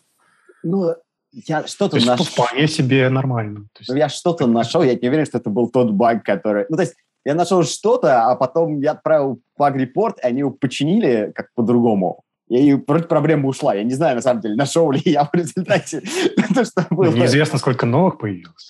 Ну, 0.63 0.95
я 1.31 1.65
что-то 1.67 1.97
нашел. 2.05 2.25
вполне 2.25 2.67
себе 2.67 3.09
нормально. 3.09 3.67
Ну, 3.87 3.95
я 3.95 4.09
что-то 4.09 4.47
нашел, 4.47 4.83
я 4.83 4.95
не 4.95 5.07
уверен, 5.07 5.25
что 5.25 5.37
это 5.37 5.49
был 5.49 5.69
тот 5.69 5.91
баг, 5.91 6.25
который... 6.25 6.65
Ну, 6.69 6.75
то 6.75 6.81
есть 6.83 6.95
я 7.25 7.35
нашел 7.35 7.63
что-то, 7.63 8.25
а 8.25 8.35
потом 8.35 8.79
я 8.79 8.91
отправил 8.91 9.41
баг-репорт, 9.57 10.19
и 10.19 10.27
они 10.27 10.39
его 10.39 10.51
починили 10.51 11.31
как 11.35 11.53
по-другому 11.53 12.23
и 12.51 12.73
вроде 12.73 13.05
проблема 13.05 13.47
ушла. 13.47 13.73
Я 13.73 13.83
не 13.83 13.93
знаю, 13.93 14.15
на 14.15 14.21
самом 14.21 14.41
деле, 14.41 14.55
нашел 14.55 14.91
ли 14.91 15.01
я 15.05 15.23
в 15.23 15.33
результате 15.33 16.01
то, 16.53 16.65
что 16.65 16.85
было. 16.89 17.05
Неизвестно, 17.05 17.57
сколько 17.57 17.85
новых 17.85 18.17
появилось. 18.17 18.67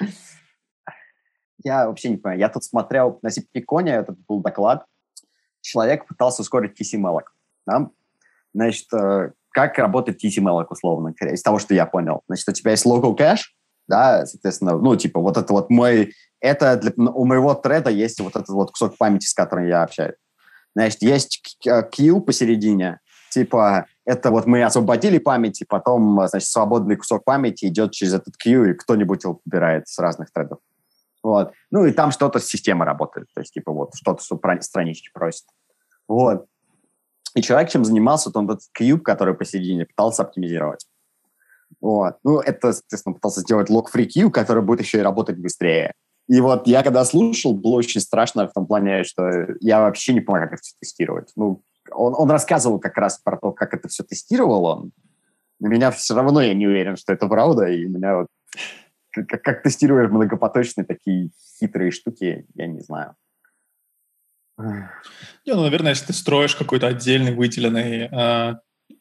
Я 1.63 1.87
вообще 1.87 2.09
не 2.09 2.17
понимаю. 2.17 2.39
Я 2.39 2.49
тут 2.49 2.63
смотрел 2.63 3.17
на 3.23 3.31
Сиптиконе, 3.31 3.93
это 3.93 4.15
был 4.27 4.41
доклад. 4.41 4.85
Человек 5.61 6.07
пытался 6.07 6.43
ускорить 6.43 6.79
TCML. 6.79 7.21
Да? 7.65 7.89
Значит, 8.53 8.85
э, 8.93 9.31
как 9.49 9.77
работает 9.79 10.23
TCML, 10.23 10.67
условно 10.69 11.15
говоря, 11.19 11.33
из 11.33 11.41
того, 11.41 11.57
что 11.57 11.73
я 11.73 11.87
понял. 11.87 12.21
Значит, 12.27 12.49
у 12.49 12.53
тебя 12.53 12.71
есть 12.71 12.85
local 12.85 13.17
cache, 13.17 13.49
да, 13.87 14.27
соответственно, 14.27 14.77
ну, 14.77 14.95
типа, 14.95 15.19
вот 15.19 15.37
это 15.37 15.53
вот 15.53 15.71
мой, 15.71 16.13
это 16.41 16.75
для, 16.75 16.91
у 16.97 17.25
моего 17.25 17.53
треда 17.53 17.89
есть 17.89 18.19
вот 18.19 18.35
этот 18.35 18.49
вот 18.49 18.71
кусок 18.71 18.97
памяти, 18.97 19.27
с 19.27 19.33
которым 19.33 19.67
я 19.67 19.83
общаюсь. 19.83 20.15
Значит, 20.75 21.01
есть 21.01 21.57
queue 21.65 22.21
посередине, 22.21 22.99
типа, 23.29 23.85
это 24.05 24.31
вот 24.31 24.45
мы 24.45 24.63
освободили 24.63 25.17
память, 25.17 25.61
и 25.61 25.65
потом, 25.65 26.27
значит, 26.27 26.49
свободный 26.49 26.95
кусок 26.95 27.23
памяти 27.23 27.65
идет 27.65 27.91
через 27.91 28.13
этот 28.13 28.35
queue, 28.43 28.71
и 28.71 28.73
кто-нибудь 28.73 29.23
его 29.23 29.35
подбирает 29.35 29.87
с 29.87 29.97
разных 29.99 30.31
тредов. 30.31 30.59
Вот. 31.23 31.53
Ну, 31.69 31.85
и 31.85 31.91
там 31.91 32.11
что-то 32.11 32.39
с 32.39 32.47
системой 32.47 32.85
работает, 32.85 33.27
то 33.33 33.41
есть, 33.41 33.53
типа, 33.53 33.71
вот, 33.71 33.95
что-то 33.95 34.23
странички 34.61 35.09
просит. 35.13 35.45
Вот. 36.07 36.45
И 37.35 37.41
человек 37.41 37.69
чем 37.69 37.85
занимался, 37.85 38.31
то 38.31 38.39
он 38.39 38.49
этот 38.49 38.63
queue, 38.77 38.97
который 38.97 39.33
посередине, 39.33 39.85
пытался 39.85 40.23
оптимизировать. 40.23 40.85
Вот. 41.79 42.17
Ну, 42.23 42.39
это, 42.39 42.73
соответственно, 42.73 43.13
пытался 43.13 43.41
сделать 43.41 43.69
log-free 43.69 44.07
queue, 44.07 44.29
который 44.29 44.63
будет 44.63 44.81
еще 44.81 44.97
и 44.97 45.01
работать 45.01 45.37
быстрее. 45.37 45.93
И 46.27 46.39
вот 46.39 46.67
я 46.67 46.83
когда 46.83 47.03
слушал, 47.03 47.53
было 47.53 47.73
очень 47.73 48.01
страшно 48.01 48.47
в 48.47 48.53
том 48.53 48.65
плане, 48.65 49.03
что 49.03 49.47
я 49.59 49.81
вообще 49.81 50.13
не 50.13 50.21
понимаю, 50.21 50.49
как 50.49 50.59
это 50.59 50.69
тестировать. 50.79 51.31
Ну, 51.35 51.63
он, 51.91 52.13
он 52.15 52.31
рассказывал 52.31 52.79
как 52.79 52.97
раз 52.97 53.19
про 53.19 53.37
то, 53.37 53.51
как 53.51 53.73
это 53.73 53.87
все 53.89 54.03
тестировал 54.03 54.65
он. 54.65 54.91
На 55.59 55.67
меня 55.67 55.91
все 55.91 56.15
равно 56.15 56.41
я 56.41 56.53
не 56.53 56.67
уверен, 56.67 56.95
что 56.95 57.13
это 57.13 57.27
правда, 57.27 57.65
и 57.65 57.85
меня 57.85 58.17
вот 58.17 58.27
как, 59.11 59.41
как 59.41 59.63
тестируешь 59.63 60.09
многопоточные 60.09 60.85
такие 60.85 61.29
хитрые 61.59 61.91
штуки, 61.91 62.45
я 62.55 62.67
не 62.67 62.79
знаю. 62.79 63.15
Не, 64.57 65.53
ну, 65.53 65.63
наверное, 65.63 65.91
если 65.91 66.07
ты 66.07 66.13
строишь 66.13 66.55
какой-то 66.55 66.87
отдельный 66.87 67.33
выделенный, 67.33 68.09
э, 68.11 68.55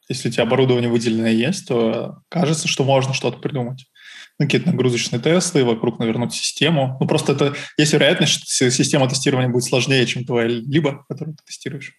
если 0.08 0.28
у 0.28 0.32
тебя 0.32 0.44
оборудование 0.44 0.90
выделенное 0.90 1.32
есть, 1.32 1.68
то 1.68 2.22
кажется, 2.28 2.66
что 2.66 2.84
можно 2.84 3.12
что-то 3.12 3.38
придумать. 3.38 3.86
Ну, 4.40 4.46
какие-то 4.46 4.70
нагрузочные 4.70 5.20
тесты, 5.20 5.66
вокруг 5.66 5.98
навернуть 5.98 6.32
систему. 6.32 6.96
Ну, 6.98 7.06
просто 7.06 7.32
это 7.32 7.54
есть 7.76 7.92
вероятность, 7.92 8.32
что 8.32 8.70
система 8.70 9.06
тестирования 9.06 9.50
будет 9.50 9.64
сложнее, 9.64 10.06
чем 10.06 10.24
твоя 10.24 10.48
либо, 10.48 11.04
которую 11.10 11.36
ты 11.36 11.44
тестируешь. 11.44 11.92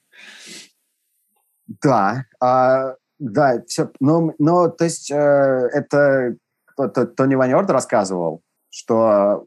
Да, 1.83 2.25
а, 2.41 2.95
да, 3.19 3.61
все, 3.67 3.91
но, 3.99 4.33
но 4.39 4.69
то 4.69 4.83
есть 4.83 5.11
э, 5.11 5.15
это 5.15 6.35
кто-то 6.65 7.05
Тони 7.05 7.35
Ваньорд 7.35 7.69
рассказывал, 7.69 8.41
что 8.71 9.45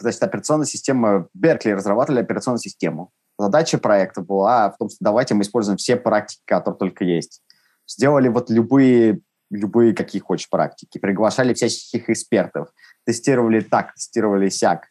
значит, 0.00 0.22
операционная 0.24 0.66
система, 0.66 1.28
Беркли 1.34 1.70
разрабатывали 1.70 2.20
операционную 2.20 2.58
систему. 2.58 3.12
Задача 3.38 3.78
проекта 3.78 4.22
была 4.22 4.72
в 4.72 4.78
том, 4.78 4.88
что 4.88 4.98
давайте 5.00 5.34
мы 5.34 5.42
используем 5.42 5.76
все 5.76 5.94
практики, 5.94 6.42
которые 6.46 6.78
только 6.78 7.04
есть. 7.04 7.42
Сделали 7.86 8.26
вот 8.26 8.50
любые, 8.50 9.20
любые 9.54 9.94
какие 9.94 10.20
хочешь 10.20 10.48
практики, 10.48 10.98
приглашали 10.98 11.54
всяких 11.54 12.10
экспертов, 12.10 12.68
тестировали 13.04 13.60
так, 13.60 13.94
тестировали 13.94 14.48
сяк. 14.48 14.88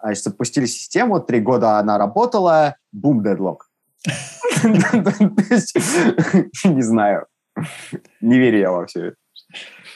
Значит, 0.00 0.24
запустили 0.24 0.66
систему, 0.66 1.20
три 1.20 1.40
года 1.40 1.78
она 1.78 1.98
работала, 1.98 2.76
бум, 2.92 3.22
deadlock. 3.22 3.68
Не 6.64 6.82
знаю. 6.82 7.26
Не 8.20 8.38
верю 8.38 8.58
я 8.58 8.70
во 8.70 8.86
все 8.86 9.06
это. 9.06 9.16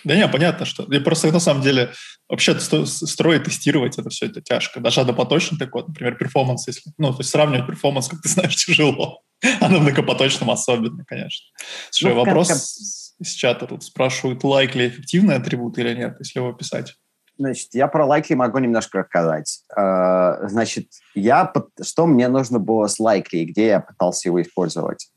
Да 0.05 0.17
не, 0.17 0.27
понятно, 0.27 0.67
что... 0.67 0.85
Я 0.91 1.01
просто 1.01 1.31
на 1.31 1.39
самом 1.39 1.63
деле 1.63 1.93
вообще 2.29 2.59
строить, 2.59 3.45
тестировать 3.45 3.99
это 3.99 4.11
все 4.11 4.27
это 4.27 4.41
тяжко. 4.41 4.81
Даже 4.81 5.01
однопоточный 5.01 5.59
такой, 5.59 5.85
например, 5.87 6.17
performance, 6.17 6.67
если... 6.67 6.91
Ну, 6.99 7.13
то 7.13 7.21
есть 7.21 7.31
сравнивать 7.31 7.67
performance, 7.67 8.09
как 8.09 8.21
ты 8.21 8.29
знаешь, 8.29 8.57
тяжело. 8.57 9.23
А 9.61 9.69
на 9.69 9.81
многопоточном 9.81 10.51
особенно, 10.53 11.05
конечно. 11.05 11.47
Слушай, 11.91 12.15
ну, 12.15 12.25
вопрос. 12.25 13.02
Из 13.23 13.31
чата 13.33 13.67
тут 13.67 13.83
спрашивают, 13.83 14.45
лайк 14.45 14.75
ли 14.75 14.89
эффективный 14.89 15.37
атрибут 15.37 15.79
или 15.79 15.95
нет, 15.95 16.17
если 16.19 16.41
его 16.41 16.53
писать. 16.53 16.95
Значит, 17.39 17.69
я 17.73 17.89
про 17.89 18.07
Likely 18.07 18.37
могу 18.37 18.59
немножко 18.59 18.99
рассказать. 18.99 19.63
А, 19.75 20.47
значит, 20.49 20.89
я, 21.15 21.51
что 21.83 22.07
мне 22.07 22.29
нужно 22.29 22.59
было 22.59 22.87
с 22.87 23.01
Likely 23.01 23.39
и 23.39 23.45
где 23.47 23.67
я 23.69 23.81
пытался 23.81 24.29
его 24.29 24.41
использовать? 24.43 25.11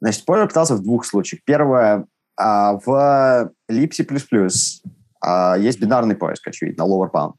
Значит, 0.00 0.24
пытался 0.24 0.74
в 0.74 0.82
двух 0.82 1.04
случаях. 1.04 1.42
Первое, 1.44 2.06
а, 2.36 2.78
в 2.84 3.52
Lipsy++ 3.70 4.06
а, 5.20 5.56
есть 5.56 5.80
бинарный 5.80 6.16
поиск, 6.16 6.46
очевидно, 6.46 6.82
lower 6.82 7.10
bound. 7.10 7.34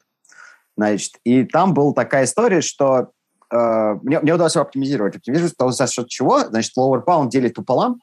Значит, 0.78 1.14
и 1.26 1.44
там 1.44 1.74
была 1.74 1.94
такая 1.94 2.24
история, 2.24 2.62
что 2.62 3.12
мне, 3.52 4.20
мне 4.20 4.34
удалось 4.34 4.54
его 4.54 4.64
оптимизировать. 4.64 5.16
Оптимизировать 5.16 5.58
того, 5.58 5.72
за 5.72 5.88
счет 5.88 6.08
чего? 6.08 6.40
Значит, 6.42 6.72
lower 6.78 7.04
bound 7.04 7.30
делит 7.30 7.56
пополам. 7.56 8.00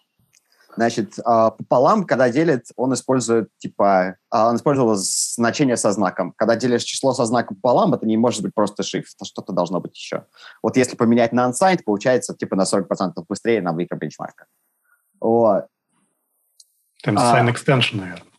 Значит, 0.76 1.18
э, 1.18 1.22
пополам, 1.24 2.04
когда 2.04 2.28
делит, 2.28 2.66
он 2.76 2.92
использует, 2.92 3.48
типа, 3.58 4.16
э, 4.32 4.38
он 4.38 4.56
использовал 4.56 4.94
значение 4.96 5.76
со 5.78 5.90
знаком. 5.92 6.34
Когда 6.36 6.54
делишь 6.54 6.82
число 6.82 7.14
со 7.14 7.24
знаком 7.24 7.56
пополам, 7.56 7.94
это 7.94 8.06
не 8.06 8.18
может 8.18 8.42
быть 8.42 8.54
просто 8.54 8.82
shift, 8.82 9.06
это 9.16 9.24
что-то 9.24 9.52
должно 9.52 9.80
быть 9.80 9.96
еще. 9.96 10.26
Вот 10.62 10.76
если 10.76 10.94
поменять 10.94 11.32
на 11.32 11.48
unsigned, 11.48 11.82
получается, 11.82 12.34
типа, 12.34 12.56
на 12.56 12.62
40% 12.62 13.12
быстрее 13.26 13.62
на 13.62 13.72
weaker 13.72 13.96
бенчмарка. 13.98 14.46
Вот. 15.18 15.66
Там 17.02 17.16
а, 17.18 17.40
sign 17.40 17.50
extension, 17.50 17.96
наверное. 17.96 18.32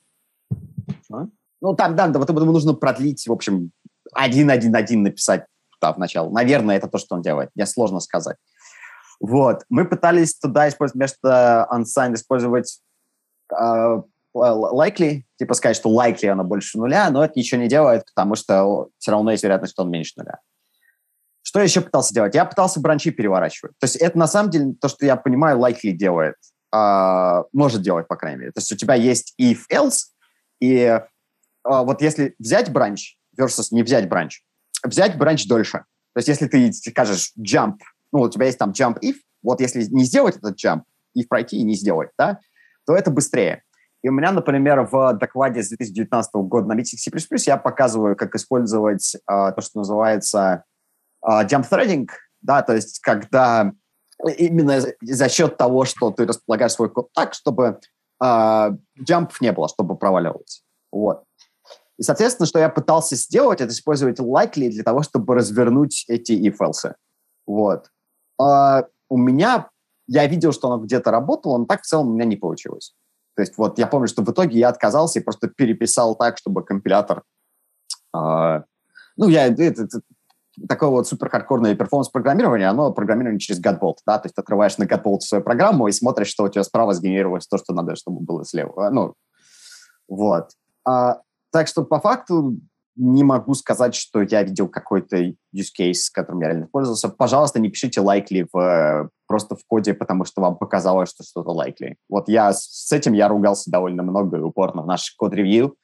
А? 1.12 1.28
Ну, 1.62 1.76
там, 1.76 1.96
да, 1.96 2.08
да, 2.08 2.20
вот 2.20 2.30
ему 2.30 2.52
нужно 2.52 2.74
продлить, 2.74 3.28
в 3.28 3.32
общем, 3.32 3.72
один-один-один 4.14 5.02
написать 5.04 5.46
да, 5.82 5.94
в 5.94 5.98
начало. 5.98 6.30
Наверное, 6.30 6.78
это 6.78 6.88
то, 6.88 6.98
что 6.98 7.16
он 7.16 7.22
делает. 7.22 7.50
Мне 7.56 7.66
сложно 7.66 8.00
сказать. 8.00 8.38
Вот. 9.20 9.64
Мы 9.70 9.86
пытались 9.86 10.36
туда 10.36 10.68
использовать 10.70 10.96
вместо 10.96 11.68
unsigned 11.72 12.16
использовать 12.16 12.80
uh, 13.52 14.04
likely, 14.34 15.24
типа 15.38 15.54
сказать, 15.54 15.76
что 15.76 15.90
likely 15.90 16.28
оно 16.28 16.44
больше 16.44 16.78
нуля, 16.78 17.10
но 17.10 17.24
это 17.24 17.34
ничего 17.38 17.62
не 17.62 17.68
делает, 17.68 18.06
потому 18.06 18.36
что 18.36 18.90
все 19.00 19.12
равно 19.12 19.32
есть 19.32 19.44
вероятность, 19.44 19.74
что 19.74 19.84
он 19.84 19.92
меньше 19.92 20.14
нуля. 20.18 20.40
Что 21.42 21.60
я 21.60 21.66
еще 21.66 21.82
пытался 21.82 22.14
делать? 22.14 22.36
Я 22.36 22.46
пытался 22.46 22.80
бранчи 22.80 23.10
переворачивать. 23.10 23.72
То 23.80 23.86
есть 23.86 23.96
это 23.96 24.18
на 24.18 24.28
самом 24.28 24.52
деле 24.52 24.74
то, 24.80 24.90
что 24.90 25.06
я 25.06 25.16
понимаю, 25.16 25.58
likely 25.58 25.92
делает. 25.92 26.36
Uh, 26.76 27.46
может 27.54 27.82
делать, 27.82 28.10
по 28.10 28.18
крайней 28.18 28.40
мере. 28.40 28.52
То 28.52 28.60
есть 28.60 28.72
у 28.74 28.76
тебя 28.76 28.94
есть 28.96 29.34
if-else, 29.40 30.12
и 30.60 31.00
uh, 31.66 31.86
вот 31.86 32.02
если 32.02 32.36
взять 32.40 32.72
бранч 32.74 33.18
versus 33.40 33.68
не 33.72 33.84
взять 33.84 34.10
бранч, 34.10 34.44
взять 34.84 35.18
бранч 35.18 35.48
дольше. 35.48 35.86
То 36.14 36.20
есть 36.20 36.28
если 36.28 36.48
ты 36.48 36.74
скажешь 36.74 37.32
jump, 37.40 37.78
ну, 38.12 38.22
у 38.22 38.30
тебя 38.30 38.46
есть 38.46 38.58
там 38.58 38.72
jump 38.72 39.00
if, 39.02 39.16
вот 39.44 39.62
если 39.62 39.84
не 39.84 40.04
сделать 40.04 40.38
этот 40.38 40.64
jump, 40.64 40.82
if 41.18 41.26
пройти 41.28 41.58
и 41.58 41.64
не 41.64 41.76
сделать, 41.76 42.10
да, 42.18 42.40
то 42.86 42.96
это 42.96 43.12
быстрее. 43.12 43.64
И 44.04 44.10
у 44.10 44.12
меня, 44.12 44.32
например, 44.32 44.88
в 44.90 45.14
докладе 45.14 45.64
с 45.64 45.70
2019 45.70 46.36
года 46.36 46.68
на 46.68 46.86
C++ 46.86 47.12
я 47.46 47.58
показываю, 47.58 48.16
как 48.16 48.36
использовать 48.36 49.16
э, 49.16 49.20
то, 49.28 49.62
что 49.62 49.80
называется 49.80 50.64
э, 51.26 51.30
jump 51.46 51.66
threading, 51.70 52.08
да, 52.42 52.62
то 52.62 52.74
есть 52.74 53.00
когда 53.00 53.74
именно 54.38 54.82
за 55.02 55.30
счет 55.30 55.58
того, 55.58 55.86
что 55.86 56.12
ты 56.12 56.26
располагаешь 56.26 56.74
свой 56.74 56.90
код 56.90 57.10
так, 57.14 57.34
чтобы 57.34 57.80
э, 58.24 58.72
джампов 59.00 59.42
не 59.42 59.52
было, 59.52 59.68
чтобы 59.68 59.98
проваливалось. 59.98 60.64
Вот. 60.92 61.24
И, 61.98 62.04
соответственно, 62.04 62.48
что 62.48 62.60
я 62.60 62.70
пытался 62.70 63.16
сделать, 63.16 63.62
это 63.62 63.72
использовать 63.72 64.20
likely 64.20 64.70
для 64.70 64.84
того, 64.84 65.02
чтобы 65.02 65.36
развернуть 65.36 66.06
эти 66.08 66.32
if-else. 66.32 66.94
Вот. 67.46 67.90
А 68.40 68.86
у 69.10 69.18
меня, 69.18 69.70
я 70.08 70.26
видел, 70.28 70.52
что 70.52 70.72
оно 70.72 70.84
где-то 70.84 71.12
работало, 71.12 71.58
но 71.58 71.66
так 71.66 71.82
в 71.82 71.86
целом 71.86 72.10
у 72.10 72.14
меня 72.14 72.26
не 72.26 72.36
получилось. 72.36 72.94
То 73.36 73.42
есть 73.42 73.58
вот 73.58 73.78
я 73.78 73.88
помню, 73.88 74.08
что 74.08 74.24
в 74.24 74.32
итоге 74.32 74.60
я 74.60 74.70
отказался 74.70 75.20
и 75.20 75.24
просто 75.24 75.48
переписал 75.48 76.16
так, 76.16 76.38
чтобы 76.38 76.64
компилятор... 76.64 77.24
А, 78.14 78.64
ну, 79.16 79.28
я... 79.28 79.48
Это, 79.48 79.64
это, 79.64 80.02
такое 80.68 80.90
вот 80.90 81.08
супер 81.08 81.30
хардкорное 81.30 81.76
перформанс-программирование, 81.76 82.68
оно 82.68 82.92
программирование 82.92 83.40
через 83.40 83.62
Godbolt, 83.62 83.98
да, 84.06 84.18
то 84.18 84.26
есть 84.26 84.38
открываешь 84.38 84.78
на 84.78 84.86
Godbolt 84.86 85.20
свою 85.20 85.44
программу 85.44 85.88
и 85.88 85.92
смотришь, 85.92 86.30
что 86.30 86.46
у 86.46 86.50
тебя 86.50 86.64
справа 86.64 86.94
сгенерировалось 86.94 87.48
то, 87.48 87.58
что 87.58 87.74
надо, 87.74 87.96
чтобы 87.96 88.22
было 88.22 88.44
слева. 88.44 88.90
Ну, 88.90 89.14
вот. 90.08 90.50
А, 90.86 91.22
так 91.52 91.68
что 91.68 91.84
по 91.84 92.00
факту 92.00 92.58
не 92.98 93.24
могу 93.24 93.54
сказать, 93.54 93.96
что 93.96 94.22
я 94.22 94.44
видел 94.44 94.68
какой-то 94.68 95.18
use 95.18 95.72
case, 95.80 96.10
которым 96.12 96.42
я 96.42 96.48
реально 96.48 96.68
пользовался. 96.68 97.10
Пожалуйста, 97.10 97.60
не 97.60 97.70
пишите 97.70 98.02
likely 98.02 98.48
в, 98.52 99.10
просто 99.28 99.56
в 99.56 99.60
коде, 99.68 99.94
потому 99.94 100.26
что 100.26 100.42
вам 100.42 100.58
показалось, 100.58 101.10
что 101.10 101.24
что-то 101.24 101.52
likely. 101.52 101.96
Вот 102.10 102.28
я 102.28 102.52
с 102.54 102.92
этим 102.92 103.14
я 103.14 103.28
ругался 103.28 103.70
довольно 103.70 104.04
много 104.04 104.38
и 104.38 104.42
упорно 104.42 104.82
в 104.82 104.88
наш 104.88 105.12
код-ревью. 105.16 105.76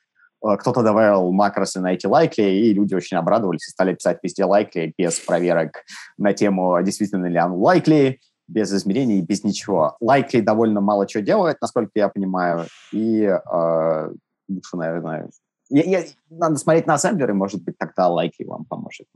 Э, 0.43 0.57
кто-то 0.57 0.81
добавил 0.81 1.31
макросы 1.31 1.79
на 1.79 1.93
эти 1.93 2.07
likely, 2.07 2.49
и 2.49 2.73
люди 2.73 2.95
очень 2.95 3.17
обрадовались 3.17 3.67
и 3.67 3.71
стали 3.71 3.93
писать 3.93 4.19
везде 4.23 4.43
likely 4.43 4.93
без 4.97 5.19
проверок 5.19 5.83
на 6.17 6.33
тему, 6.33 6.81
действительно 6.81 7.27
ли 7.27 7.39
он 7.39 7.53
likely, 7.53 8.17
без 8.47 8.73
измерений, 8.73 9.21
без 9.21 9.43
ничего. 9.43 9.97
Likely 10.03 10.41
довольно 10.41 10.81
мало 10.81 11.07
чего 11.07 11.23
делает, 11.23 11.57
насколько 11.61 11.91
я 11.95 12.09
понимаю, 12.09 12.65
и 12.91 13.23
э, 13.23 14.09
лучше, 14.49 14.77
наверное, 14.77 15.29
я, 15.73 15.99
я, 15.99 16.05
надо 16.29 16.57
смотреть 16.57 16.87
на 16.87 16.93
ассемблеры, 16.93 17.33
может 17.33 17.63
быть, 17.63 17.77
тогда 17.77 18.07
лайки 18.07 18.43
вам 18.43 18.65
поможет. 18.65 19.07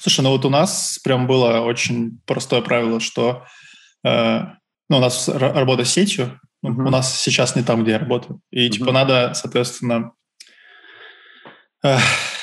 Слушай, 0.00 0.22
ну 0.22 0.30
вот 0.30 0.44
у 0.44 0.50
нас 0.50 0.98
прям 1.02 1.26
было 1.26 1.60
очень 1.60 2.20
простое 2.26 2.60
правило, 2.60 2.98
что 2.98 3.44
э, 4.04 4.40
ну, 4.88 4.96
у 4.96 5.00
нас 5.00 5.28
работа 5.28 5.84
с 5.84 5.92
сетью, 5.92 6.40
uh-huh. 6.64 6.70
у 6.70 6.90
нас 6.90 7.20
сейчас 7.20 7.54
не 7.54 7.62
там, 7.62 7.82
где 7.82 7.92
я 7.92 7.98
работаю. 7.98 8.40
И 8.50 8.66
uh-huh. 8.66 8.70
типа 8.70 8.92
надо, 8.92 9.32
соответственно, 9.34 10.12
э, 11.84 11.96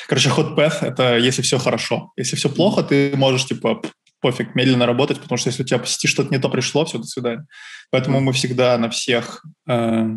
короче, 0.07 0.29
hot 0.29 0.55
path— 0.55 0.77
это 0.81 1.17
если 1.17 1.41
все 1.41 1.59
хорошо. 1.59 2.13
Если 2.15 2.37
все 2.37 2.49
плохо, 2.49 2.81
ты 2.83 3.11
можешь, 3.17 3.45
типа, 3.45 3.81
пофиг, 4.21 4.55
медленно 4.55 4.85
работать, 4.85 5.19
потому 5.19 5.37
что 5.37 5.49
если 5.49 5.63
у 5.63 5.65
тебя 5.65 5.79
по 5.79 5.85
сети 5.85 6.07
что-то 6.07 6.33
не 6.33 6.39
то 6.39 6.49
пришло, 6.49 6.85
все, 6.85 6.97
до 6.97 7.05
свидания. 7.05 7.45
Поэтому 7.91 8.19
мы 8.19 8.33
всегда 8.33 8.77
на 8.77 8.89
всех 8.89 9.45
э, 9.67 10.07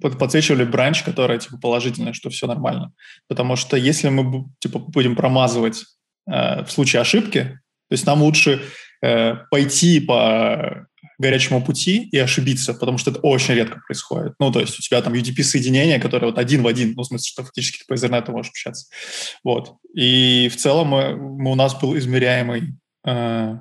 подсвечивали 0.00 0.64
бранч, 0.64 1.02
которая 1.02 1.38
типа 1.38 1.58
положительная, 1.58 2.12
что 2.12 2.30
все 2.30 2.46
нормально. 2.46 2.92
Потому 3.28 3.56
что 3.56 3.76
если 3.76 4.08
мы 4.08 4.46
типа 4.58 4.78
будем 4.78 5.16
промазывать 5.16 5.84
э, 6.28 6.64
в 6.64 6.70
случае 6.70 7.02
ошибки, 7.02 7.60
то 7.88 7.92
есть 7.92 8.06
нам 8.06 8.22
лучше 8.22 8.62
э, 9.02 9.34
пойти 9.50 10.00
по 10.00 10.86
горячему 11.18 11.62
пути 11.62 12.08
и 12.12 12.18
ошибиться, 12.18 12.74
потому 12.74 12.98
что 12.98 13.10
это 13.10 13.20
очень 13.20 13.54
редко 13.54 13.80
происходит. 13.86 14.34
Ну, 14.38 14.52
то 14.52 14.60
есть 14.60 14.78
у 14.78 14.82
тебя 14.82 15.00
там 15.00 15.14
UDP-соединение, 15.14 15.98
которое 15.98 16.26
вот 16.26 16.38
один 16.38 16.62
в 16.62 16.66
один, 16.66 16.92
ну, 16.94 17.02
в 17.02 17.06
смысле, 17.06 17.28
что 17.28 17.42
фактически 17.42 17.78
ты 17.78 17.84
по 17.88 17.94
Ethernet 17.94 18.30
можешь 18.30 18.50
общаться. 18.50 18.86
Вот. 19.42 19.76
И 19.94 20.50
в 20.52 20.56
целом 20.56 20.88
мы, 20.88 21.16
мы, 21.16 21.52
у 21.52 21.54
нас 21.54 21.74
был 21.74 21.96
измеряемый 21.96 22.74
э, 23.06 23.58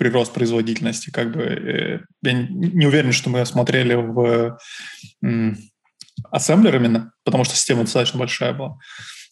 прирост 0.00 0.32
производительности. 0.32 1.10
Как 1.10 1.30
бы, 1.30 1.42
э, 1.42 2.00
я 2.22 2.32
не 2.32 2.86
уверен, 2.86 3.12
что 3.12 3.28
мы 3.28 3.44
смотрели 3.44 3.92
в 3.94 4.58
ассемблер 6.30 6.76
именно, 6.76 7.12
потому 7.22 7.44
что 7.44 7.54
система 7.54 7.82
достаточно 7.82 8.18
большая 8.18 8.54
была. 8.54 8.78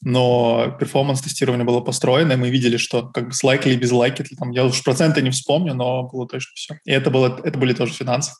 Но 0.02 0.76
перформанс-тестирование 0.78 1.64
было 1.64 1.80
построено, 1.80 2.34
и 2.34 2.36
мы 2.36 2.50
видели, 2.50 2.76
что 2.76 3.08
как 3.08 3.28
бы 3.28 3.32
с 3.32 3.42
лайкли 3.42 3.72
и 3.72 3.76
без 3.78 3.90
лайки, 3.92 4.22
там, 4.38 4.50
я 4.50 4.66
уж 4.66 4.84
проценты 4.84 5.22
не 5.22 5.30
вспомню, 5.30 5.72
но 5.72 6.06
было 6.06 6.28
точно 6.28 6.52
все. 6.54 6.78
И 6.84 6.92
это, 6.92 7.10
было, 7.10 7.40
это 7.42 7.58
были 7.58 7.72
тоже 7.72 7.94
финансы. 7.94 8.32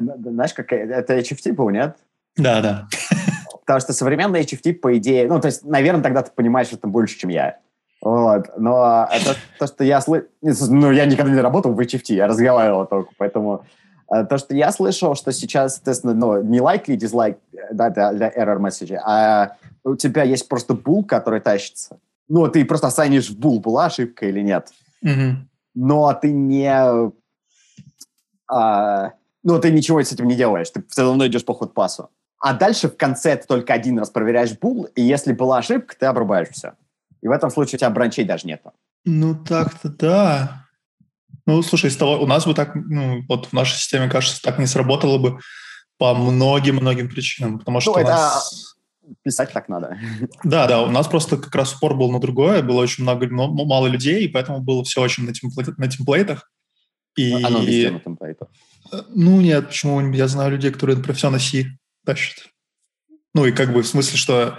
Знаешь, 0.00 0.54
как 0.54 0.72
это 0.72 1.18
HFT 1.18 1.54
был, 1.54 1.70
нет? 1.70 1.96
Да, 2.36 2.60
да. 2.60 2.88
Потому 3.66 3.80
что 3.80 3.92
современный 3.92 4.42
HFT, 4.42 4.74
по 4.74 4.96
идее, 4.96 5.26
ну, 5.26 5.40
то 5.40 5.48
есть, 5.48 5.64
наверное, 5.64 6.04
тогда 6.04 6.22
ты 6.22 6.30
понимаешь 6.30 6.68
это 6.70 6.86
больше, 6.86 7.18
чем 7.18 7.30
я. 7.30 7.58
Вот. 8.04 8.50
Но 8.58 9.08
это 9.10 9.34
то, 9.58 9.66
что 9.66 9.82
я 9.82 10.00
слышал... 10.00 10.28
Ну, 10.42 10.92
я 10.92 11.06
никогда 11.06 11.32
не 11.32 11.40
работал 11.40 11.72
в 11.72 11.80
HFT, 11.80 12.14
я 12.14 12.26
разговаривал 12.26 12.86
только, 12.86 13.10
поэтому... 13.16 13.64
Э, 14.12 14.24
то, 14.24 14.36
что 14.36 14.54
я 14.54 14.70
слышал, 14.70 15.14
что 15.14 15.32
сейчас, 15.32 15.78
естественно, 15.78 16.12
ну, 16.12 16.42
не 16.42 16.58
like 16.58 16.84
или 16.86 16.98
dislike 16.98 17.38
да, 17.72 17.88
для, 17.88 18.12
для 18.12 18.28
error 18.28 18.58
message, 18.58 18.94
а 19.02 19.56
у 19.82 19.96
тебя 19.96 20.22
есть 20.22 20.46
просто 20.48 20.74
бул, 20.74 21.02
который 21.02 21.40
тащится. 21.40 21.98
Ну, 22.28 22.46
ты 22.48 22.64
просто 22.66 22.88
останешь 22.88 23.30
в 23.30 23.38
бул, 23.38 23.60
была 23.60 23.86
ошибка 23.86 24.26
или 24.26 24.40
нет. 24.40 24.68
Mm-hmm. 25.02 25.34
Но 25.74 26.12
ты 26.12 26.30
не... 26.30 27.10
А, 28.46 29.12
ну, 29.42 29.58
ты 29.58 29.72
ничего 29.72 30.02
с 30.02 30.12
этим 30.12 30.28
не 30.28 30.34
делаешь. 30.34 30.70
Ты 30.70 30.84
все 30.88 31.02
равно 31.02 31.26
идешь 31.26 31.44
по 31.44 31.54
ход-пасу. 31.54 32.10
А 32.38 32.52
дальше 32.52 32.88
в 32.88 32.96
конце 32.98 33.36
ты 33.36 33.46
только 33.46 33.72
один 33.72 33.98
раз 33.98 34.10
проверяешь 34.10 34.58
бул, 34.58 34.84
и 34.94 35.00
если 35.00 35.32
была 35.32 35.58
ошибка, 35.58 35.96
ты 35.98 36.04
обрубаешь 36.04 36.48
все. 36.50 36.74
И 37.24 37.28
в 37.28 37.30
этом 37.30 37.50
случае 37.50 37.76
у 37.76 37.78
тебя 37.78 37.90
бранчей 37.90 38.24
даже 38.24 38.46
нету. 38.46 38.72
Ну, 39.04 39.34
так-то 39.34 39.88
да. 39.88 40.66
Ну, 41.46 41.62
слушай, 41.62 41.88
из 41.88 41.96
того, 41.96 42.22
у 42.22 42.26
нас 42.26 42.46
бы 42.46 42.54
так, 42.54 42.74
ну, 42.74 43.24
вот 43.28 43.46
в 43.46 43.52
нашей 43.54 43.76
системе, 43.76 44.10
кажется, 44.10 44.40
так 44.42 44.58
не 44.58 44.66
сработало 44.66 45.18
бы 45.18 45.40
по 45.96 46.14
многим-многим 46.14 47.08
причинам, 47.08 47.58
потому 47.58 47.80
что 47.80 47.92
ну, 47.92 47.98
это 48.00 48.10
нас... 48.10 48.76
писать 49.22 49.52
так 49.52 49.68
надо. 49.68 49.98
Да, 50.44 50.66
да, 50.66 50.82
у 50.82 50.90
нас 50.90 51.08
просто 51.08 51.38
как 51.38 51.54
раз 51.54 51.74
упор 51.74 51.94
был 51.96 52.12
на 52.12 52.20
другое, 52.20 52.62
было 52.62 52.82
очень 52.82 53.04
много, 53.04 53.26
мало 53.30 53.86
людей, 53.86 54.24
и 54.24 54.28
поэтому 54.28 54.60
было 54.60 54.84
все 54.84 55.00
очень 55.00 55.24
на, 55.24 55.32
темплей, 55.32 55.66
на 55.78 55.88
темплейтах. 55.88 56.50
И... 57.16 57.32
Оно 57.32 57.60
везде 57.60 57.90
на 57.90 58.00
темплейтах. 58.00 58.48
Э, 58.92 59.02
ну, 59.08 59.40
нет, 59.40 59.68
почему? 59.68 60.12
Я 60.12 60.28
знаю 60.28 60.50
людей, 60.50 60.70
которые 60.70 61.02
про 61.02 61.14
все 61.14 61.30
на 61.30 61.38
C 61.38 61.64
тащат. 62.04 62.48
Ну, 63.32 63.46
и 63.46 63.52
как 63.52 63.72
бы 63.72 63.82
в 63.82 63.86
смысле, 63.86 64.18
что 64.18 64.58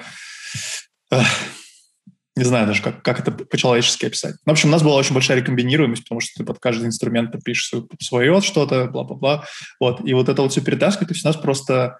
не 2.35 2.43
знаю 2.43 2.67
даже, 2.67 2.81
как, 2.81 3.01
как 3.01 3.19
это 3.19 3.31
по-человечески 3.31 4.05
описать. 4.05 4.35
В 4.45 4.51
общем, 4.51 4.69
у 4.69 4.71
нас 4.71 4.83
была 4.83 4.95
очень 4.95 5.13
большая 5.13 5.37
рекомбинируемость, 5.37 6.03
потому 6.03 6.19
что 6.19 6.31
ты 6.37 6.43
под 6.43 6.59
каждый 6.59 6.87
инструмент 6.87 7.33
пишешь 7.43 7.69
свое, 7.69 7.85
свое 8.01 8.41
что-то, 8.41 8.85
бла-бла-бла. 8.85 9.45
Вот. 9.79 10.01
И 10.05 10.13
вот 10.13 10.27
это 10.27 10.41
вот 10.41 10.51
все 10.51 10.61
перетаскивает, 10.61 11.09
то 11.09 11.13
есть 11.13 11.25
у 11.25 11.29
нас 11.29 11.37
просто 11.37 11.97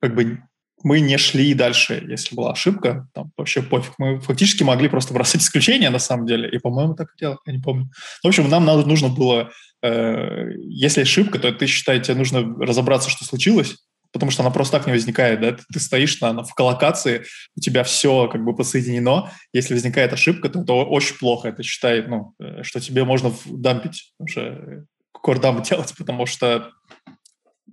как 0.00 0.14
бы 0.14 0.40
мы 0.84 1.00
не 1.00 1.16
шли 1.16 1.54
дальше, 1.54 2.04
если 2.08 2.34
была 2.34 2.52
ошибка, 2.52 3.08
там 3.14 3.30
вообще 3.36 3.62
пофиг. 3.62 3.94
Мы 3.98 4.20
фактически 4.20 4.62
могли 4.62 4.88
просто 4.88 5.14
бросать 5.14 5.42
исключения 5.42 5.90
на 5.90 5.98
самом 5.98 6.26
деле, 6.26 6.48
и, 6.50 6.58
по-моему, 6.58 6.94
так 6.94 7.08
и 7.14 7.18
делать, 7.18 7.38
я 7.46 7.52
не 7.52 7.60
помню. 7.60 7.90
В 8.22 8.26
общем, 8.26 8.48
нам 8.48 8.64
надо, 8.64 8.86
нужно 8.86 9.08
было, 9.08 9.50
э, 9.82 10.50
если 10.58 11.02
ошибка, 11.02 11.38
то 11.38 11.52
ты 11.52 11.66
считаешь, 11.66 12.06
тебе 12.06 12.16
нужно 12.16 12.42
разобраться, 12.58 13.10
что 13.10 13.24
случилось, 13.24 13.76
потому 14.12 14.30
что 14.30 14.42
она 14.42 14.50
просто 14.50 14.78
так 14.78 14.86
не 14.86 14.92
возникает, 14.92 15.40
да, 15.40 15.52
ты, 15.52 15.62
ты 15.72 15.80
стоишь 15.80 16.20
на, 16.20 16.32
на 16.32 16.44
в 16.44 16.54
коллокации, 16.54 17.24
у 17.56 17.60
тебя 17.60 17.82
все 17.82 18.28
как 18.28 18.44
бы 18.44 18.54
подсоединено, 18.54 19.30
если 19.52 19.74
возникает 19.74 20.12
ошибка, 20.12 20.48
то 20.48 20.62
это 20.62 20.72
очень 20.72 21.18
плохо, 21.18 21.48
это 21.48 21.62
считает, 21.62 22.08
ну, 22.08 22.34
э, 22.38 22.62
что 22.62 22.80
тебе 22.80 23.04
можно 23.04 23.32
дампить, 23.46 24.14
уже 24.18 24.86
кордамп 25.12 25.62
делать, 25.68 25.94
потому 25.96 26.26
что 26.26 26.72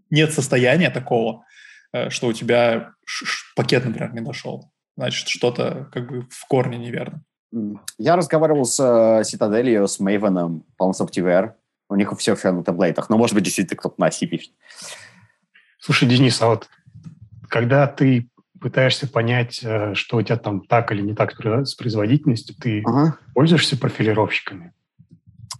нет 0.10 0.34
состояния 0.34 0.90
такого, 0.90 1.44
э, 1.94 2.10
что 2.10 2.28
у 2.28 2.34
тебя 2.34 2.94
пакет, 3.56 3.86
например, 3.86 4.14
не 4.14 4.22
дошел. 4.22 4.72
Значит, 4.98 5.28
что-то 5.28 5.90
как 5.94 6.10
бы 6.10 6.28
в 6.30 6.46
корне 6.48 6.78
неверно. 6.78 7.24
Я 7.98 8.16
разговаривал 8.16 8.66
с 8.66 8.80
э, 8.80 9.22
Citadel, 9.22 9.88
с 9.88 10.00
Maven, 10.00 10.62
по-моему, 10.78 10.94
с 10.94 11.02
OptiVR. 11.02 11.54
У 11.90 11.96
них 11.96 12.14
все 12.18 12.36
все 12.36 12.52
на 12.52 12.64
таблетах. 12.64 13.10
Но, 13.10 13.18
может 13.18 13.34
быть, 13.34 13.44
действительно 13.44 13.80
кто-то 13.80 13.96
на 13.98 14.12
пишет. 14.12 14.52
Слушай, 15.80 16.08
Денис, 16.10 16.42
а 16.42 16.48
вот 16.48 16.70
когда 17.48 17.88
ты 17.88 18.30
пытаешься 18.60 19.08
понять, 19.08 19.62
э, 19.64 19.94
что 19.96 20.18
у 20.18 20.22
тебя 20.22 20.38
там 20.38 20.62
так 20.62 20.92
или 20.92 21.02
не 21.02 21.16
так 21.16 21.34
с 21.34 21.76
производительностью, 21.76 22.56
ты 22.60 22.84
ага. 22.86 23.18
пользуешься 23.34 23.78
профилировщиками? 23.78 24.74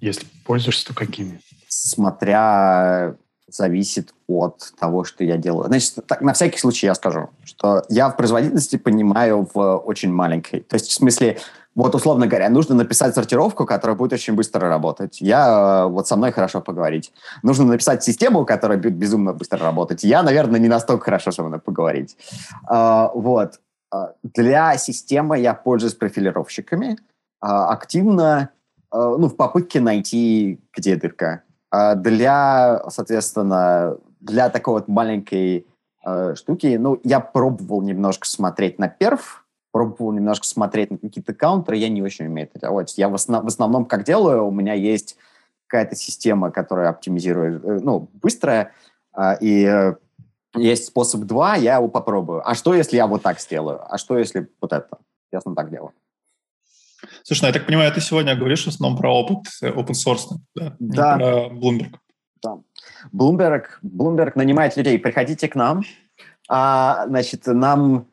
Если 0.02 0.28
пользуешься, 0.46 0.88
то 0.88 0.94
какими? 0.94 1.40
Смотря 1.68 3.16
зависит 3.48 4.14
от 4.28 4.74
того, 4.80 5.04
что 5.04 5.24
я 5.24 5.38
делаю. 5.38 5.68
Значит, 5.68 5.96
так, 6.08 6.22
на 6.22 6.34
всякий 6.34 6.60
случай 6.60 6.86
я 6.86 6.96
скажу, 6.96 7.30
что 7.44 7.84
я 7.90 8.10
в 8.10 8.18
производительности 8.18 8.78
понимаю 8.78 9.50
в 9.54 9.78
очень 9.78 10.12
маленькой. 10.12 10.62
То 10.62 10.76
есть, 10.76 10.90
в 10.90 10.94
смысле, 10.94 11.40
вот, 11.80 11.96
условно 11.96 12.28
говоря, 12.28 12.50
нужно 12.50 12.76
написать 12.76 13.16
сортировку, 13.16 13.66
которая 13.66 13.98
будет 13.98 14.14
очень 14.14 14.36
быстро 14.36 14.68
работать. 14.68 15.22
Я, 15.22 15.88
вот 15.88 16.08
со 16.08 16.16
мной 16.16 16.32
хорошо 16.32 16.62
поговорить. 16.62 17.14
Нужно 17.44 17.66
написать 17.66 18.04
систему, 18.04 18.46
которая 18.46 18.78
будет 18.78 18.96
безумно 18.96 19.34
быстро 19.34 19.60
работать. 19.60 20.04
Я, 20.04 20.24
наверное, 20.24 20.60
не 20.60 20.68
настолько 20.68 21.06
хорошо, 21.06 21.32
чтобы 21.32 21.60
поговорить. 21.60 22.18
Uh, 22.70 23.10
вот. 23.14 23.60
Uh, 23.94 24.10
для 24.24 24.78
системы 24.78 25.40
я 25.40 25.54
пользуюсь 25.54 25.96
профилировщиками 25.96 26.98
uh, 27.44 27.66
активно, 27.68 28.50
ну, 28.92 29.28
в 29.28 29.36
попытке 29.36 29.80
найти, 29.82 30.60
где 30.76 30.96
дырка. 30.96 31.44
Для, 31.72 32.82
соответственно, 32.90 33.98
для 34.20 34.50
такой 34.50 34.74
вот 34.74 34.88
маленькой 34.88 35.68
штуки, 36.34 36.78
ну, 36.80 37.00
я 37.04 37.20
пробовал 37.20 37.84
немножко 37.84 38.28
смотреть 38.28 38.80
на 38.80 38.88
перф, 38.88 39.46
пробовал 39.72 40.12
немножко 40.12 40.46
смотреть 40.46 40.92
на 40.92 40.98
какие-то 40.98 41.34
каунтеры, 41.34 41.78
я 41.78 41.90
не 41.90 42.02
очень 42.02 42.26
умею 42.26 42.50
это 42.50 42.60
делать. 42.60 42.98
Я 42.98 43.10
в, 43.10 43.16
основ, 43.16 43.44
в 43.44 43.48
основном 43.48 43.86
как 43.86 44.04
делаю, 44.04 44.46
у 44.46 44.52
меня 44.52 44.74
есть 44.74 45.18
какая-то 45.68 45.96
система, 45.96 46.52
которая 46.52 46.90
оптимизирует, 46.90 47.64
э, 47.64 47.80
ну, 47.82 48.10
быстрая, 48.14 48.74
а, 49.14 49.34
и 49.34 49.66
э, 49.66 49.96
есть 50.56 50.88
способ 50.88 51.22
2, 51.22 51.58
я 51.58 51.76
его 51.76 51.88
попробую. 51.88 52.48
А 52.50 52.56
что, 52.56 52.74
если 52.74 52.98
я 52.98 53.06
вот 53.06 53.22
так 53.22 53.40
сделаю? 53.40 53.82
А 53.88 53.98
что, 53.98 54.18
если 54.18 54.50
вот 54.60 54.74
это? 54.74 54.98
Ясно 55.32 55.56
так 55.56 55.70
делаю. 55.70 55.94
Слушай, 57.24 57.42
ну, 57.44 57.48
я 57.48 57.54
так 57.54 57.66
понимаю, 57.66 57.94
ты 57.94 58.02
сегодня 58.02 58.36
говоришь 58.36 58.66
в 58.66 58.68
основном 58.68 58.98
про 58.98 59.14
опыт 59.14 59.46
э, 59.62 59.70
open 59.70 59.94
source, 59.94 60.36
да? 60.56 60.76
Да. 60.80 61.16
Не 61.16 61.20
про 61.20 61.56
Bloomberg. 61.56 61.96
Да. 62.42 62.58
Bloomberg, 63.14 63.64
Bloomberg 63.84 64.32
нанимает 64.36 64.76
людей. 64.76 64.98
Приходите 64.98 65.48
к 65.48 65.56
нам. 65.56 65.84
А, 66.50 67.06
значит, 67.08 67.46
нам 67.46 68.08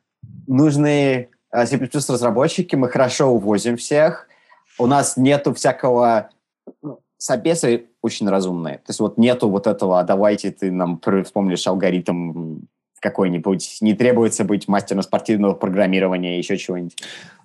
нужны 0.46 1.30
C++ 1.64 1.76
разработчики, 1.76 2.76
мы 2.76 2.88
хорошо 2.88 3.28
увозим 3.28 3.76
всех. 3.76 4.28
У 4.78 4.86
нас 4.86 5.16
нету 5.16 5.54
всякого... 5.54 6.28
Ну, 6.82 7.00
собесы 7.18 7.86
очень 8.02 8.28
разумные. 8.28 8.76
То 8.78 8.90
есть 8.90 9.00
вот 9.00 9.16
нету 9.16 9.48
вот 9.48 9.66
этого, 9.66 10.00
«А 10.00 10.02
давайте 10.02 10.50
ты 10.50 10.70
нам 10.70 11.00
вспомнишь 11.24 11.66
алгоритм 11.66 12.58
какой-нибудь. 13.00 13.78
Не 13.80 13.94
требуется 13.94 14.44
быть 14.44 14.68
мастером 14.68 15.02
спортивного 15.02 15.54
программирования, 15.54 16.38
еще 16.38 16.56
чего-нибудь. 16.56 16.96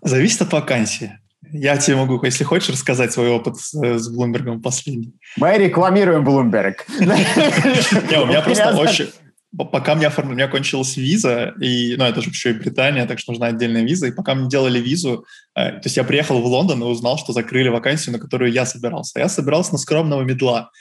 Зависит 0.02 0.42
от 0.42 0.54
вакансии. 0.54 1.20
Я 1.52 1.78
тебе 1.78 1.98
могу, 1.98 2.24
если 2.24 2.44
хочешь, 2.44 2.70
рассказать 2.70 3.12
свой 3.12 3.30
опыт 3.30 3.58
с, 3.58 3.74
с 3.74 4.10
Блумбергом 4.10 4.62
последний. 4.62 5.14
Мы 5.38 5.58
рекламируем 5.58 6.24
Блумберг. 6.24 6.86
Не, 7.00 8.22
у 8.22 8.26
меня 8.26 8.42
просто 8.46 8.76
очень 8.76 9.10
пока 9.58 9.96
мне 9.96 10.08
оформили, 10.08 10.34
у 10.34 10.36
меня 10.38 10.48
кончилась 10.48 10.98
виза, 10.98 11.54
и, 11.60 11.96
ну, 11.98 12.06
это 12.06 12.22
же 12.22 12.30
еще 12.30 12.52
и 12.52 12.54
Британия, 12.54 13.06
так 13.06 13.20
что 13.20 13.32
нужна 13.32 13.48
отдельная 13.48 13.84
виза, 13.84 14.08
и 14.08 14.12
пока 14.12 14.34
мне 14.34 14.50
делали 14.50 14.80
визу, 14.80 15.26
э, 15.56 15.72
то 15.72 15.82
есть 15.84 15.98
я 15.98 16.04
приехал 16.04 16.42
в 16.42 16.46
Лондон 16.46 16.82
и 16.82 16.86
узнал, 16.86 17.18
что 17.18 17.34
закрыли 17.34 17.70
вакансию, 17.70 18.14
на 18.14 18.20
которую 18.20 18.52
я 18.52 18.66
собирался. 18.66 19.20
Я 19.20 19.30
собирался 19.30 19.74
на 19.74 19.78
скромного 19.78 20.22
медла, 20.22 20.72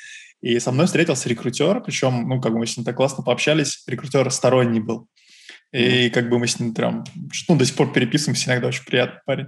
и 0.41 0.59
со 0.59 0.73
мной 0.73 0.87
встретился 0.87 1.29
рекрутер, 1.29 1.83
причем, 1.83 2.29
ну, 2.29 2.41
как 2.41 2.53
бы 2.53 2.59
мы 2.59 2.67
с 2.67 2.77
ним 2.77 2.85
так 2.85 2.97
классно 2.97 3.23
пообщались, 3.23 3.83
рекрутер 3.87 4.31
сторонний 4.31 4.81
был. 4.81 5.07
И 5.73 6.11
как 6.11 6.29
бы 6.29 6.39
мы 6.39 6.47
с 6.47 6.59
ним 6.59 6.75
прям, 6.75 7.05
ну, 7.49 7.57
до 7.57 7.65
сих 7.65 7.77
пор 7.77 7.93
переписываемся, 7.93 8.51
иногда 8.51 8.69
очень 8.69 8.85
приятный 8.85 9.21
парень. 9.25 9.47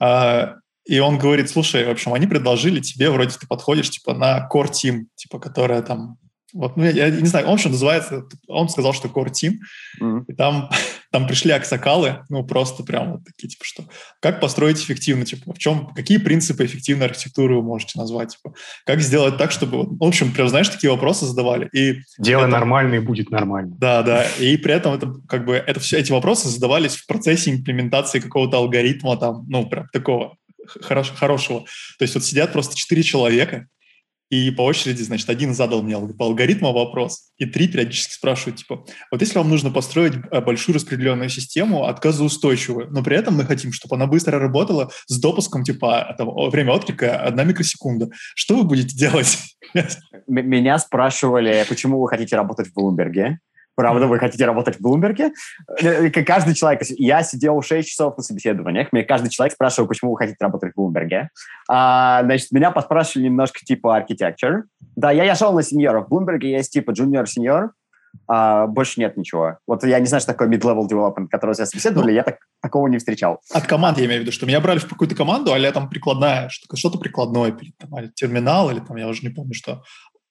А, 0.00 0.56
и 0.84 0.98
он 0.98 1.18
говорит, 1.18 1.50
слушай, 1.50 1.84
в 1.84 1.90
общем, 1.90 2.14
они 2.14 2.26
предложили 2.26 2.80
тебе, 2.80 3.10
вроде 3.10 3.36
ты 3.36 3.46
подходишь, 3.46 3.90
типа, 3.90 4.14
на 4.14 4.48
core 4.52 4.70
team, 4.70 5.04
типа, 5.14 5.38
которая 5.38 5.82
там 5.82 6.16
вот, 6.52 6.76
ну, 6.76 6.84
я, 6.84 7.06
я 7.06 7.10
не 7.10 7.26
знаю, 7.26 7.46
он 7.46 7.58
что 7.58 7.68
называется, 7.68 8.24
он 8.48 8.68
сказал, 8.68 8.92
что 8.92 9.08
Core 9.08 9.30
Team, 9.30 9.54
mm-hmm. 10.00 10.24
и 10.28 10.34
там, 10.34 10.70
там 11.10 11.26
пришли 11.26 11.52
аксакалы, 11.52 12.24
ну, 12.28 12.44
просто 12.44 12.82
прям 12.82 13.12
вот 13.12 13.24
такие, 13.24 13.48
типа, 13.48 13.64
что, 13.64 13.84
как 14.20 14.40
построить 14.40 14.78
эффективно, 14.78 15.24
типа, 15.24 15.52
в 15.52 15.58
чем, 15.58 15.92
какие 15.94 16.18
принципы 16.18 16.64
эффективной 16.64 17.06
архитектуры 17.06 17.56
вы 17.56 17.62
можете 17.62 17.98
назвать, 17.98 18.36
типа, 18.36 18.54
как 18.84 19.00
сделать 19.00 19.36
так, 19.36 19.50
чтобы, 19.50 19.84
в 19.84 20.04
общем, 20.04 20.32
прям, 20.32 20.48
знаешь, 20.48 20.68
такие 20.68 20.90
вопросы 20.90 21.26
задавали. 21.26 21.68
И 21.72 22.00
Делай 22.18 22.44
это, 22.44 22.52
нормально 22.52 22.96
и 22.96 23.00
будет 23.00 23.30
нормально. 23.30 23.74
Да, 23.78 24.02
да, 24.02 24.24
и 24.38 24.56
при 24.56 24.74
этом 24.74 24.94
это, 24.94 25.12
как 25.28 25.44
бы, 25.44 25.54
это 25.54 25.80
все, 25.80 25.98
эти 25.98 26.12
вопросы 26.12 26.48
задавались 26.48 26.96
в 26.96 27.06
процессе 27.06 27.50
имплементации 27.50 28.20
какого-то 28.20 28.56
алгоритма, 28.58 29.16
там, 29.16 29.46
ну, 29.48 29.68
прям 29.68 29.88
такого 29.92 30.36
хорош, 30.80 31.12
хорошего. 31.14 31.60
То 31.98 32.02
есть 32.02 32.14
вот 32.14 32.24
сидят 32.24 32.52
просто 32.52 32.76
четыре 32.76 33.02
человека, 33.02 33.66
и 34.30 34.50
по 34.52 34.62
очереди, 34.62 35.02
значит, 35.02 35.28
один 35.28 35.54
задал 35.54 35.82
мне 35.82 35.98
по 36.14 36.26
алгоритму 36.26 36.72
вопрос, 36.72 37.32
и 37.36 37.46
три 37.46 37.68
периодически 37.68 38.14
спрашивают, 38.14 38.60
типа, 38.60 38.84
вот 39.10 39.20
если 39.20 39.38
вам 39.38 39.50
нужно 39.50 39.70
построить 39.70 40.14
э, 40.30 40.40
большую 40.40 40.76
распределенную 40.76 41.28
систему, 41.28 41.84
отказоустойчивую, 41.84 42.90
но 42.90 43.02
при 43.02 43.16
этом 43.16 43.36
мы 43.36 43.44
хотим, 43.44 43.72
чтобы 43.72 43.96
она 43.96 44.06
быстро 44.06 44.38
работала 44.38 44.90
с 45.06 45.20
допуском, 45.20 45.64
типа, 45.64 46.14
там, 46.16 46.30
время 46.50 46.72
отклика 46.72 47.20
одна 47.20 47.42
микросекунда, 47.44 48.08
что 48.36 48.56
вы 48.56 48.64
будете 48.64 48.96
делать? 48.96 49.36
Меня 50.28 50.78
спрашивали, 50.78 51.64
почему 51.68 52.00
вы 52.00 52.08
хотите 52.08 52.36
работать 52.36 52.68
в 52.68 52.74
Блумберге? 52.74 53.40
Правда, 53.80 54.06
вы 54.06 54.18
хотите 54.18 54.44
работать 54.44 54.76
в 54.76 54.80
Блумберге? 54.80 55.32
Э, 55.80 56.10
каждый 56.10 56.54
человек... 56.54 56.82
Я 56.98 57.22
сидел 57.22 57.62
6 57.62 57.88
часов 57.88 58.16
на 58.16 58.22
собеседованиях, 58.22 58.92
мне 58.92 59.04
каждый 59.04 59.30
человек 59.30 59.54
спрашивал, 59.54 59.88
почему 59.88 60.12
вы 60.12 60.18
хотите 60.18 60.36
работать 60.40 60.72
в 60.72 60.76
Блумберге. 60.76 61.30
А, 61.68 62.22
значит, 62.24 62.50
меня 62.52 62.70
поспрашивали 62.70 63.26
немножко 63.26 63.60
типа 63.60 63.96
архитектур. 63.96 64.64
Да, 64.96 65.10
я, 65.10 65.24
я 65.24 65.34
шел 65.34 65.52
на 65.52 65.62
сеньоров. 65.62 66.06
В 66.06 66.08
Блумберге 66.10 66.50
есть 66.52 66.72
типа 66.72 66.90
junior-сеньор, 66.90 67.72
а 68.28 68.66
больше 68.66 69.00
нет 69.00 69.16
ничего. 69.16 69.58
Вот 69.66 69.84
я 69.84 69.98
не 69.98 70.06
знаю, 70.06 70.20
что 70.20 70.32
такое 70.32 70.48
mid-level 70.48 70.88
development, 70.88 71.28
которого 71.30 71.54
я 71.58 71.66
собеседовали, 71.66 72.12
я 72.12 72.22
так, 72.22 72.38
такого 72.60 72.86
не 72.88 72.98
встречал. 72.98 73.40
От 73.52 73.66
команд 73.66 73.98
я 73.98 74.06
имею 74.06 74.20
в 74.20 74.22
виду, 74.22 74.32
что 74.32 74.46
меня 74.46 74.60
брали 74.60 74.78
в 74.78 74.88
какую-то 74.88 75.14
команду, 75.14 75.52
а 75.52 75.72
там 75.72 75.88
прикладная, 75.88 76.48
что-то 76.48 76.98
прикладное, 76.98 77.56
там, 77.78 78.08
терминал 78.14 78.70
или 78.70 78.80
там, 78.80 78.96
я 78.96 79.08
уже 79.08 79.22
не 79.22 79.30
помню 79.30 79.54
что 79.54 79.82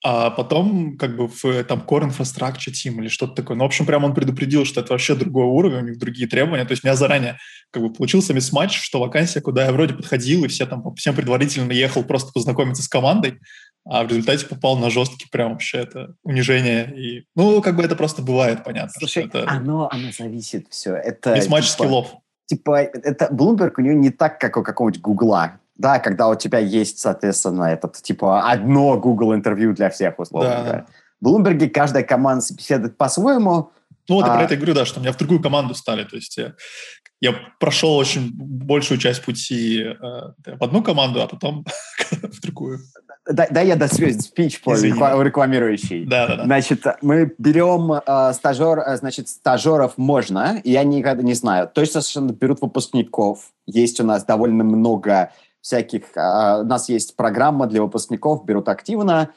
а 0.02 0.30
потом 0.30 0.98
как 0.98 1.18
бы 1.18 1.28
в 1.28 1.64
там 1.66 1.84
Core 1.86 2.10
Infrastructure 2.10 2.72
Team 2.72 3.00
или 3.02 3.10
что-то 3.10 3.34
такое. 3.34 3.58
Ну, 3.58 3.64
в 3.64 3.68
общем, 3.68 3.86
прям 3.86 4.06
он 4.06 4.14
предупредил, 4.14 4.64
что 4.64 4.80
это 4.80 4.94
вообще 4.94 5.14
другой 5.16 5.46
уровень, 5.46 5.78
у 5.80 5.88
них 5.90 6.00
другие 6.00 6.28
требования. 6.28 6.64
То 6.64 6.72
есть 6.72 6.84
у 6.84 6.88
меня 6.88 6.96
заранее 6.96 7.38
как 7.72 7.84
бы 7.84 7.92
получился 7.92 8.34
мисс-матч, 8.34 8.80
что 8.80 9.00
вакансия, 9.00 9.42
куда 9.42 9.66
я 9.66 9.72
вроде 9.74 9.94
подходил, 9.94 10.46
и 10.46 10.48
все 10.48 10.66
там, 10.66 10.96
всем 10.96 11.16
предварительно 11.16 11.72
ехал 11.74 12.04
просто 12.04 12.32
познакомиться 12.32 12.82
с 12.82 12.88
командой, 12.88 13.40
а 13.86 14.04
в 14.04 14.08
результате 14.08 14.46
попал 14.46 14.78
на 14.78 14.90
жесткий 14.90 15.28
прям 15.30 15.52
вообще 15.52 15.80
это 15.80 16.16
унижение. 16.24 16.94
И, 16.98 17.26
ну, 17.36 17.62
как 17.62 17.76
бы 17.76 17.84
это 17.84 17.98
просто 17.98 18.22
бывает, 18.22 18.64
понятно. 18.64 18.94
Слушай, 18.98 19.26
это... 19.26 19.50
оно, 19.50 19.90
оно 19.92 20.12
зависит 20.18 20.68
все. 20.70 20.96
Это, 20.96 21.36
мисс-матч 21.36 21.66
типа, 21.66 21.84
скиллов. 21.84 22.16
Типа, 22.46 22.82
это 22.82 23.30
Bloomberg 23.32 23.74
у 23.78 23.82
него 23.82 23.96
не 23.96 24.12
так, 24.12 24.40
как 24.40 24.56
у 24.56 24.64
какого-нибудь 24.64 25.02
Гугла 25.02 25.60
да, 25.80 26.00
когда 26.00 26.28
у 26.28 26.36
тебя 26.36 26.60
есть, 26.60 27.00
соответственно, 27.00 27.64
этот, 27.64 27.96
типа, 27.96 28.52
одно 28.52 29.00
Google 29.00 29.34
интервью 29.34 29.74
для 29.74 29.90
всех, 29.90 30.20
условно 30.20 30.50
да. 30.50 30.62
говоря. 30.62 30.86
В 31.22 31.28
Bloomberg 31.28 31.70
каждая 31.70 32.04
команда 32.04 32.44
собеседует 32.44 32.98
по-своему. 32.98 33.72
Ну, 34.10 34.16
вот 34.16 34.26
а... 34.26 34.28
я 34.28 34.34
про 34.34 34.44
это 34.44 34.54
и 34.56 34.58
говорю, 34.58 34.74
да, 34.74 34.86
что 34.86 35.00
меня 35.00 35.14
в 35.14 35.18
другую 35.18 35.42
команду 35.42 35.74
стали. 35.74 36.04
То 36.04 36.18
есть 36.18 36.36
я, 36.38 36.54
я 37.22 37.34
прошел 37.60 37.96
очень 37.96 38.30
большую 38.34 39.00
часть 39.00 39.24
пути 39.24 39.84
э, 39.84 39.96
в 39.96 40.64
одну 40.64 40.84
команду, 40.84 41.22
а 41.22 41.28
потом 41.28 41.66
в 42.12 42.42
другую. 42.42 42.80
Да, 43.26 43.48
да 43.50 43.62
я 43.62 43.78
досвет 43.78 44.22
спич 44.22 44.60
рекламирующий. 44.66 46.06
Да, 46.06 46.28
да, 46.28 46.36
да. 46.36 46.44
Значит, 46.44 46.84
мы 47.02 47.34
берем 47.38 47.94
э, 47.94 48.34
стажер, 48.34 48.80
э, 48.80 48.98
значит, 48.98 49.30
стажеров 49.30 49.98
можно, 49.98 50.60
я 50.66 50.84
никогда 50.84 51.24
не 51.24 51.36
знаю. 51.36 51.70
Точно 51.74 52.02
совершенно 52.02 52.34
берут 52.34 52.60
выпускников. 52.62 53.52
Есть 53.66 54.02
у 54.02 54.04
нас 54.04 54.26
довольно 54.26 54.66
много 54.66 55.32
всяких... 55.62 56.16
Э, 56.16 56.62
у 56.62 56.66
нас 56.66 56.90
есть 56.90 57.16
программа 57.16 57.68
для 57.68 57.82
выпускников, 57.82 58.46
берут 58.46 58.70
активно. 58.70 59.30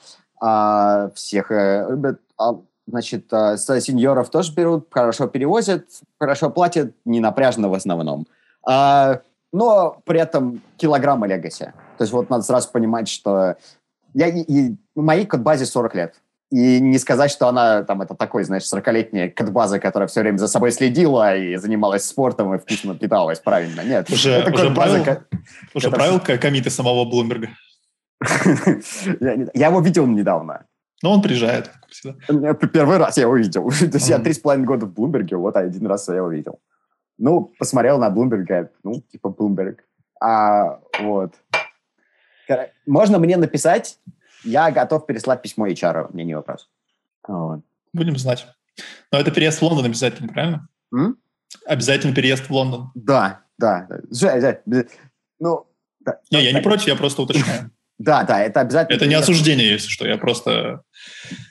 Э, 0.43 1.11
всех 1.15 1.51
э. 1.51 2.15
Э, 2.39 2.53
значит, 2.87 3.33
э, 3.33 3.57
сеньоров 3.57 4.31
тоже 4.31 4.53
берут, 4.55 4.89
хорошо 4.91 5.27
перевозят, 5.27 5.87
хорошо 6.19 6.51
платят, 6.51 6.95
не 7.05 7.21
напряжно 7.21 7.69
в 7.69 7.75
основном. 7.75 8.27
Э, 8.69 9.19
но 9.53 9.99
при 10.05 10.21
этом 10.21 10.63
килограммы 10.77 11.29
легаси. 11.29 11.73
То 11.99 12.05
есть 12.05 12.13
вот 12.13 12.31
надо 12.31 12.43
сразу 12.43 12.71
понимать, 12.71 13.09
что 13.09 13.57
я, 14.15 14.29
и, 14.29 14.75
моей 14.95 15.27
кодбазе 15.27 15.67
40 15.67 15.95
лет. 15.95 16.15
И 16.53 16.81
не 16.81 16.99
сказать, 16.99 17.31
что 17.31 17.49
она 17.49 17.83
там 17.83 18.03
это 18.03 18.15
такой, 18.15 18.45
знаешь, 18.45 18.65
40-летняя 18.65 19.31
кодбаза, 19.31 19.79
которая 19.79 20.07
все 20.07 20.21
время 20.21 20.37
за 20.37 20.49
собой 20.49 20.71
следила 20.71 21.35
и 21.35 21.57
занималась 21.57 22.05
спортом 22.05 22.55
и 22.55 22.59
вкусно 22.59 22.95
питалась, 22.95 23.41
правильно? 23.41 23.81
Нет. 23.81 24.11
Уже, 24.11 24.33
это 24.33 24.53
уже 24.53 24.71
правил, 24.71 25.03
ко... 25.03 25.25
уже 25.73 25.91
правил 25.91 26.21
комиты 26.21 26.69
самого 26.69 27.07
Блумберга? 27.07 27.49
я 29.55 29.69
его 29.69 29.81
видел 29.81 30.07
недавно. 30.07 30.67
Ну, 31.03 31.13
он 31.13 31.23
приезжает. 31.23 31.71
Первый 32.71 32.99
раз 32.99 33.17
я 33.17 33.23
его 33.23 33.37
видел. 33.37 33.71
То 33.81 33.95
есть 33.95 34.11
я 34.11 34.19
три 34.19 34.35
с 34.35 34.39
половиной 34.39 34.67
года 34.67 34.85
в 34.85 34.93
Блумберге, 34.93 35.37
вот 35.37 35.57
один 35.57 35.87
раз 35.87 36.07
я 36.09 36.17
его 36.17 36.29
видел. 36.29 36.61
Ну, 37.17 37.51
посмотрел 37.59 37.99
на 37.99 38.11
Блумберга, 38.11 38.71
ну, 38.85 39.01
типа 39.11 39.31
Блумберг. 39.31 39.85
А, 40.21 40.81
вот. 41.01 41.33
Можно 42.85 43.19
мне 43.19 43.39
написать, 43.39 43.99
я 44.45 44.71
готов 44.71 45.07
переслать 45.07 45.43
письмо 45.43 45.69
HR, 45.69 46.13
мне 46.13 46.25
не 46.25 46.35
вопрос. 46.35 46.69
Вот. 47.27 47.61
Будем 47.93 48.17
знать. 48.17 48.47
Но 49.11 49.19
это 49.19 49.31
переезд 49.31 49.61
в 49.61 49.63
Лондон 49.63 49.87
обязательно, 49.87 50.29
правильно? 50.29 50.69
М? 50.95 51.17
Обязательно 51.67 52.15
переезд 52.15 52.49
в 52.49 52.51
Лондон. 52.51 52.91
Да, 52.95 53.43
да. 53.59 53.89
Ну, 55.39 55.67
да, 56.01 56.19
не, 56.31 56.45
я 56.45 56.53
не 56.53 56.61
против, 56.61 56.89
я 56.89 56.97
просто 56.97 57.23
уточняю. 57.23 57.71
Да, 57.99 58.25
да, 58.25 58.41
это 58.41 58.63
обязательно. 58.63 58.97
Это 58.97 59.07
не 59.07 59.15
осуждение, 59.15 59.71
если 59.71 59.89
что, 59.89 60.09
я 60.09 60.17
просто... 60.17 60.83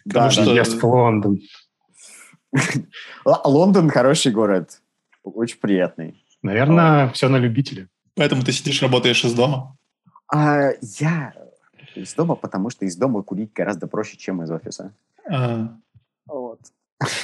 Да, 0.03 0.29
что... 0.29 0.43
в 0.43 0.83
Лондон. 0.83 1.39
Лондон 3.45 3.89
хороший 3.89 4.33
город, 4.33 4.81
очень 5.23 5.59
приятный. 5.59 6.25
Наверное, 6.41 7.09
все 7.11 7.29
на 7.29 7.37
любителя. 7.37 7.87
Поэтому 8.15 8.43
ты 8.43 8.51
сидишь, 8.51 8.81
работаешь 8.81 9.23
из 9.23 9.33
дома? 9.33 9.77
А, 10.27 10.71
я 10.81 11.33
из 11.95 12.13
дома, 12.13 12.35
потому 12.35 12.69
что 12.69 12.85
из 12.85 12.95
дома 12.95 13.23
курить 13.23 13.53
гораздо 13.53 13.87
проще, 13.87 14.17
чем 14.17 14.43
из 14.43 14.51
офиса. 14.51 14.93
А. 15.29 15.69
Вот. 16.25 16.59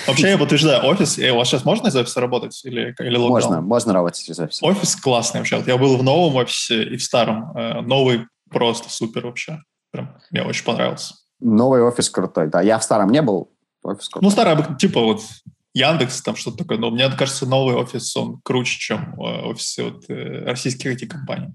Вообще, 0.07 0.29
я 0.29 0.41
утверждаю, 0.41 0.83
офис, 0.85 1.19
и 1.19 1.29
у 1.29 1.35
вас 1.37 1.47
сейчас 1.47 1.63
можно 1.63 1.87
из 1.87 1.95
офиса 1.95 2.19
работать? 2.19 2.59
Или, 2.65 2.95
или 2.99 3.15
локдаун? 3.15 3.29
Можно, 3.29 3.61
можно 3.61 3.93
работать 3.93 4.27
из 4.27 4.39
офиса. 4.39 4.65
Офис 4.65 4.95
классный 4.95 5.41
вообще. 5.41 5.63
я 5.65 5.77
был 5.77 5.97
в 5.97 6.03
новом 6.03 6.35
офисе 6.35 6.83
и 6.83 6.97
в 6.97 7.03
старом. 7.03 7.55
Э, 7.55 7.81
новый 7.81 8.25
просто 8.49 8.89
супер 8.89 9.25
вообще. 9.27 9.59
Прям, 9.91 10.17
мне 10.31 10.41
очень 10.43 10.65
понравился. 10.65 11.15
Новый 11.39 11.83
офис 11.83 12.09
крутой, 12.09 12.47
да. 12.47 12.61
Я 12.61 12.79
в 12.79 12.83
старом 12.83 13.11
не 13.11 13.21
был. 13.21 13.51
Офис 13.83 14.09
крутой. 14.09 14.25
Ну, 14.25 14.31
старый, 14.31 14.75
типа 14.77 14.99
вот 15.01 15.21
Яндекс, 15.75 16.23
там 16.23 16.35
что-то 16.35 16.57
такое. 16.57 16.79
Но 16.79 16.89
мне 16.89 17.07
кажется, 17.11 17.45
новый 17.45 17.75
офис, 17.75 18.15
он 18.17 18.41
круче, 18.43 18.79
чем 18.79 19.13
э, 19.13 19.49
офисы 19.49 19.83
вот, 19.83 20.09
э, 20.09 20.43
российских 20.45 20.91
этих 20.91 21.09
компаний 21.09 21.53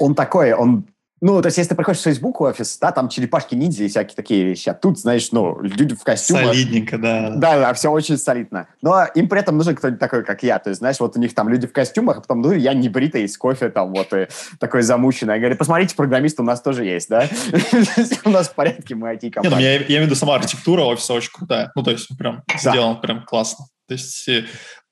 он 0.00 0.14
такой, 0.14 0.52
он 0.52 0.86
ну, 1.22 1.42
то 1.42 1.46
есть, 1.46 1.58
если 1.58 1.70
ты 1.70 1.74
приходишь 1.74 2.00
в 2.00 2.04
Facebook 2.04 2.40
офис, 2.40 2.78
да, 2.78 2.92
там 2.92 3.10
черепашки-ниндзя 3.10 3.84
и 3.84 3.88
всякие 3.88 4.16
такие 4.16 4.42
вещи. 4.42 4.70
А 4.70 4.74
тут, 4.74 4.98
знаешь, 4.98 5.30
ну, 5.32 5.60
люди 5.60 5.94
в 5.94 6.02
костюмах. 6.02 6.46
Солидненько, 6.46 6.96
да. 6.96 7.30
Да, 7.36 7.58
да, 7.58 7.74
все 7.74 7.90
очень 7.90 8.16
солидно. 8.16 8.68
Но 8.80 9.04
им 9.14 9.28
при 9.28 9.40
этом 9.40 9.58
нужен 9.58 9.76
кто-нибудь 9.76 10.00
такой, 10.00 10.24
как 10.24 10.42
я. 10.42 10.58
То 10.58 10.70
есть, 10.70 10.78
знаешь, 10.78 10.98
вот 10.98 11.16
у 11.16 11.20
них 11.20 11.34
там 11.34 11.50
люди 11.50 11.66
в 11.66 11.72
костюмах, 11.72 12.18
а 12.18 12.20
потом, 12.22 12.40
ну, 12.40 12.52
я 12.52 12.72
не 12.72 12.88
бритый, 12.88 13.28
с 13.28 13.36
кофе 13.36 13.68
там 13.68 13.92
вот 13.92 14.12
и 14.14 14.28
такой 14.58 14.80
замученный. 14.80 15.34
Я 15.34 15.40
говорю, 15.40 15.56
посмотрите, 15.56 15.94
программист 15.94 16.40
у 16.40 16.42
нас 16.42 16.62
тоже 16.62 16.86
есть, 16.86 17.10
да? 17.10 17.28
У 18.24 18.30
нас 18.30 18.48
в 18.48 18.54
порядке, 18.54 18.94
мы 18.94 19.12
IT-компания. 19.14 19.60
Я 19.60 19.76
имею 19.76 20.02
в 20.02 20.06
виду, 20.06 20.14
сама 20.14 20.36
архитектура 20.36 20.82
офиса 20.82 21.12
очень 21.12 21.30
крутая. 21.32 21.70
Ну, 21.74 21.82
то 21.82 21.90
есть, 21.90 22.08
прям 22.16 22.42
сделан 22.58 23.00
прям 23.00 23.24
классно. 23.24 23.66
То 23.88 23.94
есть, 23.94 24.26
э, 24.28 24.44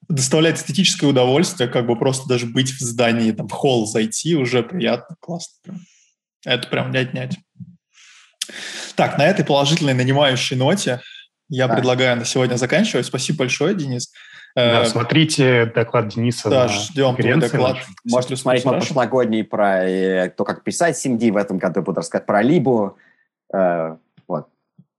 доставляет 0.08 0.56
эстетическое 0.56 1.08
удовольствие, 1.08 1.68
как 1.68 1.86
бы 1.86 1.96
просто 1.96 2.28
даже 2.28 2.46
быть 2.46 2.70
в 2.70 2.80
здании, 2.80 3.32
там, 3.32 3.48
в 3.48 3.52
холл 3.52 3.86
зайти 3.86 4.34
уже 4.36 4.62
приятно, 4.62 5.16
классно. 5.20 5.54
Прям. 5.62 5.78
Это 6.44 6.68
прям 6.68 6.90
не 6.90 6.98
отнять. 6.98 7.36
Так, 8.94 9.18
на 9.18 9.26
этой 9.26 9.44
положительной 9.44 9.94
нанимающей 9.94 10.56
ноте 10.56 11.00
я 11.48 11.68
да. 11.68 11.74
предлагаю 11.74 12.16
на 12.16 12.24
сегодня 12.24 12.56
заканчивать. 12.56 13.06
Спасибо 13.06 13.38
большое, 13.38 13.74
Денис. 13.74 14.12
Да, 14.54 14.82
э, 14.82 14.86
смотрите 14.86 15.66
доклад 15.66 16.08
Дениса 16.08 16.50
Да, 16.50 16.68
ждем 16.68 17.14
твой 17.14 17.36
доклад. 17.36 17.76
Можете 18.04 18.34
посмотреть 18.34 18.64
мой 18.64 18.78
прошлогодний 18.78 19.44
про 19.44 19.84
э, 19.84 20.30
то, 20.30 20.44
как 20.44 20.64
писать 20.64 20.96
SIMD. 20.96 21.30
В 21.30 21.36
этом 21.36 21.58
году 21.58 21.82
буду 21.82 22.00
рассказать 22.00 22.26
про 22.26 22.42
Либу. 22.42 22.96
Э, 23.54 23.96
вот. 24.26 24.48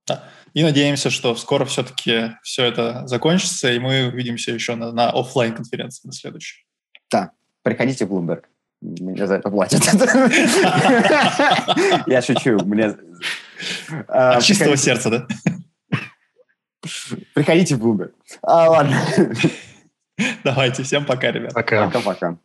Да. 0.07 0.23
И 0.53 0.63
надеемся, 0.63 1.09
что 1.09 1.35
скоро 1.35 1.65
все-таки 1.65 2.31
все 2.41 2.65
это 2.65 3.05
закончится, 3.05 3.71
и 3.71 3.79
мы 3.79 4.07
увидимся 4.07 4.51
еще 4.51 4.75
на, 4.75 4.91
на 4.91 5.09
офлайн 5.09 5.53
конференции 5.53 6.07
на 6.07 6.13
следующей. 6.13 6.65
Да, 7.11 7.31
приходите 7.63 8.05
в 8.05 8.13
Bloomberg. 8.13 8.45
Мне 8.81 9.27
за 9.27 9.35
это 9.35 9.49
платят. 9.49 9.83
Я 12.07 12.21
шучу. 12.21 12.57
Мне... 12.65 12.95
От 14.07 14.43
чистого 14.43 14.77
сердца, 14.77 15.09
да? 15.09 15.27
Приходите 17.33 17.75
в 17.75 17.85
Bloomberg. 17.85 18.13
А, 18.41 18.69
ладно. 18.69 18.97
Давайте, 20.43 20.83
всем 20.83 21.05
пока, 21.05 21.31
ребят. 21.31 21.53
Пока. 21.53 21.87
Пока-пока. 21.87 22.37